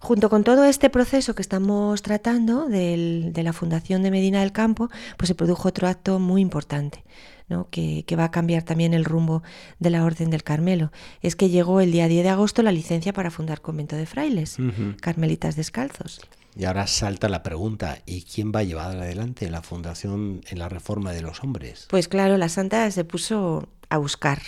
Junto 0.00 0.30
con 0.30 0.44
todo 0.44 0.64
este 0.64 0.90
proceso 0.90 1.34
que 1.34 1.42
estamos 1.42 2.02
tratando 2.02 2.68
de 2.68 3.42
la 3.42 3.52
Fundación 3.52 4.02
de 4.02 4.10
Medina 4.10 4.40
del 4.40 4.52
Campo, 4.52 4.88
pues 5.16 5.28
se 5.28 5.34
produjo 5.34 5.68
otro 5.68 5.88
acto 5.88 6.18
muy 6.18 6.40
importante. 6.40 7.04
¿no? 7.48 7.68
Que, 7.70 8.04
va 8.16 8.24
a 8.24 8.30
cambiar 8.30 8.62
también 8.62 8.94
el 8.94 9.04
rumbo 9.04 9.42
de 9.78 9.90
la 9.90 10.04
Orden 10.04 10.30
del 10.30 10.42
Carmelo. 10.42 10.92
Es 11.22 11.36
que 11.36 11.48
llegó 11.48 11.80
el 11.80 11.92
día 11.92 12.08
10 12.08 12.24
de 12.24 12.30
agosto 12.30 12.62
la 12.62 12.72
licencia 12.72 13.12
para 13.12 13.30
fundar 13.30 13.60
convento 13.60 13.96
de 13.96 14.06
frailes, 14.06 14.58
carmelitas 15.00 15.56
descalzos. 15.56 16.20
Y 16.56 16.64
ahora 16.64 16.86
salta 16.86 17.28
la 17.28 17.42
pregunta, 17.42 17.98
¿y 18.04 18.22
quién 18.22 18.52
va 18.54 18.60
a 18.60 18.64
llevar 18.64 18.96
adelante 18.96 19.48
la 19.48 19.62
fundación 19.62 20.40
en 20.48 20.58
la 20.58 20.68
reforma 20.68 21.12
de 21.12 21.22
los 21.22 21.42
hombres? 21.44 21.86
Pues 21.88 22.08
claro, 22.08 22.36
la 22.36 22.48
santa 22.48 22.90
se 22.90 23.04
puso 23.04 23.68
a 23.88 23.98
buscar, 23.98 24.40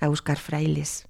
a 0.00 0.08
buscar 0.08 0.38
frailes. 0.38 1.06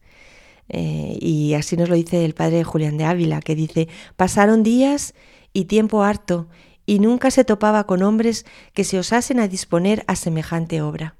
Eh, 0.68 1.18
y 1.20 1.54
así 1.54 1.76
nos 1.76 1.88
lo 1.88 1.94
dice 1.94 2.24
el 2.24 2.34
padre 2.34 2.64
Julián 2.64 2.96
de 2.96 3.04
Ávila, 3.04 3.40
que 3.40 3.54
dice, 3.54 3.88
pasaron 4.16 4.62
días 4.62 5.14
y 5.52 5.66
tiempo 5.66 6.02
harto, 6.02 6.48
y 6.86 6.98
nunca 6.98 7.30
se 7.30 7.44
topaba 7.44 7.84
con 7.84 8.02
hombres 8.02 8.44
que 8.72 8.84
se 8.84 8.98
osasen 8.98 9.40
a 9.40 9.48
disponer 9.48 10.04
a 10.06 10.16
semejante 10.16 10.82
obra. 10.82 11.16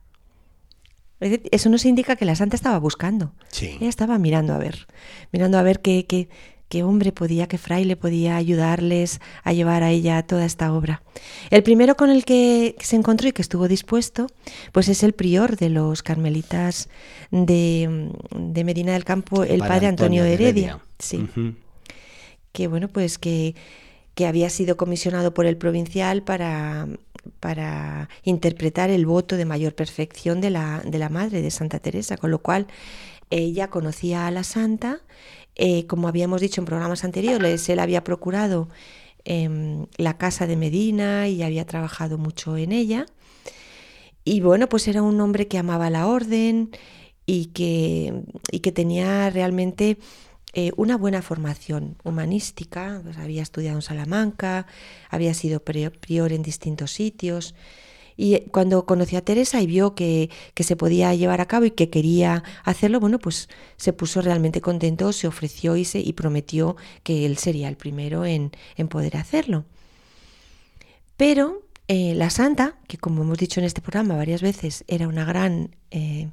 Eso 1.20 1.70
nos 1.70 1.86
indica 1.86 2.16
que 2.16 2.24
la 2.24 2.34
santa 2.34 2.57
estaba 2.57 2.78
buscando. 2.78 3.32
Ella 3.61 3.88
estaba 3.88 4.18
mirando 4.18 4.53
a 4.53 4.59
ver, 4.59 4.86
mirando 5.32 5.59
a 5.59 5.62
ver 5.62 5.80
qué, 5.80 6.05
qué, 6.07 6.28
qué 6.69 6.83
hombre 6.83 7.12
podía, 7.12 7.47
qué 7.47 7.59
fraile 7.59 7.97
podía 7.97 8.37
ayudarles 8.37 9.21
a 9.43 9.53
llevar 9.53 9.83
a 9.83 9.91
ella 9.91 10.23
toda 10.23 10.45
esta 10.45 10.73
obra. 10.73 11.03
El 11.51 11.62
primero 11.62 11.97
con 11.97 12.11
el 12.11 12.25
que 12.25 12.77
se 12.81 12.97
encontró 12.97 13.29
y 13.29 13.33
que 13.33 13.43
estuvo 13.43 13.69
dispuesto, 13.69 14.27
pues 14.73 14.89
es 14.89 15.03
el 15.03 15.12
prior 15.12 15.57
de 15.57 15.69
los 15.69 16.03
carmelitas 16.03 16.89
de, 17.31 18.11
Medina 18.65 18.93
del 18.93 19.05
Campo, 19.05 19.45
el, 19.45 19.61
padre, 19.61 19.87
Antonio, 19.87 20.25
de 20.25 20.35
Heredia. 20.35 20.81
Sí. 20.99 21.29
Que 22.53 22.67
bueno, 22.69 22.89
pues 22.89 23.19
que, 23.19 23.55
que 24.15 24.27
había 24.27 24.49
sido 24.51 24.77
comisionado 24.77 25.35
por 25.35 25.47
el 25.47 25.57
provincial 25.57 26.23
para, 26.23 26.89
para 27.41 28.09
interpretar 28.23 28.91
el 28.91 29.07
voto 29.07 29.37
de 29.37 29.45
mayor 29.45 29.75
perfección 29.75 30.41
de 30.41 30.51
la, 30.51 30.83
de 30.85 30.99
la 30.99 31.09
madre 31.09 31.43
de 31.43 31.51
Santa 31.51 31.79
Teresa, 31.79 32.17
con 32.17 32.31
lo 32.31 32.39
cual 32.39 32.67
ella 33.31 33.69
conocía 33.69 34.27
a 34.27 34.31
la 34.31 34.45
santa 34.45 35.01
eh, 35.57 35.86
como 35.86 36.09
habíamos 36.09 36.40
dicho 36.40 36.61
en 36.61 36.66
programas 36.66 37.05
anteriores, 37.05 37.68
él 37.68 37.78
había 37.78 38.05
procurado 38.05 38.68
em, 39.24 39.86
la 39.96 40.18
casa 40.18 40.46
de 40.46 40.57
Medina 40.57 41.28
y 41.28 41.42
había 41.42 41.64
trabajado 41.64 42.18
mucho 42.18 42.57
en 42.57 42.72
ella. 42.72 43.07
Y 44.24 44.40
bueno, 44.40 44.68
pues 44.68 44.88
era 44.88 45.02
un 45.02 45.20
hombre 45.20 45.48
que 45.48 45.59
amaba 45.59 45.90
la 45.90 46.07
orden 46.07 46.70
y 47.26 47.46
que, 47.46 48.22
y 48.50 48.61
que 48.61 48.72
tenía 48.72 49.30
realmente 49.30 49.98
eh, 50.55 50.70
una 50.76 50.96
buena 50.96 51.22
formación 51.22 51.96
humanística. 52.05 53.00
Pues 53.02 53.18
había 53.18 53.42
estudiado 53.42 53.78
en 53.78 53.82
Salamanca, 53.82 54.66
había 55.11 55.34
sido 55.34 55.61
prior 55.61 56.32
en 56.32 56.42
distintos 56.42 56.90
sitios. 56.92 57.55
Y 58.17 58.41
cuando 58.51 58.87
conoció 58.87 59.19
a 59.19 59.23
Teresa 59.23 59.61
y 59.61 59.67
vio 59.67 59.95
que, 59.95 60.31
se 60.57 60.77
podía 60.77 61.15
llevar 61.15 61.41
a 61.41 61.47
cabo 61.47 61.65
y 61.65 61.71
que 61.73 61.91
quería 61.91 62.43
hacerlo, 62.65 63.01
bueno, 63.01 63.19
pues 63.19 63.49
se 63.77 63.93
puso 63.93 64.21
realmente 64.23 64.61
contento, 64.61 65.12
se 65.12 65.27
ofreció 65.27 65.77
y, 65.77 65.85
se, 65.85 66.01
y 66.01 66.12
prometió 66.12 66.77
que 67.03 67.27
él 67.27 67.39
sería 67.39 67.69
el 67.69 67.77
primero 67.77 68.25
en, 68.25 68.53
poder 68.89 69.17
hacerlo. 69.17 69.65
Pero 71.17 71.62
eh, 71.89 72.15
la 72.15 72.31
santa, 72.31 72.77
que 72.87 72.99
como 72.99 73.23
hemos 73.23 73.39
dicho 73.39 73.61
en 73.61 73.67
este 73.67 73.81
programa 73.81 74.17
varias 74.17 74.43
veces, 74.43 74.85
era 74.89 75.09
una 75.09 75.25
gran 75.25 75.75
eh, 75.91 76.29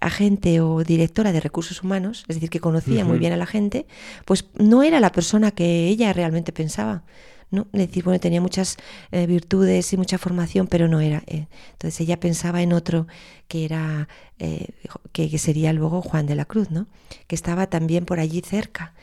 agente 0.00 0.60
o 0.60 0.84
directora 0.84 1.32
de 1.32 1.40
recursos 1.40 1.82
humanos, 1.82 2.24
es 2.28 2.36
decir, 2.36 2.50
que 2.50 2.60
conocía 2.60 3.04
muy 3.04 3.18
bien 3.18 3.32
a 3.32 3.36
la 3.36 3.46
gente, 3.46 3.86
pues 4.24 4.46
no 4.54 4.82
era 4.82 5.00
la 5.00 5.12
persona 5.12 5.50
que 5.50 5.88
ella 5.88 6.12
realmente 6.12 6.52
pensaba. 6.52 7.02
¿No? 7.50 7.66
Es 7.72 7.88
decir, 7.88 8.04
bueno, 8.04 8.20
tenía 8.20 8.40
muchas 8.40 8.76
eh, 9.10 9.26
virtudes 9.26 9.92
y 9.92 9.96
mucha 9.96 10.18
formación, 10.18 10.66
pero 10.66 10.88
no 10.88 11.00
era. 11.00 11.22
Entonces 11.26 12.00
ella 12.00 12.18
pensaba 12.18 12.62
en 12.62 12.72
otro 12.72 13.06
que 13.48 13.64
era, 13.64 14.08
eh, 14.38 14.68
que, 15.12 15.38
sería 15.38 15.72
luego 15.72 16.02
Juan 16.02 16.26
de 16.26 16.34
la 16.34 16.44
Cruz, 16.44 16.70
¿no? 16.70 16.86
Que 17.26 17.34
estaba 17.34 17.66
también 17.66 18.04
por 18.04 18.20
allí 18.20 18.40
cerca. 18.40 18.94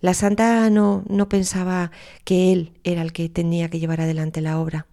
La 0.00 0.14
santa 0.14 0.68
no, 0.70 1.04
no 1.08 1.28
pensaba 1.28 1.92
que 2.24 2.52
él 2.52 2.72
era 2.82 3.02
el 3.02 3.12
que 3.12 3.28
tenía 3.28 3.68
que 3.68 3.78
llevar 3.78 4.00
adelante 4.00 4.40
la 4.40 4.58
obra. 4.58 4.86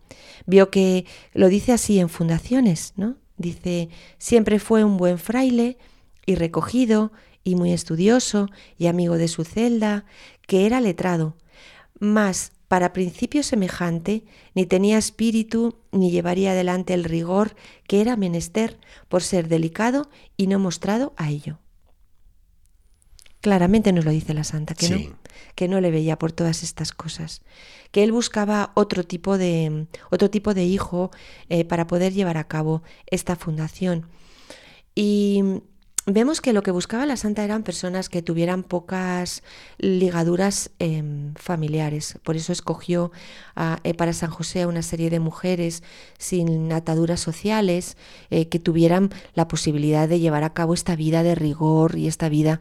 Vio 0.46 0.70
que 0.70 1.06
lo 1.34 1.48
dice 1.48 1.72
así 1.72 2.00
en 2.00 2.10
fundaciones, 2.10 2.94
¿no? 2.96 3.16
Dice, 3.38 3.90
siempre 4.18 4.60
fue 4.60 4.84
un 4.84 4.98
buen 4.98 5.18
fraile 5.18 5.78
y 6.26 6.36
recogido 6.36 7.12
y 7.44 7.56
muy 7.56 7.72
estudioso 7.72 8.50
y 8.78 8.88
amigo 8.88 9.18
de 9.18 9.28
su 9.28 9.46
celda, 9.46 10.06
que 10.46 10.66
era 10.66 10.82
letrado, 10.82 11.36
mas 12.00 12.52
para 12.70 12.94
principio 12.94 13.42
semejante, 13.42 14.24
ni 14.54 14.68
tenía 14.68 15.00
espíritu, 15.00 15.76
ni 15.92 16.12
llevaría 16.12 16.52
adelante 16.52 16.94
el 16.94 17.04
rigor 17.04 17.56
que 17.88 18.00
era 18.00 18.16
menester 18.16 18.80
por 19.10 19.24
ser 19.24 19.48
delicado 19.50 20.10
y 20.38 20.46
no 20.46 20.60
mostrado 20.60 21.14
a 21.18 21.32
ello. 21.32 21.58
Claramente 23.42 23.92
nos 23.92 24.06
lo 24.06 24.12
dice 24.12 24.36
la 24.36 24.44
santa, 24.44 24.76
que 24.76 24.88
no, 24.90 25.18
que 25.56 25.68
no 25.68 25.82
le 25.82 25.90
veía 25.90 26.20
por 26.20 26.32
todas 26.32 26.62
estas 26.62 26.92
cosas, 26.92 27.42
que 27.92 28.04
él 28.04 28.12
buscaba 28.12 28.72
otro 28.76 29.04
tipo 29.04 29.40
de, 29.40 29.88
otro 30.12 30.30
tipo 30.30 30.54
de 30.54 30.66
hijo 30.66 31.10
eh, 31.50 31.66
para 31.66 31.88
poder 31.88 32.14
llevar 32.14 32.38
a 32.38 32.48
cabo 32.48 32.84
esta 33.08 33.36
fundación. 33.36 34.08
Y 34.94 35.42
vemos 36.06 36.42
que 36.42 36.54
lo 36.54 36.64
que 36.64 36.72
buscaba 36.72 37.06
la 37.06 37.18
santa 37.18 37.44
eran 37.44 37.64
personas 37.64 38.10
que 38.10 38.22
tuvieran 38.22 38.64
pocas 38.64 39.44
ligaduras 39.78 40.72
em, 40.80 41.34
familiares. 41.36 42.18
Por 42.24 42.36
eso 42.36 42.52
escogió 42.52 43.12
eh, 43.84 43.94
para 43.94 44.14
San 44.14 44.30
José 44.30 44.64
a 44.64 44.68
una 44.68 44.82
serie 44.82 45.10
de 45.10 45.20
mujeres 45.20 45.84
sin 46.18 46.72
ataduras 46.72 47.20
sociales, 47.20 47.98
eh, 48.30 48.48
que 48.48 48.60
tuvieran 48.60 49.10
la 49.34 49.48
posibilidad 49.48 50.08
de 50.08 50.20
llevar 50.20 50.44
a 50.44 50.54
cabo 50.54 50.74
esta 50.74 50.96
vida 50.96 51.24
de 51.24 51.36
rigor 51.36 51.98
y 51.98 52.08
esta 52.08 52.30
vida 52.30 52.60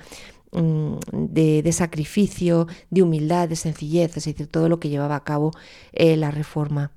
mm, 0.52 0.96
de, 1.12 1.72
sacrificio, 1.72 2.66
de 2.90 3.02
humildad, 3.02 3.48
de 3.48 3.56
sencillez, 3.56 4.16
es 4.16 4.24
decir, 4.24 4.46
todo 4.46 4.68
lo 4.68 4.80
que 4.80 4.88
llevaba 4.88 5.16
a 5.16 5.24
cabo 5.24 5.52
eh, 5.92 6.16
la 6.16 6.30
reforma. 6.30 6.92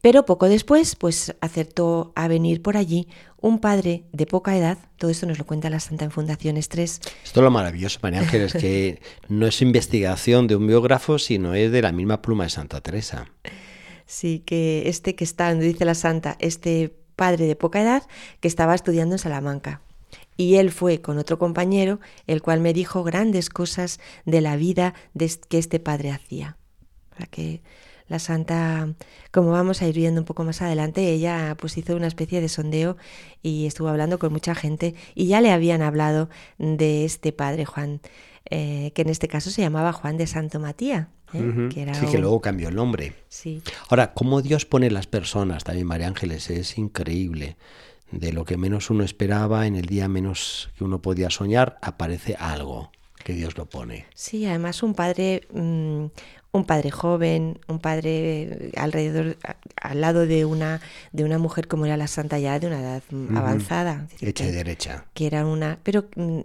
Pero 0.00 0.24
poco 0.24 0.48
después, 0.48 0.96
pues 0.96 1.34
acertó 1.40 2.12
a 2.16 2.28
venir 2.28 2.62
por 2.62 2.76
allí 2.76 3.08
un 3.40 3.58
padre 3.58 4.04
de 4.12 4.26
poca 4.26 4.56
edad, 4.56 4.78
todo 4.96 5.10
esto 5.10 5.26
nos 5.26 5.38
lo 5.38 5.46
cuenta 5.46 5.70
la 5.70 5.80
Santa 5.80 6.04
en 6.04 6.10
Fundaciones 6.10 6.68
3. 6.68 7.00
Esto 7.24 7.40
es 7.40 7.44
lo 7.44 7.50
maravilloso, 7.50 7.98
María 8.02 8.20
Ángeles, 8.20 8.52
que 8.60 9.00
no 9.28 9.46
es 9.46 9.62
investigación 9.62 10.46
de 10.46 10.56
un 10.56 10.66
biógrafo, 10.66 11.18
sino 11.18 11.54
es 11.54 11.72
de 11.72 11.82
la 11.82 11.92
misma 11.92 12.22
pluma 12.22 12.44
de 12.44 12.50
Santa 12.50 12.80
Teresa. 12.80 13.30
Sí, 14.06 14.42
que 14.44 14.88
este 14.88 15.14
que 15.14 15.24
está, 15.24 15.50
donde 15.50 15.66
dice 15.66 15.84
la 15.84 15.94
Santa, 15.94 16.36
este 16.40 16.94
padre 17.16 17.46
de 17.46 17.56
poca 17.56 17.80
edad 17.80 18.02
que 18.40 18.48
estaba 18.48 18.74
estudiando 18.74 19.14
en 19.14 19.18
Salamanca. 19.18 19.82
Y 20.36 20.56
él 20.56 20.70
fue 20.70 21.00
con 21.00 21.18
otro 21.18 21.38
compañero, 21.38 22.00
el 22.26 22.42
cual 22.42 22.60
me 22.60 22.72
dijo 22.72 23.04
grandes 23.04 23.50
cosas 23.50 24.00
de 24.24 24.40
la 24.40 24.56
vida 24.56 24.94
que 25.48 25.58
este 25.58 25.80
padre 25.80 26.10
hacía. 26.10 26.56
Para 27.10 27.26
que 27.26 27.62
la 28.10 28.18
santa, 28.18 28.92
como 29.30 29.52
vamos 29.52 29.80
a 29.80 29.86
ir 29.86 29.94
viendo 29.94 30.20
un 30.20 30.24
poco 30.24 30.42
más 30.42 30.60
adelante, 30.60 31.10
ella 31.12 31.56
pues 31.58 31.78
hizo 31.78 31.94
una 31.94 32.08
especie 32.08 32.40
de 32.40 32.48
sondeo 32.48 32.96
y 33.40 33.66
estuvo 33.66 33.88
hablando 33.88 34.18
con 34.18 34.32
mucha 34.32 34.54
gente 34.56 34.96
y 35.14 35.28
ya 35.28 35.40
le 35.40 35.52
habían 35.52 35.80
hablado 35.80 36.28
de 36.58 37.04
este 37.04 37.32
padre 37.32 37.64
Juan, 37.64 38.00
eh, 38.50 38.90
que 38.96 39.02
en 39.02 39.10
este 39.10 39.28
caso 39.28 39.50
se 39.50 39.62
llamaba 39.62 39.92
Juan 39.92 40.16
de 40.16 40.26
Santo 40.26 40.58
Matías. 40.58 41.06
¿eh? 41.32 41.68
que 41.72 41.94
sí, 41.94 42.06
que 42.10 42.18
luego 42.18 42.40
cambió 42.40 42.68
el 42.68 42.74
nombre. 42.74 43.14
Sí. 43.28 43.62
Ahora, 43.88 44.12
cómo 44.12 44.42
Dios 44.42 44.66
pone 44.66 44.90
las 44.90 45.06
personas, 45.06 45.62
también 45.62 45.86
María 45.86 46.08
Ángeles, 46.08 46.50
es 46.50 46.76
increíble. 46.76 47.56
De 48.10 48.32
lo 48.32 48.44
que 48.44 48.56
menos 48.56 48.90
uno 48.90 49.04
esperaba, 49.04 49.68
en 49.68 49.76
el 49.76 49.86
día 49.86 50.08
menos 50.08 50.70
que 50.76 50.82
uno 50.82 51.00
podía 51.00 51.30
soñar, 51.30 51.78
aparece 51.80 52.34
algo 52.34 52.90
que 53.22 53.34
Dios 53.34 53.56
lo 53.56 53.66
pone. 53.66 54.06
Sí, 54.14 54.46
además 54.46 54.82
un 54.82 54.94
padre, 54.94 55.42
mm, 55.52 56.06
un 56.52 56.64
padre 56.64 56.90
joven, 56.90 57.60
un 57.68 57.78
padre 57.78 58.72
alrededor, 58.76 59.36
al 59.76 60.00
lado 60.00 60.26
de 60.26 60.44
una, 60.44 60.80
de 61.12 61.24
una 61.24 61.38
mujer 61.38 61.68
como 61.68 61.86
era 61.86 61.96
la 61.96 62.08
Santa 62.08 62.38
ya 62.38 62.58
de 62.58 62.66
una 62.66 62.80
edad 62.80 63.02
avanzada. 63.36 64.08
Hecha 64.20 64.46
y 64.46 64.50
derecha. 64.50 65.06
Que 65.14 65.26
era 65.26 65.46
una, 65.46 65.78
pero 65.82 66.06
mm, 66.16 66.40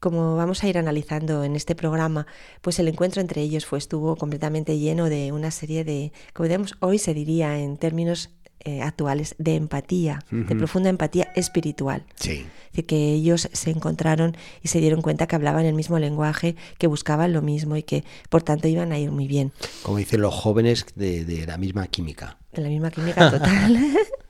como 0.00 0.36
vamos 0.36 0.62
a 0.62 0.68
ir 0.68 0.78
analizando 0.78 1.42
en 1.42 1.56
este 1.56 1.74
programa, 1.74 2.26
pues 2.60 2.78
el 2.78 2.88
encuentro 2.88 3.20
entre 3.20 3.42
ellos 3.42 3.66
fue, 3.66 3.78
estuvo 3.78 4.14
completamente 4.16 4.78
lleno 4.78 5.08
de 5.08 5.32
una 5.32 5.50
serie 5.50 5.84
de, 5.84 6.12
como 6.32 6.46
digamos, 6.48 6.76
hoy 6.80 6.98
se 6.98 7.14
diría 7.14 7.58
en 7.58 7.76
términos 7.78 8.30
eh, 8.68 8.82
actuales 8.82 9.34
de 9.38 9.56
empatía, 9.56 10.22
de 10.30 10.54
profunda 10.54 10.90
empatía 10.90 11.32
espiritual. 11.34 12.04
Sí. 12.16 12.32
Es 12.66 12.72
decir, 12.72 12.84
que 12.84 13.14
ellos 13.14 13.48
se 13.50 13.70
encontraron 13.70 14.36
y 14.62 14.68
se 14.68 14.78
dieron 14.78 15.00
cuenta 15.00 15.26
que 15.26 15.36
hablaban 15.36 15.64
el 15.64 15.72
mismo 15.72 15.98
lenguaje, 15.98 16.54
que 16.76 16.86
buscaban 16.86 17.32
lo 17.32 17.40
mismo 17.40 17.76
y 17.76 17.82
que 17.82 18.04
por 18.28 18.42
tanto 18.42 18.68
iban 18.68 18.92
a 18.92 18.98
ir 18.98 19.10
muy 19.10 19.26
bien. 19.26 19.52
Como 19.82 19.96
dicen 19.96 20.20
los 20.20 20.34
jóvenes 20.34 20.84
de, 20.96 21.44
la 21.46 21.56
misma 21.56 21.86
química. 21.86 22.36
De 22.52 22.60
la 22.60 22.68
misma 22.68 22.90
química 22.90 23.30
total. 23.30 23.78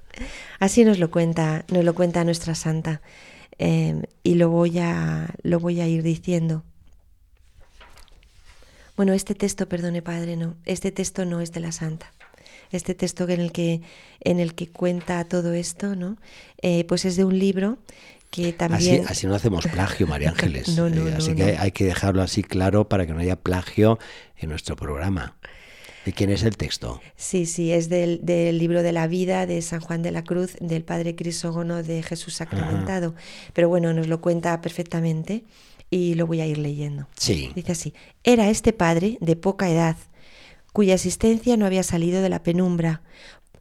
Así 0.60 0.84
nos 0.84 1.00
lo 1.00 1.10
cuenta, 1.10 1.64
nos 1.72 1.84
lo 1.84 1.96
cuenta 1.96 2.22
nuestra 2.22 2.54
santa. 2.54 3.02
Eh, 3.58 4.00
y 4.22 4.34
lo 4.34 4.50
voy 4.50 4.78
a 4.78 5.34
lo 5.42 5.58
voy 5.58 5.80
a 5.80 5.88
ir 5.88 6.04
diciendo. 6.04 6.62
Bueno, 8.96 9.14
este 9.14 9.34
texto, 9.34 9.68
perdone 9.68 10.00
padre, 10.00 10.36
no, 10.36 10.54
este 10.64 10.92
texto 10.92 11.24
no 11.24 11.40
es 11.40 11.50
de 11.50 11.58
la 11.58 11.72
santa 11.72 12.12
este 12.70 12.94
texto 12.94 13.28
en 13.28 13.40
el 13.40 13.52
que, 13.52 13.80
en 14.20 14.40
el 14.40 14.54
que 14.54 14.68
cuenta 14.68 15.24
todo 15.24 15.52
esto, 15.52 15.96
¿no? 15.96 16.16
Eh, 16.62 16.84
pues 16.84 17.04
es 17.04 17.16
de 17.16 17.24
un 17.24 17.38
libro 17.38 17.78
que 18.30 18.52
también... 18.52 19.06
Así, 19.08 19.26
no 19.26 19.34
hacemos 19.34 19.66
plagio, 19.66 20.06
María 20.06 20.28
Ángeles. 20.36 20.68
no, 20.76 20.88
no, 20.90 21.08
eh, 21.08 21.14
así 21.16 21.34
que 21.34 21.56
hay 21.56 21.72
que 21.72 21.84
dejarlo 21.84 22.22
así 22.22 22.42
claro 22.42 22.88
para 22.88 23.06
que 23.06 23.12
no 23.12 23.20
haya 23.20 23.36
plagio 23.36 23.98
en 24.36 24.50
nuestro 24.50 24.76
programa. 24.76 25.36
¿De 26.04 26.12
quién 26.12 26.30
es 26.30 26.42
el 26.42 26.56
texto? 26.56 27.02
Sí, 27.16 27.44
sí, 27.44 27.70
es 27.70 27.90
del, 27.90 28.20
del, 28.22 28.58
libro 28.58 28.82
de 28.82 28.92
la 28.92 29.06
vida 29.06 29.44
de 29.44 29.60
San 29.60 29.80
Juan 29.80 30.00
de 30.00 30.10
la 30.10 30.24
Cruz, 30.24 30.56
del 30.60 30.82
Padre 30.82 31.14
Crisógono 31.14 31.82
de 31.82 32.02
Jesús 32.02 32.34
Sacramentado. 32.34 33.14
Pero 33.52 33.68
bueno, 33.68 33.92
nos 33.92 34.06
lo 34.06 34.20
cuenta 34.22 34.58
perfectamente 34.62 35.44
y 35.90 36.14
lo 36.14 36.26
voy 36.26 36.40
a 36.40 36.46
ir 36.46 36.58
leyendo. 36.58 37.08
Sí. 37.16 37.50
Dice 37.54 37.72
así, 37.72 37.94
era 38.24 38.48
este 38.48 38.72
padre 38.72 39.18
de 39.20 39.36
poca 39.36 39.68
edad, 39.68 39.96
cuya 40.78 40.94
existencia 40.94 41.56
no 41.56 41.66
había 41.66 41.82
salido 41.82 42.22
de 42.22 42.28
la 42.28 42.44
penumbra, 42.44 43.02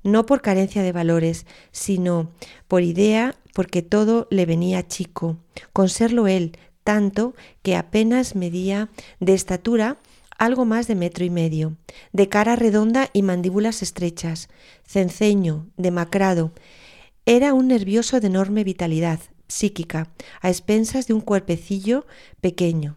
no 0.04 0.28
por 0.28 0.44
carencia 0.44 0.84
de 0.84 0.92
valores, 0.92 1.48
sino 1.72 2.30
por 2.68 2.84
idea, 2.84 3.34
porque 3.56 3.82
todo 3.82 4.28
le 4.30 4.46
venía 4.46 4.88
chico, 4.88 5.40
con 5.74 5.90
serlo 5.90 6.28
él, 6.28 6.60
tanto 6.84 7.34
que 7.64 7.76
apenas 7.76 8.36
medía 8.36 8.92
de 9.20 9.34
estatura 9.34 9.98
algo 10.38 10.66
más 10.66 10.86
de 10.86 10.94
metro 10.94 11.26
y 11.26 11.32
medio, 11.32 11.76
de 12.14 12.30
cara 12.30 12.56
redonda 12.56 13.10
y 13.14 13.24
mandíbulas 13.24 13.82
estrechas, 13.82 14.48
cenceño, 14.86 15.66
demacrado. 15.76 16.52
Era 17.26 17.56
un 17.56 17.70
nervioso 17.70 18.20
de 18.20 18.28
enorme 18.28 18.64
vitalidad 18.64 19.22
psíquica, 19.48 20.12
a 20.40 20.50
expensas 20.50 21.08
de 21.08 21.16
un 21.16 21.22
cuerpecillo 21.22 22.06
pequeño. 22.42 22.96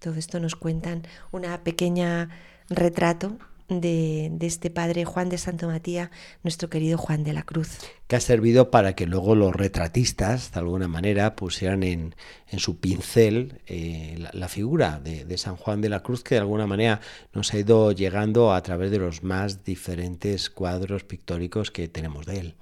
Todo 0.00 0.14
esto 0.14 0.40
nos 0.40 0.56
cuentan 0.56 1.06
una 1.30 1.62
pequeña 1.62 2.30
retrato 2.68 3.38
de, 3.70 4.32
este 4.40 4.70
padre 4.70 5.04
Juan 5.04 5.28
de 5.28 5.38
Santo 5.38 5.68
Matías, 5.68 6.10
nuestro 6.42 6.68
querido 6.68 6.98
Juan 6.98 7.22
de 7.22 7.32
la 7.32 7.44
Cruz. 7.44 7.78
Que 8.08 8.16
ha 8.16 8.20
servido 8.20 8.70
para 8.70 8.94
que 8.94 9.06
luego 9.06 9.36
los 9.36 9.54
retratistas, 9.54 10.52
de 10.52 10.60
alguna 10.60 10.88
manera, 10.88 11.36
pusieran 11.36 11.82
en, 11.84 12.14
su 12.56 12.80
pincel 12.80 13.60
eh, 13.66 14.16
la, 14.32 14.48
figura 14.48 14.98
de, 14.98 15.38
San 15.38 15.56
Juan 15.56 15.80
de 15.80 15.88
la 15.88 16.02
Cruz, 16.02 16.24
que 16.24 16.34
de 16.34 16.40
alguna 16.40 16.66
manera 16.66 17.00
nos 17.32 17.54
ha 17.54 17.58
ido 17.58 17.92
llegando 17.92 18.52
a 18.52 18.62
través 18.62 18.90
de 18.90 18.98
los 18.98 19.22
más 19.22 19.64
diferentes 19.64 20.50
cuadros 20.50 21.04
pictóricos 21.04 21.70
que 21.70 21.86
tenemos 21.86 22.26
de 22.26 22.38
él. 22.38 22.54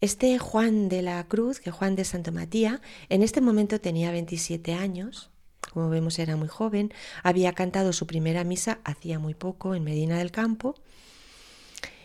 Este 0.00 0.38
Juan 0.38 0.88
de 0.88 1.02
la 1.02 1.22
Cruz, 1.24 1.60
que 1.60 1.70
Juan 1.70 1.96
de 1.96 2.04
Santo 2.04 2.32
Matías, 2.32 2.80
en 3.08 3.22
este 3.22 3.40
momento 3.40 3.80
tenía 3.80 4.10
27 4.10 4.74
años 4.74 5.30
como 5.74 5.90
vemos 5.90 6.18
era 6.20 6.36
muy 6.36 6.48
joven, 6.48 6.94
había 7.24 7.52
cantado 7.52 7.92
su 7.92 8.06
primera 8.06 8.44
misa 8.44 8.78
hacía 8.84 9.18
muy 9.18 9.34
poco 9.34 9.74
en 9.74 9.82
Medina 9.82 10.16
del 10.18 10.30
Campo. 10.30 10.76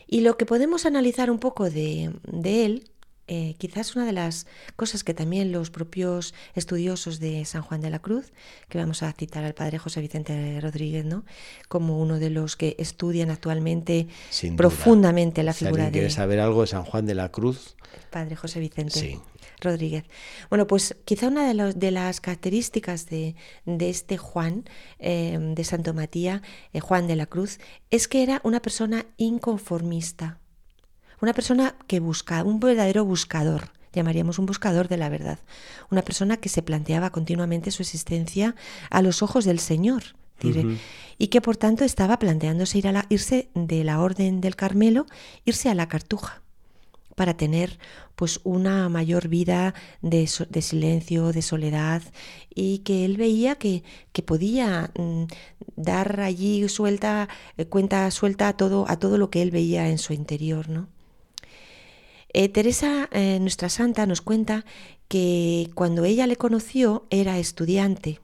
Y 0.07 0.22
lo 0.22 0.38
que 0.38 0.47
podemos 0.47 0.88
analizar 0.88 1.30
un 1.30 1.38
poco 1.38 1.70
de, 1.70 2.11
él, 2.43 2.89
eh, 3.32 3.55
quizás 3.59 3.95
una 3.95 4.05
de 4.05 4.11
las 4.11 4.47
cosas 4.75 5.03
que 5.03 5.13
también 5.13 5.51
los 5.51 5.69
propios 5.69 6.34
estudiosos 6.55 7.19
de 7.19 7.45
San 7.45 7.61
Juan 7.61 7.80
de 7.80 7.91
la 7.91 7.99
Cruz, 7.99 8.34
que 8.67 8.80
vamos 8.80 9.03
a 9.03 9.13
citar 9.13 9.43
al 9.43 9.53
padre 9.53 9.77
José 9.77 10.01
Vicente 10.01 10.59
Rodríguez, 10.59 11.05
¿no? 11.05 11.23
como 11.67 12.01
uno 12.01 12.17
de 12.17 12.32
los 12.32 12.55
que 12.55 12.75
estudian 12.80 13.30
actualmente 13.30 14.07
profundamente 14.57 15.43
la 15.43 15.53
figura 15.53 15.84
si 15.84 15.86
de... 15.86 15.91
quiere 15.91 16.09
saber 16.09 16.39
algo 16.39 16.61
de 16.61 16.67
San 16.67 16.84
Juan 16.84 17.05
de 17.05 17.13
la 17.15 17.30
Cruz? 17.30 17.75
padre 18.09 18.36
José 18.36 18.59
Vicente. 18.59 18.99
Sí. 18.99 19.19
Rodríguez. 19.61 20.05
Bueno, 20.49 20.67
pues 20.67 20.95
quizá 21.05 21.27
una 21.27 21.53
de, 21.53 21.73
de 21.73 21.91
las 21.91 22.21
características 22.21 23.07
de, 23.07 23.36
este 23.65 24.17
Juan 24.17 24.63
em, 24.99 25.53
de 25.53 25.63
Santo 25.63 25.93
Matías, 25.93 26.41
eh, 26.73 26.80
Juan 26.80 27.07
de 27.07 27.15
la 27.15 27.25
Cruz, 27.25 27.59
es 27.89 28.07
que 28.07 28.23
era 28.23 28.41
una 28.43 28.61
persona 28.61 29.05
inconformista, 29.17 30.39
una 31.22 31.34
persona 31.34 31.76
que 31.88 31.99
busca, 31.99 32.43
un 32.43 32.59
verdadero 32.59 33.05
buscador 33.05 33.72
llamaríamos 33.93 34.38
un 34.39 34.45
buscador 34.45 34.88
de 34.88 34.97
la 34.97 35.09
verdad, 35.09 35.39
una 35.89 36.03
persona 36.03 36.38
que 36.38 36.49
se 36.49 36.61
planteaba 36.61 37.09
continuamente 37.09 37.72
su 37.72 37.82
existencia 37.82 38.55
a 38.89 39.01
los 39.01 39.24
ojos 39.24 39.45
del 39.45 39.59
Señor, 39.59 40.03
y 41.17 41.28
que 41.28 41.41
por 41.41 41.57
tanto 41.57 41.84
estaba 41.84 42.17
planteándose 42.17 42.78
ir 42.78 42.88
a 42.88 42.93
la, 42.93 43.05
irse 43.09 43.49
de 43.55 43.84
la 43.84 43.99
orden 43.99 44.39
del 44.39 44.55
Carmelo, 44.55 45.05
irse 45.43 45.70
a 45.70 45.76
la 45.76 45.89
Cartuja 45.89 46.41
para 47.15 47.36
tener 47.36 47.78
pues 48.15 48.39
una 48.45 48.88
mayor 48.88 49.28
vida 49.28 49.74
de, 50.01 50.28
silencio, 50.28 51.34
de 51.34 51.41
soledad 51.41 52.01
y 52.55 52.80
que 52.80 53.03
él 53.03 53.17
veía 53.17 53.55
que, 53.55 53.84
podía 54.26 54.91
mm, 54.97 55.24
dar 55.76 56.22
allí 56.22 56.70
suelta, 56.70 57.28
eh, 57.57 57.65
cuenta 57.65 58.09
suelta 58.11 58.47
a 58.47 58.53
todo, 58.55 58.86
a 58.88 58.97
todo 58.97 59.17
lo 59.17 59.30
que 59.30 59.41
él 59.41 59.51
veía 59.51 59.89
en 59.89 59.97
su 59.97 60.13
interior, 60.13 60.70
¿no? 60.70 60.88
Eh, 62.34 62.49
Teresa, 62.49 63.09
eh, 63.11 63.39
nuestra 63.39 63.69
santa, 63.69 64.05
nos 64.05 64.21
cuenta 64.21 64.65
que 65.07 65.69
cuando 65.73 66.05
ella 66.05 66.27
le 66.27 66.36
conoció 66.36 67.05
era 67.09 67.39
estudiante 67.39 68.19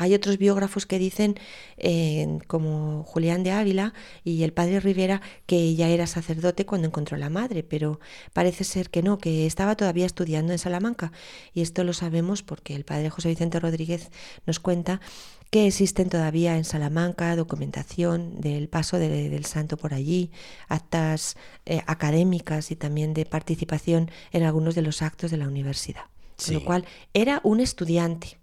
hay 0.00 0.14
otros 0.14 0.38
biógrafos 0.38 0.86
que 0.86 0.98
dicen, 0.98 1.38
eh, 1.76 2.38
como 2.46 3.04
Julián 3.04 3.42
de 3.42 3.52
Ávila 3.52 3.92
y 4.24 4.42
el 4.44 4.52
padre 4.54 4.80
Rivera, 4.80 5.20
que 5.44 5.56
ella 5.56 5.88
era 5.88 6.06
sacerdote 6.06 6.64
cuando 6.64 6.86
encontró 6.88 7.16
a 7.16 7.20
la 7.20 7.28
madre, 7.28 7.62
pero 7.62 8.00
parece 8.32 8.64
ser 8.64 8.88
que 8.88 9.02
no, 9.02 9.18
que 9.18 9.46
estaba 9.46 9.76
todavía 9.76 10.06
estudiando 10.06 10.52
en 10.52 10.58
Salamanca. 10.58 11.12
Y 11.52 11.60
esto 11.60 11.84
lo 11.84 11.92
sabemos 11.92 12.42
porque 12.42 12.74
el 12.74 12.84
padre 12.84 13.10
José 13.10 13.28
Vicente 13.28 13.60
Rodríguez 13.60 14.10
nos 14.46 14.58
cuenta 14.58 15.02
que 15.50 15.66
existen 15.66 16.08
todavía 16.08 16.56
en 16.56 16.64
Salamanca 16.64 17.34
documentación 17.36 18.40
del 18.40 18.68
paso 18.68 18.98
del 18.98 19.44
santo 19.44 19.76
por 19.76 19.94
allí, 19.94 20.30
actas 20.68 21.36
eh, 21.66 21.82
académicas 21.86 22.70
y 22.70 22.76
también 22.76 23.14
de 23.14 23.26
participación 23.26 24.10
en 24.32 24.44
algunos 24.44 24.74
de 24.74 24.82
los 24.82 25.02
actos 25.02 25.30
de 25.30 25.36
la 25.36 25.48
universidad. 25.48 26.04
Con 26.44 26.54
lo 26.54 26.64
cual 26.64 26.86
era 27.12 27.40
un 27.44 27.60
estudiante 27.60 28.40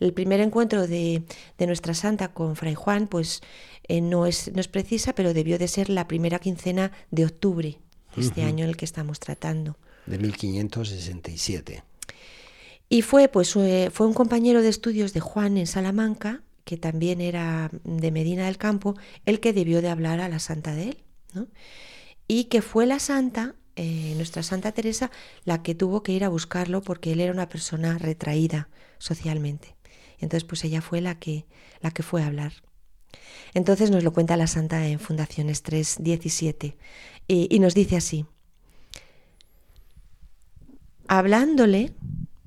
el 0.00 0.12
primer 0.12 0.40
encuentro 0.40 0.86
de, 0.86 1.22
nuestra 1.58 1.94
santa 1.94 2.32
con 2.32 2.56
Fray 2.56 2.74
Juan, 2.74 3.06
pues 3.08 3.40
eh, 3.86 4.00
no, 4.00 4.26
es, 4.26 4.50
no 4.52 4.60
es 4.60 4.68
precisa, 4.68 5.14
pero 5.14 5.34
debió 5.34 5.58
de 5.58 5.68
ser 5.68 5.90
la 5.90 6.08
primera 6.08 6.38
quincena 6.38 6.92
de 7.10 7.26
octubre 7.26 7.78
de 8.16 8.22
este 8.22 8.42
año 8.42 8.64
en 8.64 8.70
el 8.70 8.76
que 8.76 8.84
estamos 8.84 9.20
tratando. 9.20 9.76
De 10.06 10.18
1567. 10.18 11.82
Y 12.88 13.02
fue, 13.02 13.28
pues, 13.28 13.52
fue 13.52 14.06
un 14.06 14.14
compañero 14.14 14.62
de 14.62 14.68
estudios 14.68 15.12
de 15.12 15.20
Juan 15.20 15.56
en 15.56 15.66
Salamanca, 15.66 16.42
que 16.64 16.76
también 16.76 17.20
era 17.20 17.70
de 17.84 18.10
Medina 18.10 18.46
del 18.46 18.58
Campo, 18.58 18.96
el 19.26 19.40
que 19.40 19.52
debió 19.52 19.82
de 19.82 19.90
hablar 19.90 20.20
a 20.20 20.28
la 20.28 20.38
santa 20.38 20.74
de 20.74 20.90
él. 20.90 21.04
Y 22.26 22.44
que 22.44 22.62
fue 22.62 22.86
la 22.86 22.98
santa 22.98 23.54
eh, 23.80 24.14
nuestra 24.16 24.42
Santa 24.42 24.72
Teresa 24.72 25.12
la 25.44 25.62
que 25.62 25.72
tuvo 25.72 26.02
que 26.02 26.10
ir 26.10 26.24
a 26.24 26.28
buscarlo 26.28 26.82
porque 26.82 27.12
él 27.12 27.20
era 27.20 27.32
una 27.32 27.48
persona 27.48 27.96
retraída 27.96 28.68
socialmente. 28.98 29.76
Entonces, 30.18 30.42
pues 30.42 30.64
ella 30.64 30.80
fue 30.80 31.00
la 31.00 31.16
que, 31.20 31.46
la 31.80 31.92
que 31.92 32.02
fue 32.02 32.24
a 32.24 32.26
hablar. 32.26 32.54
Entonces 33.54 33.92
nos 33.92 34.02
lo 34.02 34.12
cuenta 34.12 34.36
la 34.36 34.48
Santa 34.48 34.84
en 34.88 34.98
Fundaciones 34.98 35.62
3.17 35.64 36.74
y, 37.28 37.46
y 37.54 37.58
nos 37.60 37.74
dice 37.74 37.96
así. 37.96 38.26
Hablándole, 41.06 41.94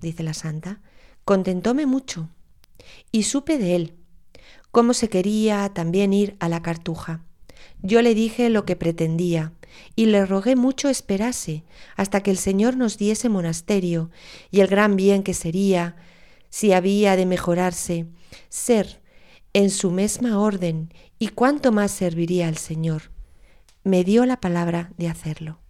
dice 0.02 0.24
la 0.24 0.34
Santa, 0.34 0.82
contentóme 1.24 1.86
mucho 1.86 2.30
y 3.12 3.24
supe 3.24 3.58
de 3.58 3.76
él, 3.76 3.94
cómo 4.72 4.94
se 4.94 5.10
quería 5.10 5.70
también 5.74 6.14
ir 6.14 6.36
a 6.40 6.50
la 6.50 6.62
cartuja. 6.62 7.24
Yo 7.82 8.02
le 8.02 8.16
dije 8.16 8.50
lo 8.50 8.66
que 8.66 8.76
pretendía 8.76 9.54
y 9.96 10.08
le 10.08 10.26
rogué 10.26 10.56
mucho 10.56 10.90
esperase 10.90 11.64
hasta 11.96 12.22
que 12.22 12.32
el 12.32 12.38
Señor 12.38 12.78
nos 12.78 12.98
diese 12.98 13.30
monasterio 13.30 14.10
y 14.50 14.62
el 14.62 14.68
gran 14.68 14.96
bien 14.96 15.24
que 15.24 15.34
sería, 15.34 15.96
si 16.50 16.74
había 16.74 17.16
de 17.16 17.26
mejorarse, 17.26 18.08
ser 18.50 19.02
en 19.54 19.70
su 19.70 19.92
misma 19.92 20.40
orden 20.40 20.94
y 21.20 21.30
cuánto 21.30 21.72
más 21.72 21.92
serviría 21.92 22.48
al 22.48 22.58
Señor. 22.58 23.12
Me 23.84 24.04
dio 24.04 24.26
la 24.26 24.40
palabra 24.40 24.92
de 24.98 25.08
hacerlo. 25.08 25.61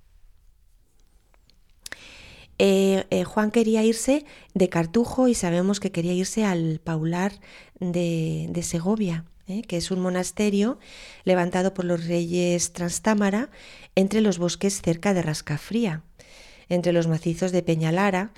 Eh, 2.63 3.07
eh, 3.09 3.23
Juan 3.23 3.49
quería 3.49 3.83
irse 3.83 4.23
de 4.53 4.69
Cartujo 4.69 5.27
y 5.27 5.33
sabemos 5.33 5.79
que 5.79 5.91
quería 5.91 6.13
irse 6.13 6.45
al 6.45 6.79
Paular 6.79 7.33
de, 7.79 8.61
Segovia. 8.61 9.25
¿eh? 9.47 9.63
que 9.63 9.77
es 9.77 9.89
un 9.89 9.99
monasterio 9.99 10.77
levantado 11.23 11.73
por 11.73 11.85
los 11.85 12.05
reyes 12.05 12.71
Transtámara 12.71 13.49
entre 13.95 14.21
los 14.21 14.37
bosques 14.37 14.79
cerca 14.79 15.15
de 15.15 15.23
Rascafría, 15.23 16.03
entre 16.69 16.93
los 16.93 17.07
macizos 17.07 17.51
de 17.51 17.63
Peñalara 17.63 18.31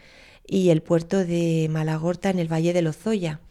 y 0.47 0.69
el 0.69 0.81
puerto 0.81 1.25
de 1.25 1.67
Malagorta 1.69 2.29
en 2.29 2.39
el 2.39 2.47
valle 2.47 2.71
de 2.71 2.81
Lozoya. 2.81 3.41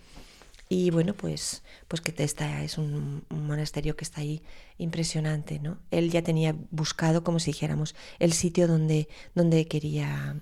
Y 0.71 0.91
bueno, 0.91 1.13
pues, 1.13 1.63
pues 1.87 2.01
que 2.01 2.15
está, 2.25 2.65
es 2.65 2.79
un, 2.79 3.25
monasterio 3.29 3.95
que 3.95 4.05
está 4.05 4.23
ahí 4.23 4.41
impresionante, 4.79 5.59
¿no? 5.59 5.77
Él 5.91 6.11
ya 6.11 6.23
tenía 6.23 6.57
buscado, 6.71 7.23
como 7.23 7.41
si 7.41 7.51
dijéramos, 7.51 7.95
el 8.19 8.33
sitio 8.33 8.67
donde, 8.67 9.07
donde 9.35 9.67
quería 9.69 10.41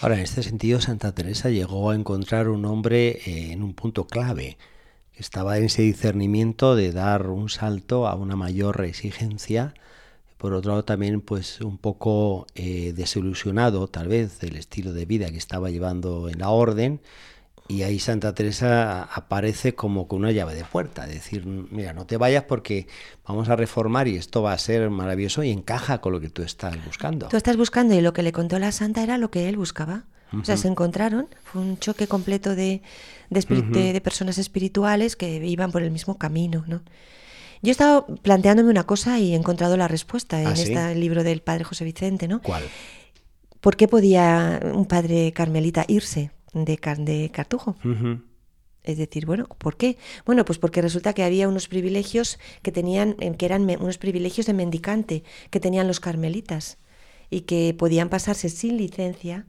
Ahora, 0.00 0.16
en 0.16 0.22
este 0.22 0.42
sentido, 0.42 0.80
Santa 0.80 1.12
Teresa 1.12 1.50
llegó 1.50 1.90
a 1.90 1.94
encontrar 1.94 2.48
un 2.48 2.64
hombre 2.64 3.20
eh, 3.26 3.52
en 3.52 3.62
un 3.62 3.74
punto 3.74 4.06
clave, 4.06 4.56
estaba 5.14 5.58
en 5.58 5.64
ese 5.64 5.82
discernimiento 5.82 6.74
de 6.74 6.92
dar 6.92 7.28
un 7.28 7.48
salto 7.48 8.08
a 8.08 8.14
una 8.16 8.36
mayor 8.36 8.84
exigencia, 8.84 9.74
por 10.38 10.52
otro 10.52 10.72
lado 10.72 10.84
también 10.84 11.20
pues 11.20 11.60
un 11.60 11.78
poco 11.78 12.46
eh, 12.54 12.92
desilusionado 12.94 13.88
tal 13.88 14.08
vez 14.08 14.40
del 14.40 14.56
estilo 14.56 14.92
de 14.92 15.06
vida 15.06 15.30
que 15.30 15.38
estaba 15.38 15.70
llevando 15.70 16.28
en 16.28 16.38
la 16.40 16.50
orden 16.50 17.00
y 17.66 17.82
ahí 17.82 17.98
Santa 17.98 18.34
Teresa 18.34 19.04
aparece 19.04 19.74
como 19.74 20.06
con 20.06 20.20
una 20.20 20.32
llave 20.32 20.54
de 20.54 20.64
puerta, 20.64 21.06
decir, 21.06 21.46
mira, 21.46 21.94
no 21.94 22.04
te 22.04 22.18
vayas 22.18 22.44
porque 22.44 22.86
vamos 23.26 23.48
a 23.48 23.56
reformar 23.56 24.06
y 24.06 24.16
esto 24.16 24.42
va 24.42 24.52
a 24.52 24.58
ser 24.58 24.90
maravilloso 24.90 25.42
y 25.42 25.50
encaja 25.50 26.02
con 26.02 26.12
lo 26.12 26.20
que 26.20 26.28
tú 26.28 26.42
estás 26.42 26.76
buscando. 26.84 27.28
Tú 27.28 27.38
estás 27.38 27.56
buscando 27.56 27.94
y 27.94 28.02
lo 28.02 28.12
que 28.12 28.22
le 28.22 28.32
contó 28.32 28.58
la 28.58 28.70
Santa 28.70 29.02
era 29.02 29.16
lo 29.16 29.30
que 29.30 29.48
él 29.48 29.56
buscaba. 29.56 30.04
O 30.40 30.44
sea, 30.44 30.56
se 30.56 30.66
encontraron, 30.66 31.28
fue 31.44 31.62
un 31.62 31.78
choque 31.78 32.08
completo 32.08 32.56
de, 32.56 32.82
de, 33.30 34.00
personas 34.02 34.36
espirituales 34.36 35.14
que 35.14 35.46
iban 35.46 35.70
por 35.70 35.84
el 35.84 35.92
mismo 35.92 36.18
camino, 36.18 36.64
¿no? 36.66 36.82
Yo 37.62 37.70
he 37.70 37.70
estado 37.70 38.06
planteándome 38.20 38.68
una 38.68 38.82
cosa 38.82 39.20
y 39.20 39.32
he 39.32 39.36
encontrado 39.36 39.76
la 39.76 39.86
respuesta 39.86 40.40
en 40.40 40.48
¿Ah, 40.48 40.52
este 40.54 40.94
libro 40.96 41.22
del 41.22 41.40
padre 41.40 41.62
José 41.62 41.84
Vicente, 41.84 42.26
¿no? 42.26 42.42
¿Cuál? 42.42 42.64
¿Por 43.60 43.76
qué 43.76 43.86
podía 43.86 44.60
un 44.74 44.86
padre 44.86 45.30
carmelita 45.32 45.84
irse 45.86 46.32
de, 46.54 46.78
de 46.98 47.30
Cartujo? 47.30 47.76
Es 48.82 48.98
decir, 48.98 49.24
bueno, 49.24 49.46
¿por 49.58 49.76
qué? 49.76 49.96
Bueno, 50.26 50.44
pues 50.44 50.58
porque 50.58 50.82
resulta 50.82 51.14
que 51.14 51.24
había 51.24 51.48
unos 51.48 51.68
privilegios 51.68 52.38
que 52.62 52.70
tenían, 52.70 53.14
que 53.14 53.46
eran 53.46 53.62
unos 53.80 53.98
privilegios 53.98 54.46
de 54.46 54.52
mendicante 54.52 55.24
que 55.50 55.60
tenían 55.60 55.86
los 55.86 56.00
carmelitas 56.00 56.78
y 57.30 57.42
que 57.42 57.74
podían 57.76 58.10
pasarse 58.10 58.50
sin 58.50 58.76
licencia 58.76 59.46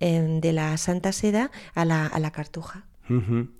Em, 0.00 0.40
de 0.40 0.52
la 0.52 0.76
Santa 0.76 1.10
Seda 1.12 1.50
a 1.74 1.84
la, 1.84 2.06
a 2.06 2.20
la 2.20 2.30
Cartuja. 2.30 2.84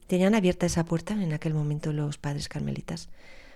Tenían 0.07 0.34
abierta 0.34 0.66
esa 0.66 0.84
puerta 0.84 1.14
en 1.14 1.32
aquel 1.32 1.55
momento 1.55 1.91
los 1.95 2.18
padres 2.18 2.49
carmelitas. 2.51 3.09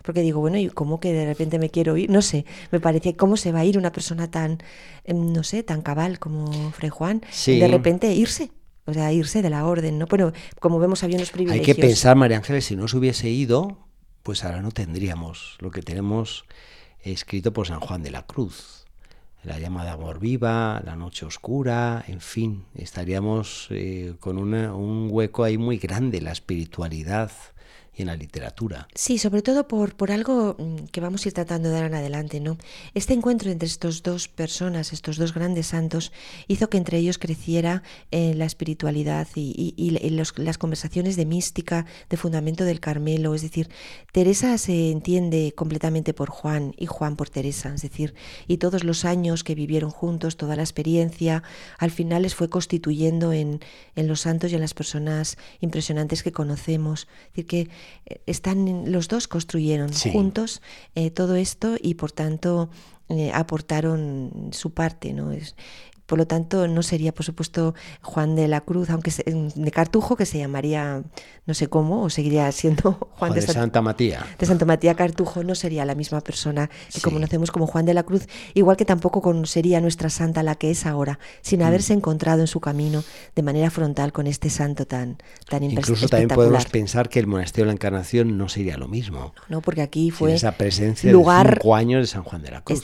Porque 0.03 0.23
digo, 0.23 0.41
bueno, 0.41 0.57
¿y 0.57 0.69
cómo 0.69 1.01
que 1.01 1.13
de 1.13 1.27
repente 1.27 1.59
me 1.59 1.69
quiero 1.69 1.99
ir? 1.99 2.09
No 2.09 2.23
sé, 2.23 2.47
me 2.71 2.81
parece 2.81 3.15
cómo 3.15 3.37
se 3.37 3.53
va 3.53 3.61
a 3.61 3.65
ir 3.67 3.77
una 3.77 3.93
persona 3.93 4.31
tan, 4.31 4.59
em, 5.05 5.33
no 5.33 5.43
sé, 5.43 5.63
tan 5.63 5.83
cabal 5.83 6.19
como 6.19 6.73
Fray 6.73 6.89
Juan, 6.89 7.21
de 7.47 7.69
repente 7.69 8.13
irse. 8.15 8.51
O 8.85 8.93
sea, 8.93 9.13
irse 9.13 9.43
de 9.43 9.51
la 9.51 9.65
orden, 9.65 9.99
¿no? 9.99 10.07
Bueno, 10.07 10.33
como 10.61 10.79
vemos 10.79 11.05
había 11.05 11.17
unos 11.17 11.31
privilegios. 11.31 11.69
Hay 11.69 11.75
que 11.75 11.81
pensar, 11.81 12.17
María 12.17 12.37
Ángeles, 12.37 12.65
si 12.65 12.77
no 12.77 12.89
se 12.89 12.97
hubiese 12.97 13.31
ido, 13.31 13.79
pues 14.23 14.45
ahora 14.45 14.61
no 14.61 14.71
tendríamos 14.71 15.57
lo 15.61 15.71
que 15.71 15.83
tenemos 15.83 16.45
escrito 17.01 17.53
por 17.53 17.67
San 17.67 17.81
Juan 17.81 18.03
de 18.03 18.11
la 18.11 18.27
Cruz 18.27 18.83
la 19.43 19.59
llamada 19.59 19.93
amor 19.93 20.21
viva, 20.21 20.81
la 20.85 20.95
noche 20.95 21.27
oscura, 21.27 22.05
en 22.07 22.21
fin, 22.21 22.65
estaríamos 22.75 23.67
eh, 23.71 24.15
con 24.21 24.39
un 24.39 25.09
hueco 25.11 25.43
ahí 25.45 25.59
muy 25.59 25.79
grande, 25.79 26.21
la 26.21 26.33
espiritualidad 26.33 27.33
y 27.95 28.03
en 28.03 28.09
la 28.09 28.17
literatura. 28.17 28.89
Sí, 28.95 29.19
sobre 29.19 29.43
todo 29.43 29.69
por, 29.69 29.95
por 29.95 30.13
algo 30.13 30.57
mm, 30.59 30.87
que 30.87 31.01
vamos 31.01 31.25
a 31.25 31.29
ir 31.29 31.35
tratando 31.35 31.69
de 31.69 31.75
dar 31.75 31.85
en 31.85 31.95
adelante, 31.95 32.41
¿no? 32.41 32.57
Este 32.95 33.13
encuentro 33.13 33.51
entre 33.51 33.67
estas 33.67 34.03
dos 34.03 34.29
personas, 34.29 34.93
estos 34.93 35.19
dos 35.19 35.35
grandes 35.35 35.67
santos, 35.67 36.11
hizo 36.49 36.71
que 36.71 36.79
entre 36.79 36.99
ellos 36.99 37.19
creciera 37.19 37.83
eh, 38.11 38.35
la 38.35 38.47
espiritualidad 38.47 39.29
y, 39.35 39.73
las 40.37 40.59
conversaciones 40.59 41.17
de 41.17 41.27
mística, 41.27 41.85
de 42.09 42.17
fundamento 42.17 42.65
del 42.65 42.81
Carmelo. 42.81 43.35
Es 43.35 43.43
decir, 43.43 43.69
Teresa 44.13 44.57
se 44.57 44.91
entiende 44.91 45.53
completamente 45.55 46.15
por 46.15 46.31
Juan 46.31 46.75
y 46.79 46.87
Juan 46.87 47.17
por 47.17 47.29
Teresa. 47.29 47.75
Es 47.75 47.83
decir, 47.83 48.15
y 48.49 48.57
todos 48.57 48.85
los 48.85 49.05
años 49.05 49.45
que 49.45 49.55
vivieron 49.55 49.91
juntos, 49.91 50.37
toda 50.37 50.57
la 50.57 50.63
experiencia, 50.63 51.43
al 51.79 51.91
final 51.91 52.23
les 52.23 52.35
fue 52.35 52.49
constituyendo 52.49 53.33
en, 53.33 53.61
en 53.97 54.09
los 54.09 54.21
santos 54.21 54.51
y 54.51 54.55
en 54.55 54.63
las 54.63 54.73
personas 54.73 55.37
impresionantes 55.61 56.23
que 56.23 56.33
conocemos. 56.33 57.07
Es 57.25 57.29
decir, 57.31 57.47
que 57.47 57.71
están 58.27 58.91
los 58.91 59.09
dos 59.09 59.29
construyeron 59.29 59.93
juntos 59.93 60.63
eh, 60.95 61.11
todo 61.11 61.37
esto 61.37 61.77
y 61.81 61.95
por 61.95 62.13
tanto 62.13 62.71
eh, 63.09 63.31
aportaron 63.35 64.51
su 64.53 64.73
parte, 64.73 65.13
¿no? 65.13 65.33
Es, 65.33 65.55
Por 66.07 66.19
lo 66.19 66.27
tanto, 66.27 66.69
no 66.69 66.83
sería, 66.83 67.13
por 67.13 67.25
supuesto, 67.25 67.75
Juan 68.03 68.37
de 68.37 68.49
la 68.49 68.61
Cruz, 68.61 68.91
aunque 68.91 69.11
de 69.25 69.71
Cartujo, 69.71 70.17
que 70.17 70.27
se 70.27 70.39
llamaría 70.39 71.03
no 71.45 71.55
sé 71.55 71.67
cómo, 71.67 72.03
o 72.03 72.11
seguiría 72.11 72.51
siendo 72.53 72.93
Juan, 73.17 73.35
de, 73.35 73.43
Santa 73.43 73.83
Matías. 73.83 74.23
De 74.39 74.47
Santa 74.47 74.65
Matías 74.65 74.97
Cartujo, 74.97 75.43
no 75.43 75.55
sería 75.55 75.85
la 75.85 75.95
misma 75.95 76.21
persona 76.21 76.71
que 76.93 77.01
conocemos 77.01 77.51
como 77.51 77.67
Juan 77.67 77.85
de 77.85 77.95
la 77.95 78.05
Cruz, 78.05 78.29
igual 78.55 78.77
que 78.77 78.85
tampoco 78.85 79.23
sería 79.45 79.81
nuestra 79.81 80.09
santa 80.09 80.43
la 80.43 80.55
que 80.55 80.71
es 80.71 80.87
ahora, 80.87 81.19
sin 81.41 81.61
mm. 81.61 81.65
haberse 81.65 81.93
encontrado 81.95 82.43
en 82.43 82.47
su 82.47 82.61
camino 82.61 83.03
de 83.35 83.43
manera 83.43 83.71
frontal 83.71 84.13
con 84.13 84.27
este 84.27 84.51
santo 84.51 84.87
tan, 84.87 85.19
tan 85.49 85.65
Incluso 85.65 86.09
también 86.09 86.29
podemos 86.29 86.67
pensar 86.67 87.09
que 87.09 87.19
el 87.19 87.27
monasterio 87.27 87.65
de 87.65 87.69
la 87.69 87.73
Encarnación 87.73 88.39
no 88.39 88.49
sería 88.49 88.77
lo 88.77 88.87
mismo. 88.87 89.35
No, 89.49 89.61
porque 89.61 89.83
aquí 89.83 90.11
fue 90.11 90.35
esa 90.35 90.53
presencia 90.53 91.11
lugar, 91.11 91.49
de 91.49 91.55
cinco 91.57 91.75
años 91.75 92.03
de 92.03 92.07
San 92.07 92.23
Juan 92.23 92.43
de 92.43 92.51
la 92.51 92.63
Cruz. 92.63 92.83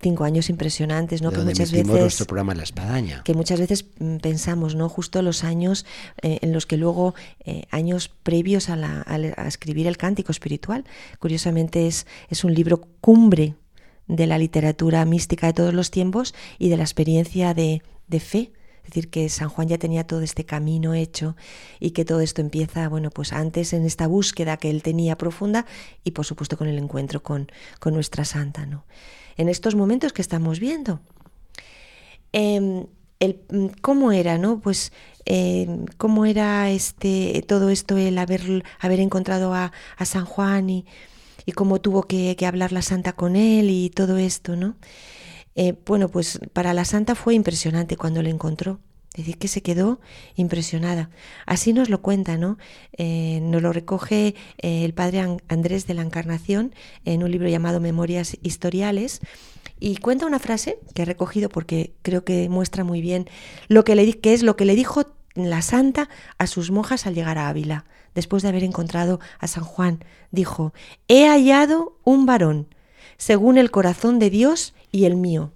cinco 0.00 0.24
años 0.24 0.48
impresionantes, 0.48 1.20
¿no? 1.20 1.30
que 1.30 1.38
muchas 1.38 1.70
veces 1.70 2.26
la 2.42 2.62
espadaña. 2.62 3.22
Que 3.24 3.34
muchas 3.34 3.60
veces 3.60 3.86
mm, 3.98 4.16
pensamos, 4.16 4.74
¿no? 4.74 4.88
Justo 4.88 5.22
los 5.22 5.44
años 5.44 5.86
eh, 6.22 6.38
en 6.42 6.52
los 6.52 6.66
que 6.66 6.76
luego, 6.76 7.14
eh, 7.44 7.64
años 7.70 8.08
previos 8.08 8.68
a, 8.68 8.76
escribir 9.46 9.86
el 9.86 9.96
cántico 9.96 10.32
espiritual, 10.32 10.84
curiosamente 11.18 11.86
es, 11.86 12.06
es 12.28 12.44
un 12.44 12.54
libro 12.54 12.82
cumbre 13.00 13.54
de 14.06 14.26
la 14.26 14.38
literatura 14.38 15.04
mística 15.04 15.46
de 15.46 15.52
todos 15.52 15.74
los 15.74 15.90
tiempos 15.90 16.34
y 16.58 16.68
de 16.68 16.76
la 16.76 16.82
experiencia 16.82 17.54
de, 17.54 17.82
de 18.08 18.20
fe. 18.20 18.52
Es 18.82 18.90
decir, 18.90 19.10
que 19.10 19.28
San 19.28 19.48
Juan 19.48 19.68
ya 19.68 19.78
tenía 19.78 20.06
todo 20.06 20.22
este 20.22 20.44
camino 20.44 20.92
hecho 20.92 21.36
y 21.78 21.92
que 21.92 22.04
todo 22.04 22.20
esto 22.20 22.40
empieza, 22.40 22.88
bueno, 22.88 23.10
pues 23.10 23.32
antes 23.32 23.72
en 23.72 23.84
esta 23.86 24.08
búsqueda 24.08 24.56
que 24.56 24.70
él 24.70 24.82
tenía 24.82 25.16
profunda 25.16 25.66
y 26.02 26.10
por 26.10 26.26
supuesto 26.26 26.58
con 26.58 26.66
el 26.66 26.78
encuentro 26.78 27.22
con, 27.22 27.50
con 27.78 27.94
nuestra 27.94 28.24
santa, 28.24 28.66
¿no? 28.66 28.84
En 29.36 29.48
estos 29.48 29.74
momentos 29.76 30.12
que 30.12 30.20
estamos 30.20 30.58
viendo, 30.58 31.00
Em, 32.32 32.86
el, 33.20 33.40
mm, 33.50 33.66
cómo 33.80 34.12
era, 34.12 34.38
¿no? 34.38 34.60
Pues 34.60 34.92
em, 35.24 35.86
cómo 35.98 36.24
era 36.26 36.70
este 36.70 37.44
todo 37.46 37.70
esto 37.70 37.96
el 37.96 38.18
haber, 38.18 38.64
haber 38.80 39.00
encontrado 39.00 39.54
a, 39.54 39.72
San 40.04 40.24
Juan 40.24 40.68
y, 40.70 40.86
y 41.46 41.52
cómo 41.52 41.80
tuvo 41.80 42.04
que, 42.04 42.36
hablar 42.46 42.72
la 42.72 42.82
santa 42.82 43.12
con 43.14 43.36
él 43.36 43.70
y 43.70 43.90
todo 43.90 44.18
esto, 44.18 44.56
¿no? 44.56 44.76
Eh, 45.54 45.74
bueno, 45.86 46.08
pues 46.08 46.40
para 46.52 46.74
la 46.74 46.84
santa 46.84 47.14
fue 47.14 47.34
impresionante 47.34 47.96
cuando 47.96 48.22
le 48.22 48.30
encontró. 48.30 48.80
Es 49.14 49.18
decir, 49.26 49.36
que 49.36 49.48
se 49.48 49.62
quedó 49.62 50.00
impresionada. 50.36 51.10
Así 51.44 51.74
nos 51.74 51.90
lo 51.90 52.00
cuenta, 52.00 52.38
¿no? 52.38 52.56
Eh, 52.96 53.40
nos 53.42 53.60
lo 53.60 53.70
recoge 53.72 54.34
eh, 54.58 54.84
el 54.86 54.94
padre 54.94 55.38
Andrés 55.48 55.86
de 55.86 55.92
la 55.92 56.00
Encarnación 56.00 56.74
en 57.04 57.22
un 57.22 57.30
libro 57.30 57.46
llamado 57.48 57.78
Memorias 57.78 58.38
Historiales 58.42 59.20
y 59.82 59.96
cuenta 59.96 60.26
una 60.26 60.38
frase 60.38 60.78
que 60.94 61.02
he 61.02 61.04
recogido 61.04 61.48
porque 61.48 61.92
creo 62.02 62.24
que 62.24 62.48
muestra 62.48 62.84
muy 62.84 63.00
bien 63.00 63.28
lo 63.66 63.82
que, 63.82 63.96
le, 63.96 64.20
que 64.20 64.32
es 64.32 64.44
lo 64.44 64.56
que 64.56 64.64
le 64.64 64.76
dijo 64.76 65.06
la 65.34 65.60
santa 65.60 66.08
a 66.38 66.46
sus 66.46 66.70
monjas 66.70 67.06
al 67.06 67.14
llegar 67.14 67.36
a 67.36 67.48
Ávila, 67.48 67.84
después 68.14 68.44
de 68.44 68.50
haber 68.50 68.62
encontrado 68.62 69.18
a 69.40 69.48
San 69.48 69.64
Juan. 69.64 70.04
Dijo, 70.30 70.72
he 71.08 71.26
hallado 71.26 71.98
un 72.04 72.26
varón, 72.26 72.68
según 73.16 73.58
el 73.58 73.72
corazón 73.72 74.20
de 74.20 74.30
Dios 74.30 74.72
y 74.92 75.04
el 75.06 75.16
mío. 75.16 75.50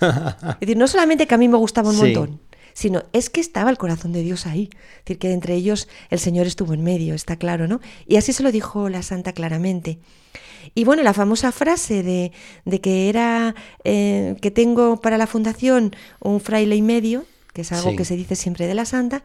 es 0.00 0.60
decir, 0.60 0.76
no 0.76 0.86
solamente 0.86 1.26
que 1.26 1.34
a 1.34 1.38
mí 1.38 1.48
me 1.48 1.56
gustaba 1.56 1.90
un 1.90 1.96
montón, 1.96 2.40
sino 2.80 3.02
es 3.12 3.28
que 3.28 3.42
estaba 3.42 3.68
el 3.68 3.76
corazón 3.76 4.10
de 4.12 4.22
Dios 4.22 4.46
ahí. 4.46 4.70
Es 4.72 5.04
decir, 5.04 5.18
que 5.18 5.32
entre 5.32 5.54
ellos 5.54 5.86
el 6.08 6.18
Señor 6.18 6.46
estuvo 6.46 6.72
en 6.72 6.82
medio, 6.82 7.12
está 7.12 7.36
claro, 7.36 7.68
¿no? 7.68 7.78
Y 8.06 8.16
así 8.16 8.32
se 8.32 8.42
lo 8.42 8.50
dijo 8.50 8.88
la 8.88 9.02
santa 9.02 9.34
claramente. 9.34 9.98
Y 10.74 10.84
bueno, 10.84 11.02
la 11.02 11.12
famosa 11.12 11.52
frase 11.52 12.02
de, 12.02 12.32
de 12.64 12.80
que 12.80 13.10
era 13.10 13.54
eh, 13.84 14.34
que 14.40 14.50
tengo 14.50 14.98
para 14.98 15.18
la 15.18 15.26
fundación 15.26 15.94
un 16.20 16.40
fraile 16.40 16.74
y 16.74 16.80
medio, 16.80 17.26
que 17.52 17.60
es 17.60 17.72
algo 17.72 17.94
que 17.96 18.06
se 18.06 18.16
dice 18.16 18.34
siempre 18.34 18.66
de 18.66 18.74
la 18.74 18.86
santa, 18.86 19.24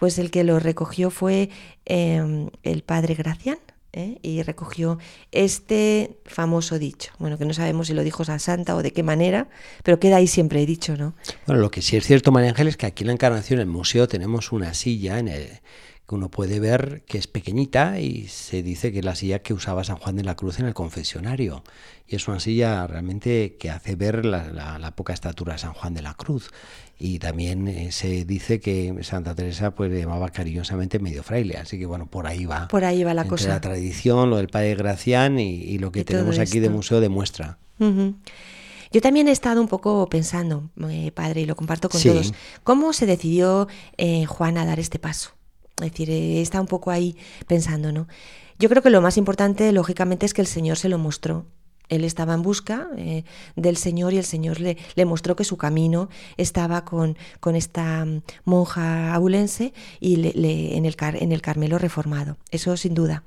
pues 0.00 0.18
el 0.18 0.32
que 0.32 0.42
lo 0.42 0.58
recogió 0.58 1.10
fue 1.10 1.50
em, 1.84 2.50
el 2.64 2.82
padre 2.82 3.14
Gracián. 3.14 3.58
¿Eh? 3.96 4.18
Y 4.22 4.42
recogió 4.42 4.98
este 5.32 6.18
famoso 6.24 6.78
dicho. 6.78 7.12
Bueno, 7.18 7.38
que 7.38 7.44
no 7.44 7.54
sabemos 7.54 7.88
si 7.88 7.94
lo 7.94 8.04
dijo 8.04 8.24
San 8.24 8.38
Santa 8.38 8.76
o 8.76 8.82
de 8.82 8.92
qué 8.92 9.02
manera, 9.02 9.48
pero 9.82 9.98
queda 9.98 10.16
ahí 10.16 10.26
siempre 10.26 10.64
dicho, 10.66 10.96
¿no? 10.96 11.14
Bueno, 11.46 11.60
lo 11.60 11.70
que 11.70 11.82
sí 11.82 11.96
es 11.96 12.06
cierto, 12.06 12.30
María 12.30 12.50
Ángel, 12.50 12.68
es 12.68 12.76
que 12.76 12.86
aquí 12.86 13.02
en 13.02 13.08
la 13.08 13.12
Encarnación, 13.14 13.58
en 13.58 13.68
el 13.68 13.72
museo, 13.72 14.06
tenemos 14.06 14.52
una 14.52 14.74
silla 14.74 15.18
en 15.18 15.28
el, 15.28 15.60
que 16.06 16.14
uno 16.14 16.30
puede 16.30 16.60
ver 16.60 17.02
que 17.06 17.18
es 17.18 17.26
pequeñita 17.26 17.98
y 17.98 18.28
se 18.28 18.62
dice 18.62 18.92
que 18.92 19.00
es 19.00 19.04
la 19.04 19.16
silla 19.16 19.40
que 19.40 19.52
usaba 19.52 19.82
San 19.82 19.96
Juan 19.96 20.14
de 20.14 20.22
la 20.22 20.36
Cruz 20.36 20.60
en 20.60 20.66
el 20.66 20.74
confesionario. 20.74 21.64
Y 22.06 22.14
es 22.14 22.28
una 22.28 22.38
silla 22.38 22.86
realmente 22.86 23.56
que 23.58 23.70
hace 23.70 23.96
ver 23.96 24.24
la, 24.24 24.92
poca 24.94 25.12
estatura 25.12 25.54
de 25.54 25.58
San 25.58 25.72
Juan 25.72 25.94
de 25.94 26.02
la 26.02 26.14
Cruz. 26.14 26.50
Y 26.98 27.18
también 27.18 27.68
eh, 27.68 27.92
se 27.92 28.24
dice 28.24 28.58
que 28.58 28.94
Santa 29.02 29.34
Teresa 29.34 29.72
pues 29.72 29.90
le 29.90 30.00
llamaba 30.00 30.30
cariñosamente 30.30 30.98
medio 30.98 31.22
fraile. 31.22 31.58
Así 31.58 31.78
que 31.78 31.84
bueno, 31.84 32.06
por 32.06 32.26
ahí 32.26 32.46
va. 32.46 32.68
Por 32.68 32.84
ahí 32.84 33.04
va 33.04 33.12
la 33.12 33.26
cosa. 33.26 33.48
La 33.48 33.60
tradición, 33.60 34.30
lo 34.30 34.38
del 34.38 34.48
padre 34.48 34.74
Gracián 34.76 35.38
y, 35.38 35.78
lo 35.78 35.92
que 35.92 36.04
tenemos 36.04 36.38
aquí 36.38 36.58
de 36.58 36.70
museo 36.70 37.00
demuestra. 37.00 37.58
Yo 37.78 39.00
también 39.02 39.28
he 39.28 39.32
estado 39.32 39.60
un 39.60 39.68
poco 39.68 40.08
pensando, 40.08 40.70
eh, 40.88 41.10
padre, 41.12 41.42
y 41.42 41.46
lo 41.46 41.54
comparto 41.54 41.90
con 41.90 42.00
todos, 42.00 42.32
¿cómo 42.62 42.92
se 42.92 43.04
decidió 43.04 43.68
eh, 43.98 44.24
Juan 44.24 44.56
a 44.56 44.64
dar 44.64 44.80
este 44.80 44.98
paso? 44.98 45.32
Es 45.78 45.90
decir, 45.90 46.10
está 46.10 46.60
un 46.60 46.66
poco 46.66 46.90
ahí 46.90 47.16
pensando, 47.46 47.92
¿no? 47.92 48.08
Yo 48.58 48.70
creo 48.70 48.82
que 48.82 48.88
lo 48.88 49.02
más 49.02 49.18
importante, 49.18 49.70
lógicamente, 49.72 50.24
es 50.24 50.32
que 50.32 50.40
el 50.40 50.46
Señor 50.46 50.78
se 50.78 50.88
lo 50.88 50.96
mostró. 50.96 51.44
Él 51.88 52.04
estaba 52.04 52.34
en 52.34 52.42
busca 52.42 52.88
eh, 52.96 53.24
del 53.54 53.76
Señor 53.76 54.12
y 54.12 54.18
el 54.18 54.24
Señor 54.24 54.60
le, 54.60 54.76
mostró 55.04 55.36
que 55.36 55.44
su 55.44 55.56
camino 55.56 56.08
estaba 56.36 56.84
con, 56.84 57.16
esta 57.54 58.04
mm, 58.04 58.22
monja 58.44 59.14
abulense 59.14 59.72
y 60.00 60.16
le, 60.16 60.76
en, 60.76 60.84
el 60.84 60.96
en 61.00 61.32
el 61.32 61.42
Carmelo 61.42 61.78
reformado. 61.78 62.36
Eso 62.50 62.76
sin 62.76 62.94
duda. 62.94 63.24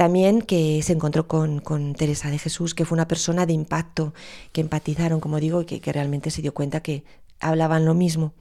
También 0.00 0.40
que 0.40 0.80
se 0.82 0.94
encontró 0.94 1.28
con, 1.28 1.94
Teresa 1.94 2.30
de 2.30 2.38
Jesús, 2.38 2.74
que 2.74 2.86
fue 2.86 2.96
una 2.96 3.06
persona 3.06 3.44
de 3.44 3.52
impacto, 3.52 4.14
que 4.50 4.62
empatizaron, 4.62 5.20
como 5.20 5.38
digo, 5.38 5.60
y 5.60 5.66
que 5.66 5.92
realmente 5.92 6.30
se 6.30 6.40
dio 6.40 6.54
cuenta 6.54 6.80
que 6.80 7.04
hablaban 7.38 7.84
lo 7.84 7.92
mismo. 7.92 8.32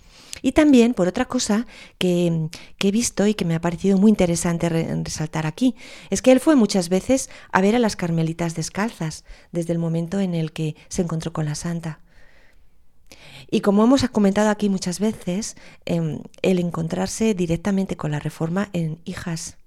Y 0.42 0.54
también, 0.54 0.94
por 0.94 1.08
otra 1.08 1.26
cosa 1.26 1.68
que, 1.98 2.50
he 2.80 2.92
visto 2.92 3.28
y 3.28 3.34
que 3.34 3.46
me 3.46 3.56
ha 3.56 3.62
parecido 3.62 3.98
muy 3.98 4.10
interesante 4.10 4.70
resaltar 4.70 5.46
aquí, 5.46 5.76
es 6.10 6.22
que 6.22 6.32
él 6.32 6.40
fue 6.40 6.56
muchas 6.56 6.90
veces 6.90 7.30
a 7.52 7.62
ver 7.62 7.76
a 7.76 7.80
las 7.80 7.96
carmelitas 7.96 8.56
descalzas 8.56 9.24
desde 9.52 9.74
el 9.74 9.80
momento 9.80 10.20
en 10.20 10.34
el 10.34 10.52
que 10.52 10.76
se 10.88 11.02
encontró 11.02 11.34
con 11.34 11.46
la 11.46 11.56
santa. 11.56 12.00
Y 13.52 13.62
como 13.62 13.84
hemos 13.84 14.08
comentado 14.10 14.50
aquí 14.50 14.70
muchas 14.70 15.00
veces, 15.00 15.56
em, 15.86 16.20
el 16.42 16.60
encontrarse 16.60 17.34
directamente 17.34 17.98
con 17.98 18.12
la 18.12 18.20
reforma 18.20 18.70
en 18.74 19.00
hijas 19.06 19.58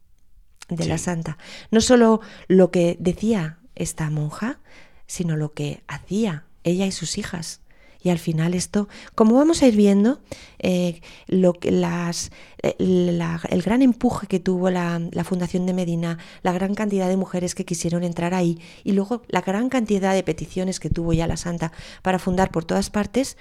de 0.68 0.86
la 0.86 0.98
santa, 0.98 1.38
no 1.70 1.80
solo 1.80 2.20
lo 2.48 2.70
que 2.70 2.96
decía 3.00 3.58
esta 3.74 4.08
monja, 4.10 4.60
sino 5.06 5.36
lo 5.36 5.52
que 5.52 5.82
hacía 5.88 6.44
ella 6.64 6.86
y 6.86 6.92
sus 6.92 7.18
hijas. 7.18 7.61
Y 8.03 8.11
al 8.11 8.18
final 8.18 8.55
esto, 8.55 8.88
como 9.14 9.36
vamos 9.36 9.62
a 9.62 9.68
ir 9.68 9.76
viendo, 9.76 10.20
eh, 10.59 11.00
las, 11.28 12.30
eh, 12.62 12.74
el 12.78 13.62
gran 13.62 13.82
empuje 13.82 14.26
que 14.26 14.40
tuvo 14.40 14.70
la, 14.70 15.00
Fundación 15.24 15.66
de 15.66 15.72
Medina, 15.72 16.18
la 16.42 16.53
gran 16.53 16.74
cantidad 16.74 17.09
de 17.09 17.16
mujeres 17.16 17.55
que 17.55 17.64
quisieron 17.64 18.03
entrar 18.03 18.34
ahí 18.34 18.61
y 18.84 18.92
luego 18.92 19.22
la 19.28 19.40
gran 19.40 19.68
cantidad 19.68 20.14
de 20.14 20.22
peticiones 20.22 20.80
que 20.80 20.90
tuvo 20.90 21.12
ya 21.12 21.26
la 21.26 21.36
Santa 21.36 21.72
para 22.03 22.18
fundar 22.18 22.50
por 22.50 22.64
todas 22.64 22.90
partes, 22.90 23.36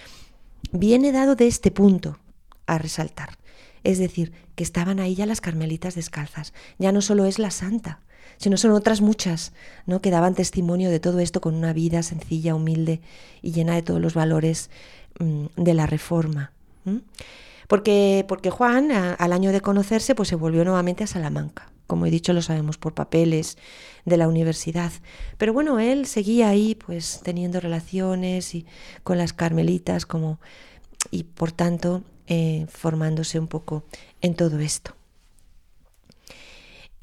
viene 0.72 1.12
dado 1.12 1.36
de 1.36 1.48
este 1.48 1.72
punto 1.72 2.20
a 2.68 2.78
resaltar. 2.78 3.38
Es 3.84 3.98
decir, 3.98 4.32
que 4.56 4.64
estaban 4.64 5.00
ahí 5.00 5.16
ya 5.16 5.26
las 5.26 5.42
carmelitas 5.42 5.96
descalzas. 5.96 6.54
Ya 6.78 6.92
no 6.92 7.02
solo 7.02 7.26
es 7.26 7.40
la 7.40 7.50
Santa, 7.50 8.02
sino 8.38 8.58
son 8.58 8.72
otras 8.72 9.02
muchas, 9.02 9.54
¿no? 9.86 10.02
que 10.02 10.12
daban 10.12 10.36
testimonio 10.36 10.90
de 10.90 11.00
todo 11.00 11.20
esto 11.20 11.42
con 11.42 11.56
una 11.56 11.74
vida 11.74 12.04
sencilla, 12.04 12.56
humilde 12.56 13.02
y 13.42 13.52
llena 13.52 13.76
de 13.76 13.82
todos 13.82 14.02
los 14.02 14.14
valores 14.14 14.70
mm, 15.20 15.46
de 15.58 15.74
la 15.74 15.86
reforma. 15.86 16.52
Porque, 17.68 18.26
porque 18.28 18.50
Juan, 18.50 18.92
al 18.92 19.34
año 19.34 19.52
de 19.52 19.62
conocerse, 19.62 20.16
pues 20.16 20.30
se 20.30 20.36
volvió 20.36 20.66
nuevamente 20.66 21.04
a 21.04 21.08
Salamanca. 21.08 21.72
Como 21.88 22.06
he 22.06 22.12
dicho, 22.12 22.34
lo 22.34 22.42
sabemos 22.42 22.78
por 22.78 22.94
papeles 22.94 23.58
de 24.06 24.18
la 24.18 24.28
universidad. 24.28 24.92
Pero 25.38 25.54
bueno, 25.54 25.80
él 25.80 26.06
seguía 26.06 26.50
ahí, 26.50 26.76
pues 26.76 27.22
teniendo 27.24 27.60
relaciones 27.60 28.56
y 28.56 28.66
con 29.04 29.18
las 29.18 29.34
carmelitas, 29.34 30.06
como 30.06 30.40
y 31.12 31.24
por 31.24 31.52
tanto 31.52 32.04
eh, 32.28 32.66
formándose 32.70 33.40
un 33.40 33.48
poco 33.48 33.84
en 34.22 34.36
todo 34.36 34.60
esto. 34.60 34.96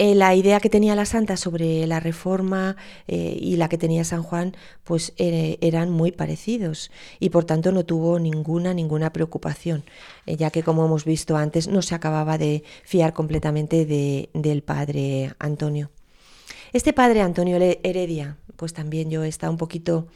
Eh, 0.01 0.15
la 0.15 0.33
idea 0.33 0.61
que 0.61 0.69
tenía 0.69 0.95
la 0.95 1.03
santa 1.03 1.35
sobre 1.35 1.85
la 1.85 1.99
reforma 1.99 2.77
eh, 3.09 3.37
y 3.37 3.57
la 3.57 3.67
que 3.67 3.77
tenía 3.77 4.05
San 4.05 4.23
Juan, 4.23 4.55
pues 4.85 5.11
eh, 5.17 5.57
eran 5.59 5.89
muy 5.89 6.13
parecidos 6.13 6.89
y 7.19 7.31
por 7.31 7.43
tanto 7.43 7.73
no 7.73 7.83
tuvo 7.83 8.17
ninguna, 8.17 8.73
ninguna 8.73 9.11
preocupación, 9.11 9.83
ya 10.25 10.51
que 10.51 10.63
como 10.63 10.85
hemos 10.85 11.03
visto 11.03 11.35
antes 11.35 11.67
no 11.67 11.81
se 11.81 11.95
acababa 11.95 12.37
de 12.37 12.63
fiar 12.85 13.11
completamente 13.11 13.85
de, 13.85 14.29
del 14.33 14.63
padre 14.63 15.33
Antonio. 15.37 15.91
Este 16.71 16.93
padre 16.93 17.21
Antonio 17.21 17.57
Heredia, 17.57 18.37
pues 18.55 18.71
también 18.71 19.09
yo 19.09 19.25
he 19.25 19.27
estado 19.27 19.51
un 19.51 19.57
poquito 19.57 20.07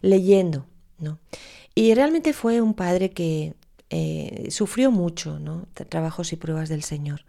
leyendo, 0.00 0.66
¿no? 1.00 1.18
Y 1.74 1.92
realmente 1.94 2.32
fue 2.32 2.60
un 2.60 2.74
padre 2.74 3.10
que 3.10 3.54
sufrió 4.48 4.92
mucho, 4.92 5.40
¿no? 5.40 5.66
Trabajos 5.88 6.32
y 6.32 6.36
pruebas 6.36 6.68
del 6.68 6.84
Señor. 6.84 7.24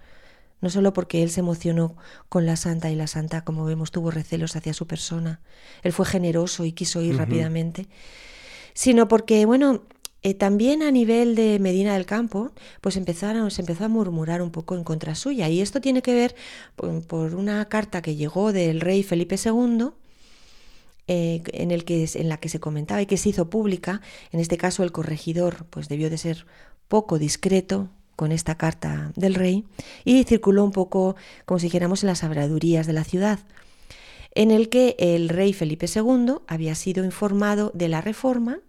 No 0.61 0.69
solo 0.69 0.93
porque 0.93 1.23
él 1.23 1.29
se 1.29 1.39
emocionó 1.39 1.95
con 2.27 2.45
la 2.45 2.55
santa 2.55 2.91
y 2.91 2.95
la 2.95 3.07
santa, 3.07 3.43
como 3.43 3.65
vemos, 3.65 3.91
tuvo 3.91 4.11
recelos 4.11 4.55
hacia 4.55 4.73
su 4.73 4.87
persona. 4.87 5.39
Él 5.83 5.93
fue 5.93 6.05
generoso 6.05 6.65
y 6.65 6.73
quiso 6.73 7.01
ir 7.01 7.15
rápidamente, 7.17 7.87
sino 8.73 9.07
porque, 9.07 9.45
bueno, 9.45 9.83
eh, 10.21 10.33
también 10.33 10.83
a 10.83 10.91
nivel 10.91 11.35
de 11.35 11.59
Medina 11.59 11.93
del 11.93 12.05
Campo, 12.05 12.51
pues 12.81 12.97
empezaron, 12.97 13.51
se 13.51 13.61
empezó 13.61 13.85
a 13.85 13.87
murmurar 13.87 14.41
un 14.41 14.51
poco 14.51 14.75
en 14.75 14.83
contra 14.83 15.15
suya. 15.15 15.47
Y 15.47 15.61
esto 15.61 15.79
tiene 15.79 16.01
que 16.01 16.13
ver 16.13 16.35
por, 16.75 17.35
una 17.35 17.65
carta 17.69 18.01
que 18.01 18.15
llegó 18.15 18.51
del 18.51 18.81
rey 18.81 19.03
Felipe 19.03 19.35
II, 19.43 19.91
eh, 21.07 21.41
en, 21.53 21.71
el 21.71 21.85
que, 21.85 22.07
en 22.15 22.29
la 22.29 22.37
que 22.37 22.49
se 22.49 22.59
comentaba 22.59 23.01
y 23.01 23.05
que 23.05 23.17
se 23.17 23.29
hizo 23.29 23.49
pública. 23.49 24.01
En 24.31 24.41
este 24.41 24.57
caso, 24.57 24.83
el 24.83 24.91
corregidor 24.91 25.65
pues, 25.69 25.87
debió 25.87 26.09
de 26.09 26.17
ser 26.17 26.45
poco 26.89 27.17
discreto 27.17 27.89
con 28.19 28.33
esta 28.33 28.55
carta 28.55 29.13
del 29.15 29.33
rey 29.33 29.63
y 30.03 30.25
circuló 30.25 30.65
un 30.65 30.73
poco, 30.73 31.15
como 31.45 31.57
si 31.57 31.67
dijéramos, 31.67 32.03
en 32.03 32.07
las 32.07 32.25
habladurías 32.25 32.85
de 32.85 32.91
la 32.91 33.05
ciudad 33.05 33.39
en 34.35 34.51
el 34.51 34.67
que 34.67 34.97
el 34.99 35.29
rey 35.29 35.53
Felipe 35.53 35.85
II 35.85 36.39
había 36.45 36.75
sido 36.75 37.05
informado 37.05 37.71
de 37.73 37.87
la 37.87 38.01
reforma 38.01 38.59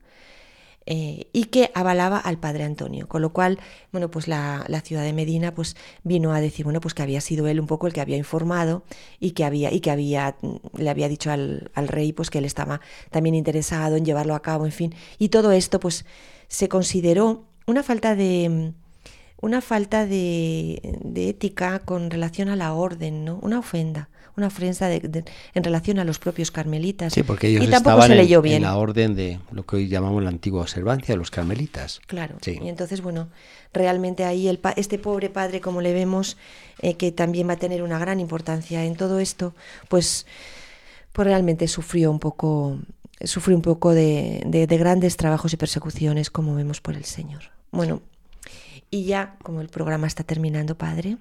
eh, 0.86 1.26
y 1.32 1.46
que 1.46 1.72
avalaba 1.74 2.18
al 2.18 2.38
padre 2.38 2.62
Antonio, 2.62 3.08
con 3.08 3.22
lo 3.22 3.32
cual, 3.32 3.58
bueno, 3.90 4.08
pues 4.08 4.28
la, 4.28 4.64
ciudad 4.84 5.02
de 5.02 5.12
Medina 5.12 5.52
pues 5.52 5.74
vino 6.04 6.32
a 6.32 6.40
decir, 6.40 6.62
bueno, 6.62 6.80
pues 6.80 6.94
que 6.94 7.02
había 7.02 7.20
sido 7.20 7.48
él 7.48 7.58
un 7.58 7.66
poco 7.66 7.88
el 7.88 7.92
que 7.92 8.00
había 8.00 8.18
informado 8.18 8.84
y 9.18 9.32
que 9.32 9.44
había, 9.44 9.72
y 9.72 9.80
que 9.80 9.90
había, 9.90 10.36
le 10.76 10.90
había 10.90 11.08
dicho 11.08 11.32
al, 11.32 11.70
rey 11.74 12.12
pues 12.12 12.30
que 12.30 12.38
él 12.38 12.44
estaba 12.44 12.80
también 13.10 13.34
interesado 13.34 13.96
en 13.96 14.04
llevarlo 14.04 14.36
a 14.36 14.42
cabo, 14.42 14.64
en 14.64 14.72
fin, 14.72 14.94
y 15.18 15.30
todo 15.30 15.50
esto 15.50 15.80
pues 15.80 16.04
se 16.46 16.68
consideró 16.68 17.46
una 17.66 17.82
falta 17.82 18.14
de 18.14 18.74
una 19.40 19.60
falta 19.60 20.06
de, 20.06 20.98
de 21.02 21.28
ética 21.28 21.78
con 21.80 22.10
relación 22.10 22.48
a 22.48 22.56
la 22.56 22.74
orden, 22.74 23.24
¿no? 23.24 23.38
Una 23.42 23.58
ofenda 23.58 24.08
una 24.36 24.46
ofensa 24.46 24.92
en 24.92 25.64
relación 25.64 25.98
a 25.98 26.04
los 26.04 26.18
propios 26.18 26.50
carmelitas. 26.50 27.12
Sí, 27.12 27.22
porque 27.22 27.48
ellos 27.48 27.64
y 27.64 27.68
tampoco 27.68 28.02
se 28.02 28.14
leyó 28.14 28.42
bien. 28.42 28.56
en 28.56 28.62
la 28.62 28.76
orden 28.76 29.14
de 29.14 29.38
lo 29.52 29.64
que 29.64 29.76
hoy 29.76 29.88
llamamos 29.88 30.22
la 30.22 30.30
antigua 30.30 30.62
observancia 30.62 31.14
de 31.14 31.18
los 31.18 31.30
carmelitas. 31.30 32.00
Claro. 32.06 32.36
Y 32.44 32.68
entonces, 32.68 33.02
bueno, 33.02 33.28
realmente 33.72 34.24
ahí 34.24 34.48
el 34.48 34.60
este 34.76 34.98
pobre 34.98 35.30
padre, 35.30 35.60
como 35.60 35.80
le 35.80 35.92
vemos, 35.92 36.36
eh, 36.80 36.94
que 36.94 37.12
también 37.12 37.48
va 37.48 37.54
a 37.54 37.58
tener 37.58 37.82
una 37.82 37.98
gran 37.98 38.20
importancia 38.20 38.84
en 38.84 38.96
todo 38.96 39.20
esto, 39.20 39.54
pues, 39.88 40.26
pues 41.12 41.26
realmente 41.26 41.68
sufrió 41.68 42.10
un 42.10 42.18
poco, 42.18 42.78
sufrió 43.22 43.56
un 43.56 43.62
poco 43.62 43.92
de, 43.92 44.42
de 44.46 44.76
grandes 44.78 45.16
trabajos 45.16 45.52
y 45.52 45.56
persecuciones, 45.56 46.30
como 46.30 46.54
vemos 46.54 46.80
por 46.80 46.94
el 46.96 47.04
Señor. 47.04 47.42
Bueno, 47.72 48.02
y 48.90 49.04
ya, 49.04 49.36
como 49.42 49.60
el 49.60 49.68
programa 49.68 50.06
está 50.06 50.24
terminando, 50.24 50.76
padre, 50.76 51.16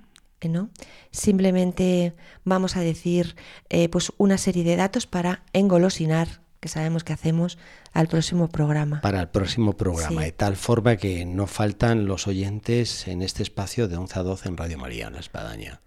¿no? 0.47 0.69
Simplemente 1.11 2.15
vamos 2.45 2.77
a 2.77 2.81
decir 2.81 3.35
eh, 3.69 3.89
pues 3.89 4.13
una 4.17 4.37
serie 4.37 4.63
de 4.63 4.77
datos 4.77 5.05
para 5.05 5.43
engolosinar, 5.53 6.41
que 6.59 6.69
sabemos 6.69 7.03
que 7.03 7.13
hacemos, 7.13 7.57
al 7.91 8.07
próximo 8.07 8.47
programa. 8.47 9.01
Para 9.01 9.21
el 9.21 9.29
próximo 9.29 9.73
programa, 9.73 10.21
de 10.21 10.31
tal 10.31 10.55
forma 10.55 10.95
que 10.95 11.25
no 11.25 11.47
faltan 11.47 12.05
los 12.05 12.27
oyentes 12.27 13.07
en 13.07 13.21
este 13.21 13.43
espacio 13.43 13.87
de 13.87 13.97
11 13.97 14.19
a 14.19 14.23
12 14.23 14.49
en 14.49 14.57
Radio 14.57 14.77
María, 14.77 15.07
en 15.07 15.13
La 15.13 15.19
Espadaña. 15.19 15.81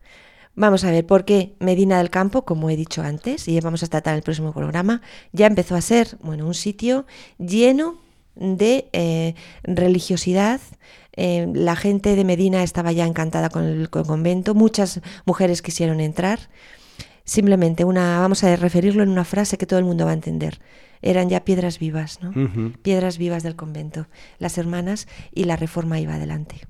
Vamos 0.54 0.84
a 0.84 0.90
ver 0.90 1.06
por 1.06 1.24
qué 1.24 1.54
Medina 1.60 1.96
del 1.96 2.10
Campo, 2.10 2.44
como 2.44 2.68
he 2.68 2.76
dicho 2.76 3.02
antes, 3.02 3.48
y 3.48 3.58
vamos 3.60 3.82
a 3.82 3.86
tratar 3.86 4.12
en 4.12 4.18
el 4.18 4.22
próximo 4.22 4.52
programa, 4.52 5.00
ya 5.32 5.46
empezó 5.46 5.76
a 5.76 5.80
ser 5.80 6.18
bueno, 6.20 6.46
un 6.46 6.52
sitio 6.52 7.06
lleno 7.38 7.96
de 8.34 8.88
eh, 8.92 9.34
religiosidad, 9.62 10.60
eh, 11.14 11.46
la 11.52 11.76
gente 11.76 12.16
de 12.16 12.24
Medina 12.24 12.62
estaba 12.62 12.92
ya 12.92 13.06
encantada 13.06 13.50
con 13.50 13.64
el, 13.64 13.90
convento, 13.90 14.54
muchas 14.54 15.00
mujeres 15.26 15.62
quisieron 15.62 16.00
entrar. 16.00 16.50
Simplemente 17.24 17.84
una, 17.84 18.18
vamos 18.18 18.42
a 18.42 18.56
referirlo 18.56 19.02
en 19.02 19.08
una 19.08 19.24
frase 19.24 19.56
que 19.56 19.66
todo 19.66 19.78
el 19.78 19.84
mundo 19.84 20.04
va 20.04 20.10
a 20.10 20.14
entender. 20.14 20.60
Eran 21.02 21.28
ya 21.28 21.44
piedras 21.44 21.78
vivas, 21.78 22.20
¿no? 22.22 22.32
Piedras 22.82 23.18
vivas 23.18 23.42
del 23.42 23.56
convento, 23.56 24.06
las 24.38 24.58
hermanas 24.58 25.08
y 25.32 25.44
la 25.44 25.56
reforma 25.56 26.00
iba 26.00 26.14
adelante. 26.14 26.60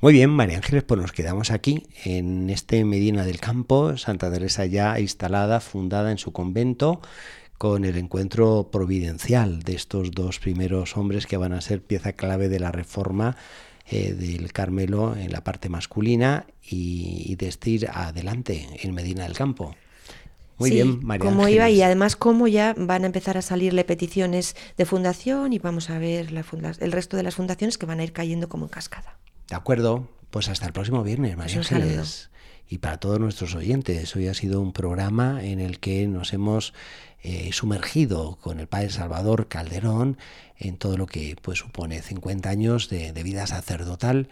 Muy 0.00 0.12
bien, 0.12 0.30
María 0.30 0.58
Ángeles, 0.58 0.84
pues 0.84 1.00
nos 1.00 1.10
quedamos 1.10 1.50
aquí 1.50 1.88
en 2.04 2.50
este 2.50 2.84
Medina 2.84 3.24
del 3.24 3.40
Campo, 3.40 3.96
Santa 3.96 4.30
Teresa 4.30 4.64
ya 4.64 5.00
instalada, 5.00 5.58
fundada 5.58 6.12
en 6.12 6.18
su 6.18 6.32
convento, 6.32 7.00
con 7.58 7.84
el 7.84 7.98
encuentro 7.98 8.70
providencial 8.70 9.62
de 9.64 9.74
estos 9.74 10.12
dos 10.12 10.38
primeros 10.38 10.96
hombres 10.96 11.26
que 11.26 11.36
van 11.36 11.52
a 11.52 11.60
ser 11.60 11.82
pieza 11.82 12.12
clave 12.12 12.48
de 12.48 12.60
la 12.60 12.70
reforma 12.70 13.36
eh, 13.90 14.12
del 14.12 14.52
Carmelo 14.52 15.16
en 15.16 15.32
la 15.32 15.42
parte 15.42 15.68
masculina 15.68 16.46
y, 16.62 17.34
de 17.34 17.48
este 17.48 17.70
ir 17.70 17.88
adelante 17.92 18.68
en 18.80 18.94
Medina 18.94 19.24
del 19.24 19.36
Campo. 19.36 19.74
Muy 20.58 20.70
bien, 20.70 21.04
María. 21.04 21.24
Cómo 21.24 21.48
iba 21.48 21.68
y 21.70 21.82
además 21.82 22.16
cómo 22.16 22.48
ya 22.48 22.74
van 22.76 23.04
a 23.04 23.06
empezar 23.06 23.36
a 23.36 23.42
salirle 23.42 23.84
peticiones 23.84 24.56
de 24.76 24.84
fundación 24.84 25.52
y 25.52 25.58
vamos 25.58 25.90
a 25.90 25.98
ver 25.98 26.32
la 26.32 26.44
el 26.80 26.92
resto 26.92 27.16
de 27.16 27.22
las 27.22 27.36
fundaciones 27.36 27.78
que 27.78 27.86
van 27.86 28.00
a 28.00 28.04
ir 28.04 28.12
cayendo 28.12 28.48
como 28.48 28.66
en 28.66 28.70
cascada. 28.70 29.18
De 29.48 29.56
acuerdo, 29.56 30.08
pues 30.30 30.48
hasta 30.48 30.66
el 30.66 30.72
próximo 30.72 31.02
viernes, 31.02 31.36
María 31.36 31.56
pues 31.56 31.72
Ángeles. 31.72 32.30
Y 32.68 32.78
para 32.78 32.98
todos 32.98 33.18
nuestros 33.18 33.54
oyentes, 33.54 34.14
hoy 34.14 34.28
ha 34.28 34.34
sido 34.34 34.60
un 34.60 34.72
programa 34.72 35.42
en 35.42 35.58
el 35.58 35.80
que 35.80 36.06
nos 36.06 36.34
hemos 36.34 36.74
eh, 37.22 37.50
sumergido 37.52 38.36
con 38.40 38.60
el 38.60 38.68
padre 38.68 38.90
Salvador 38.90 39.48
Calderón 39.48 40.18
en 40.58 40.76
todo 40.76 40.96
lo 40.96 41.06
que 41.06 41.36
pues, 41.40 41.58
supone 41.58 42.02
50 42.02 42.48
años 42.50 42.88
de, 42.90 43.12
vida 43.22 43.46
sacerdotal 43.46 44.28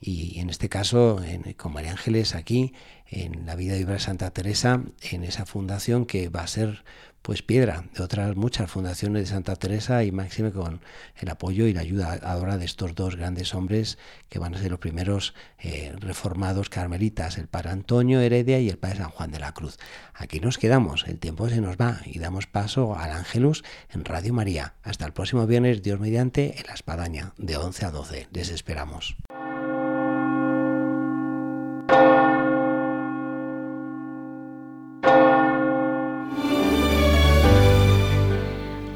y 0.00 0.38
en 0.40 0.50
este 0.50 0.68
caso 0.68 1.20
con 1.56 1.72
María 1.72 1.92
Ángeles 1.92 2.34
aquí 2.34 2.72
en 3.06 3.44
la 3.44 3.56
vida 3.56 3.74
de 3.74 3.98
Santa 3.98 4.30
Teresa 4.30 4.82
en 5.02 5.24
esa 5.24 5.44
fundación 5.44 6.06
que 6.06 6.28
va 6.28 6.42
a 6.42 6.46
ser 6.46 6.84
pues 7.22 7.42
piedra 7.42 7.84
de 7.94 8.02
otras 8.02 8.34
muchas 8.34 8.70
fundaciones 8.70 9.22
de 9.22 9.26
Santa 9.26 9.54
Teresa 9.56 10.04
y 10.04 10.12
máxime 10.12 10.52
con 10.52 10.80
el 11.16 11.28
apoyo 11.28 11.66
y 11.66 11.74
la 11.74 11.82
ayuda 11.82 12.18
ahora 12.22 12.56
de 12.56 12.64
estos 12.64 12.94
dos 12.94 13.16
grandes 13.16 13.54
hombres 13.54 13.98
que 14.28 14.38
van 14.38 14.54
a 14.54 14.58
ser 14.58 14.70
los 14.70 14.80
primeros 14.80 15.34
eh, 15.58 15.92
reformados 15.98 16.70
carmelitas, 16.70 17.36
el 17.36 17.46
padre 17.46 17.70
Antonio 17.70 18.20
Heredia 18.20 18.58
y 18.60 18.70
el 18.70 18.78
padre 18.78 18.98
San 18.98 19.10
Juan 19.10 19.30
de 19.32 19.38
la 19.38 19.52
Cruz. 19.52 19.76
Aquí 20.14 20.40
nos 20.40 20.56
quedamos, 20.56 21.04
el 21.06 21.18
tiempo 21.18 21.48
se 21.48 21.60
nos 21.60 21.76
va 21.76 22.00
y 22.06 22.18
damos 22.18 22.46
paso 22.46 22.96
al 22.96 23.10
Ángelus 23.10 23.64
en 23.90 24.04
Radio 24.04 24.32
María. 24.32 24.74
Hasta 24.82 25.04
el 25.04 25.12
próximo 25.12 25.46
viernes, 25.46 25.82
Dios 25.82 26.00
mediante, 26.00 26.58
en 26.58 26.66
la 26.66 26.74
Espadaña, 26.74 27.34
de 27.36 27.56
11 27.56 27.84
a 27.84 27.90
12. 27.90 28.28
Les 28.32 28.50
esperamos. 28.50 29.16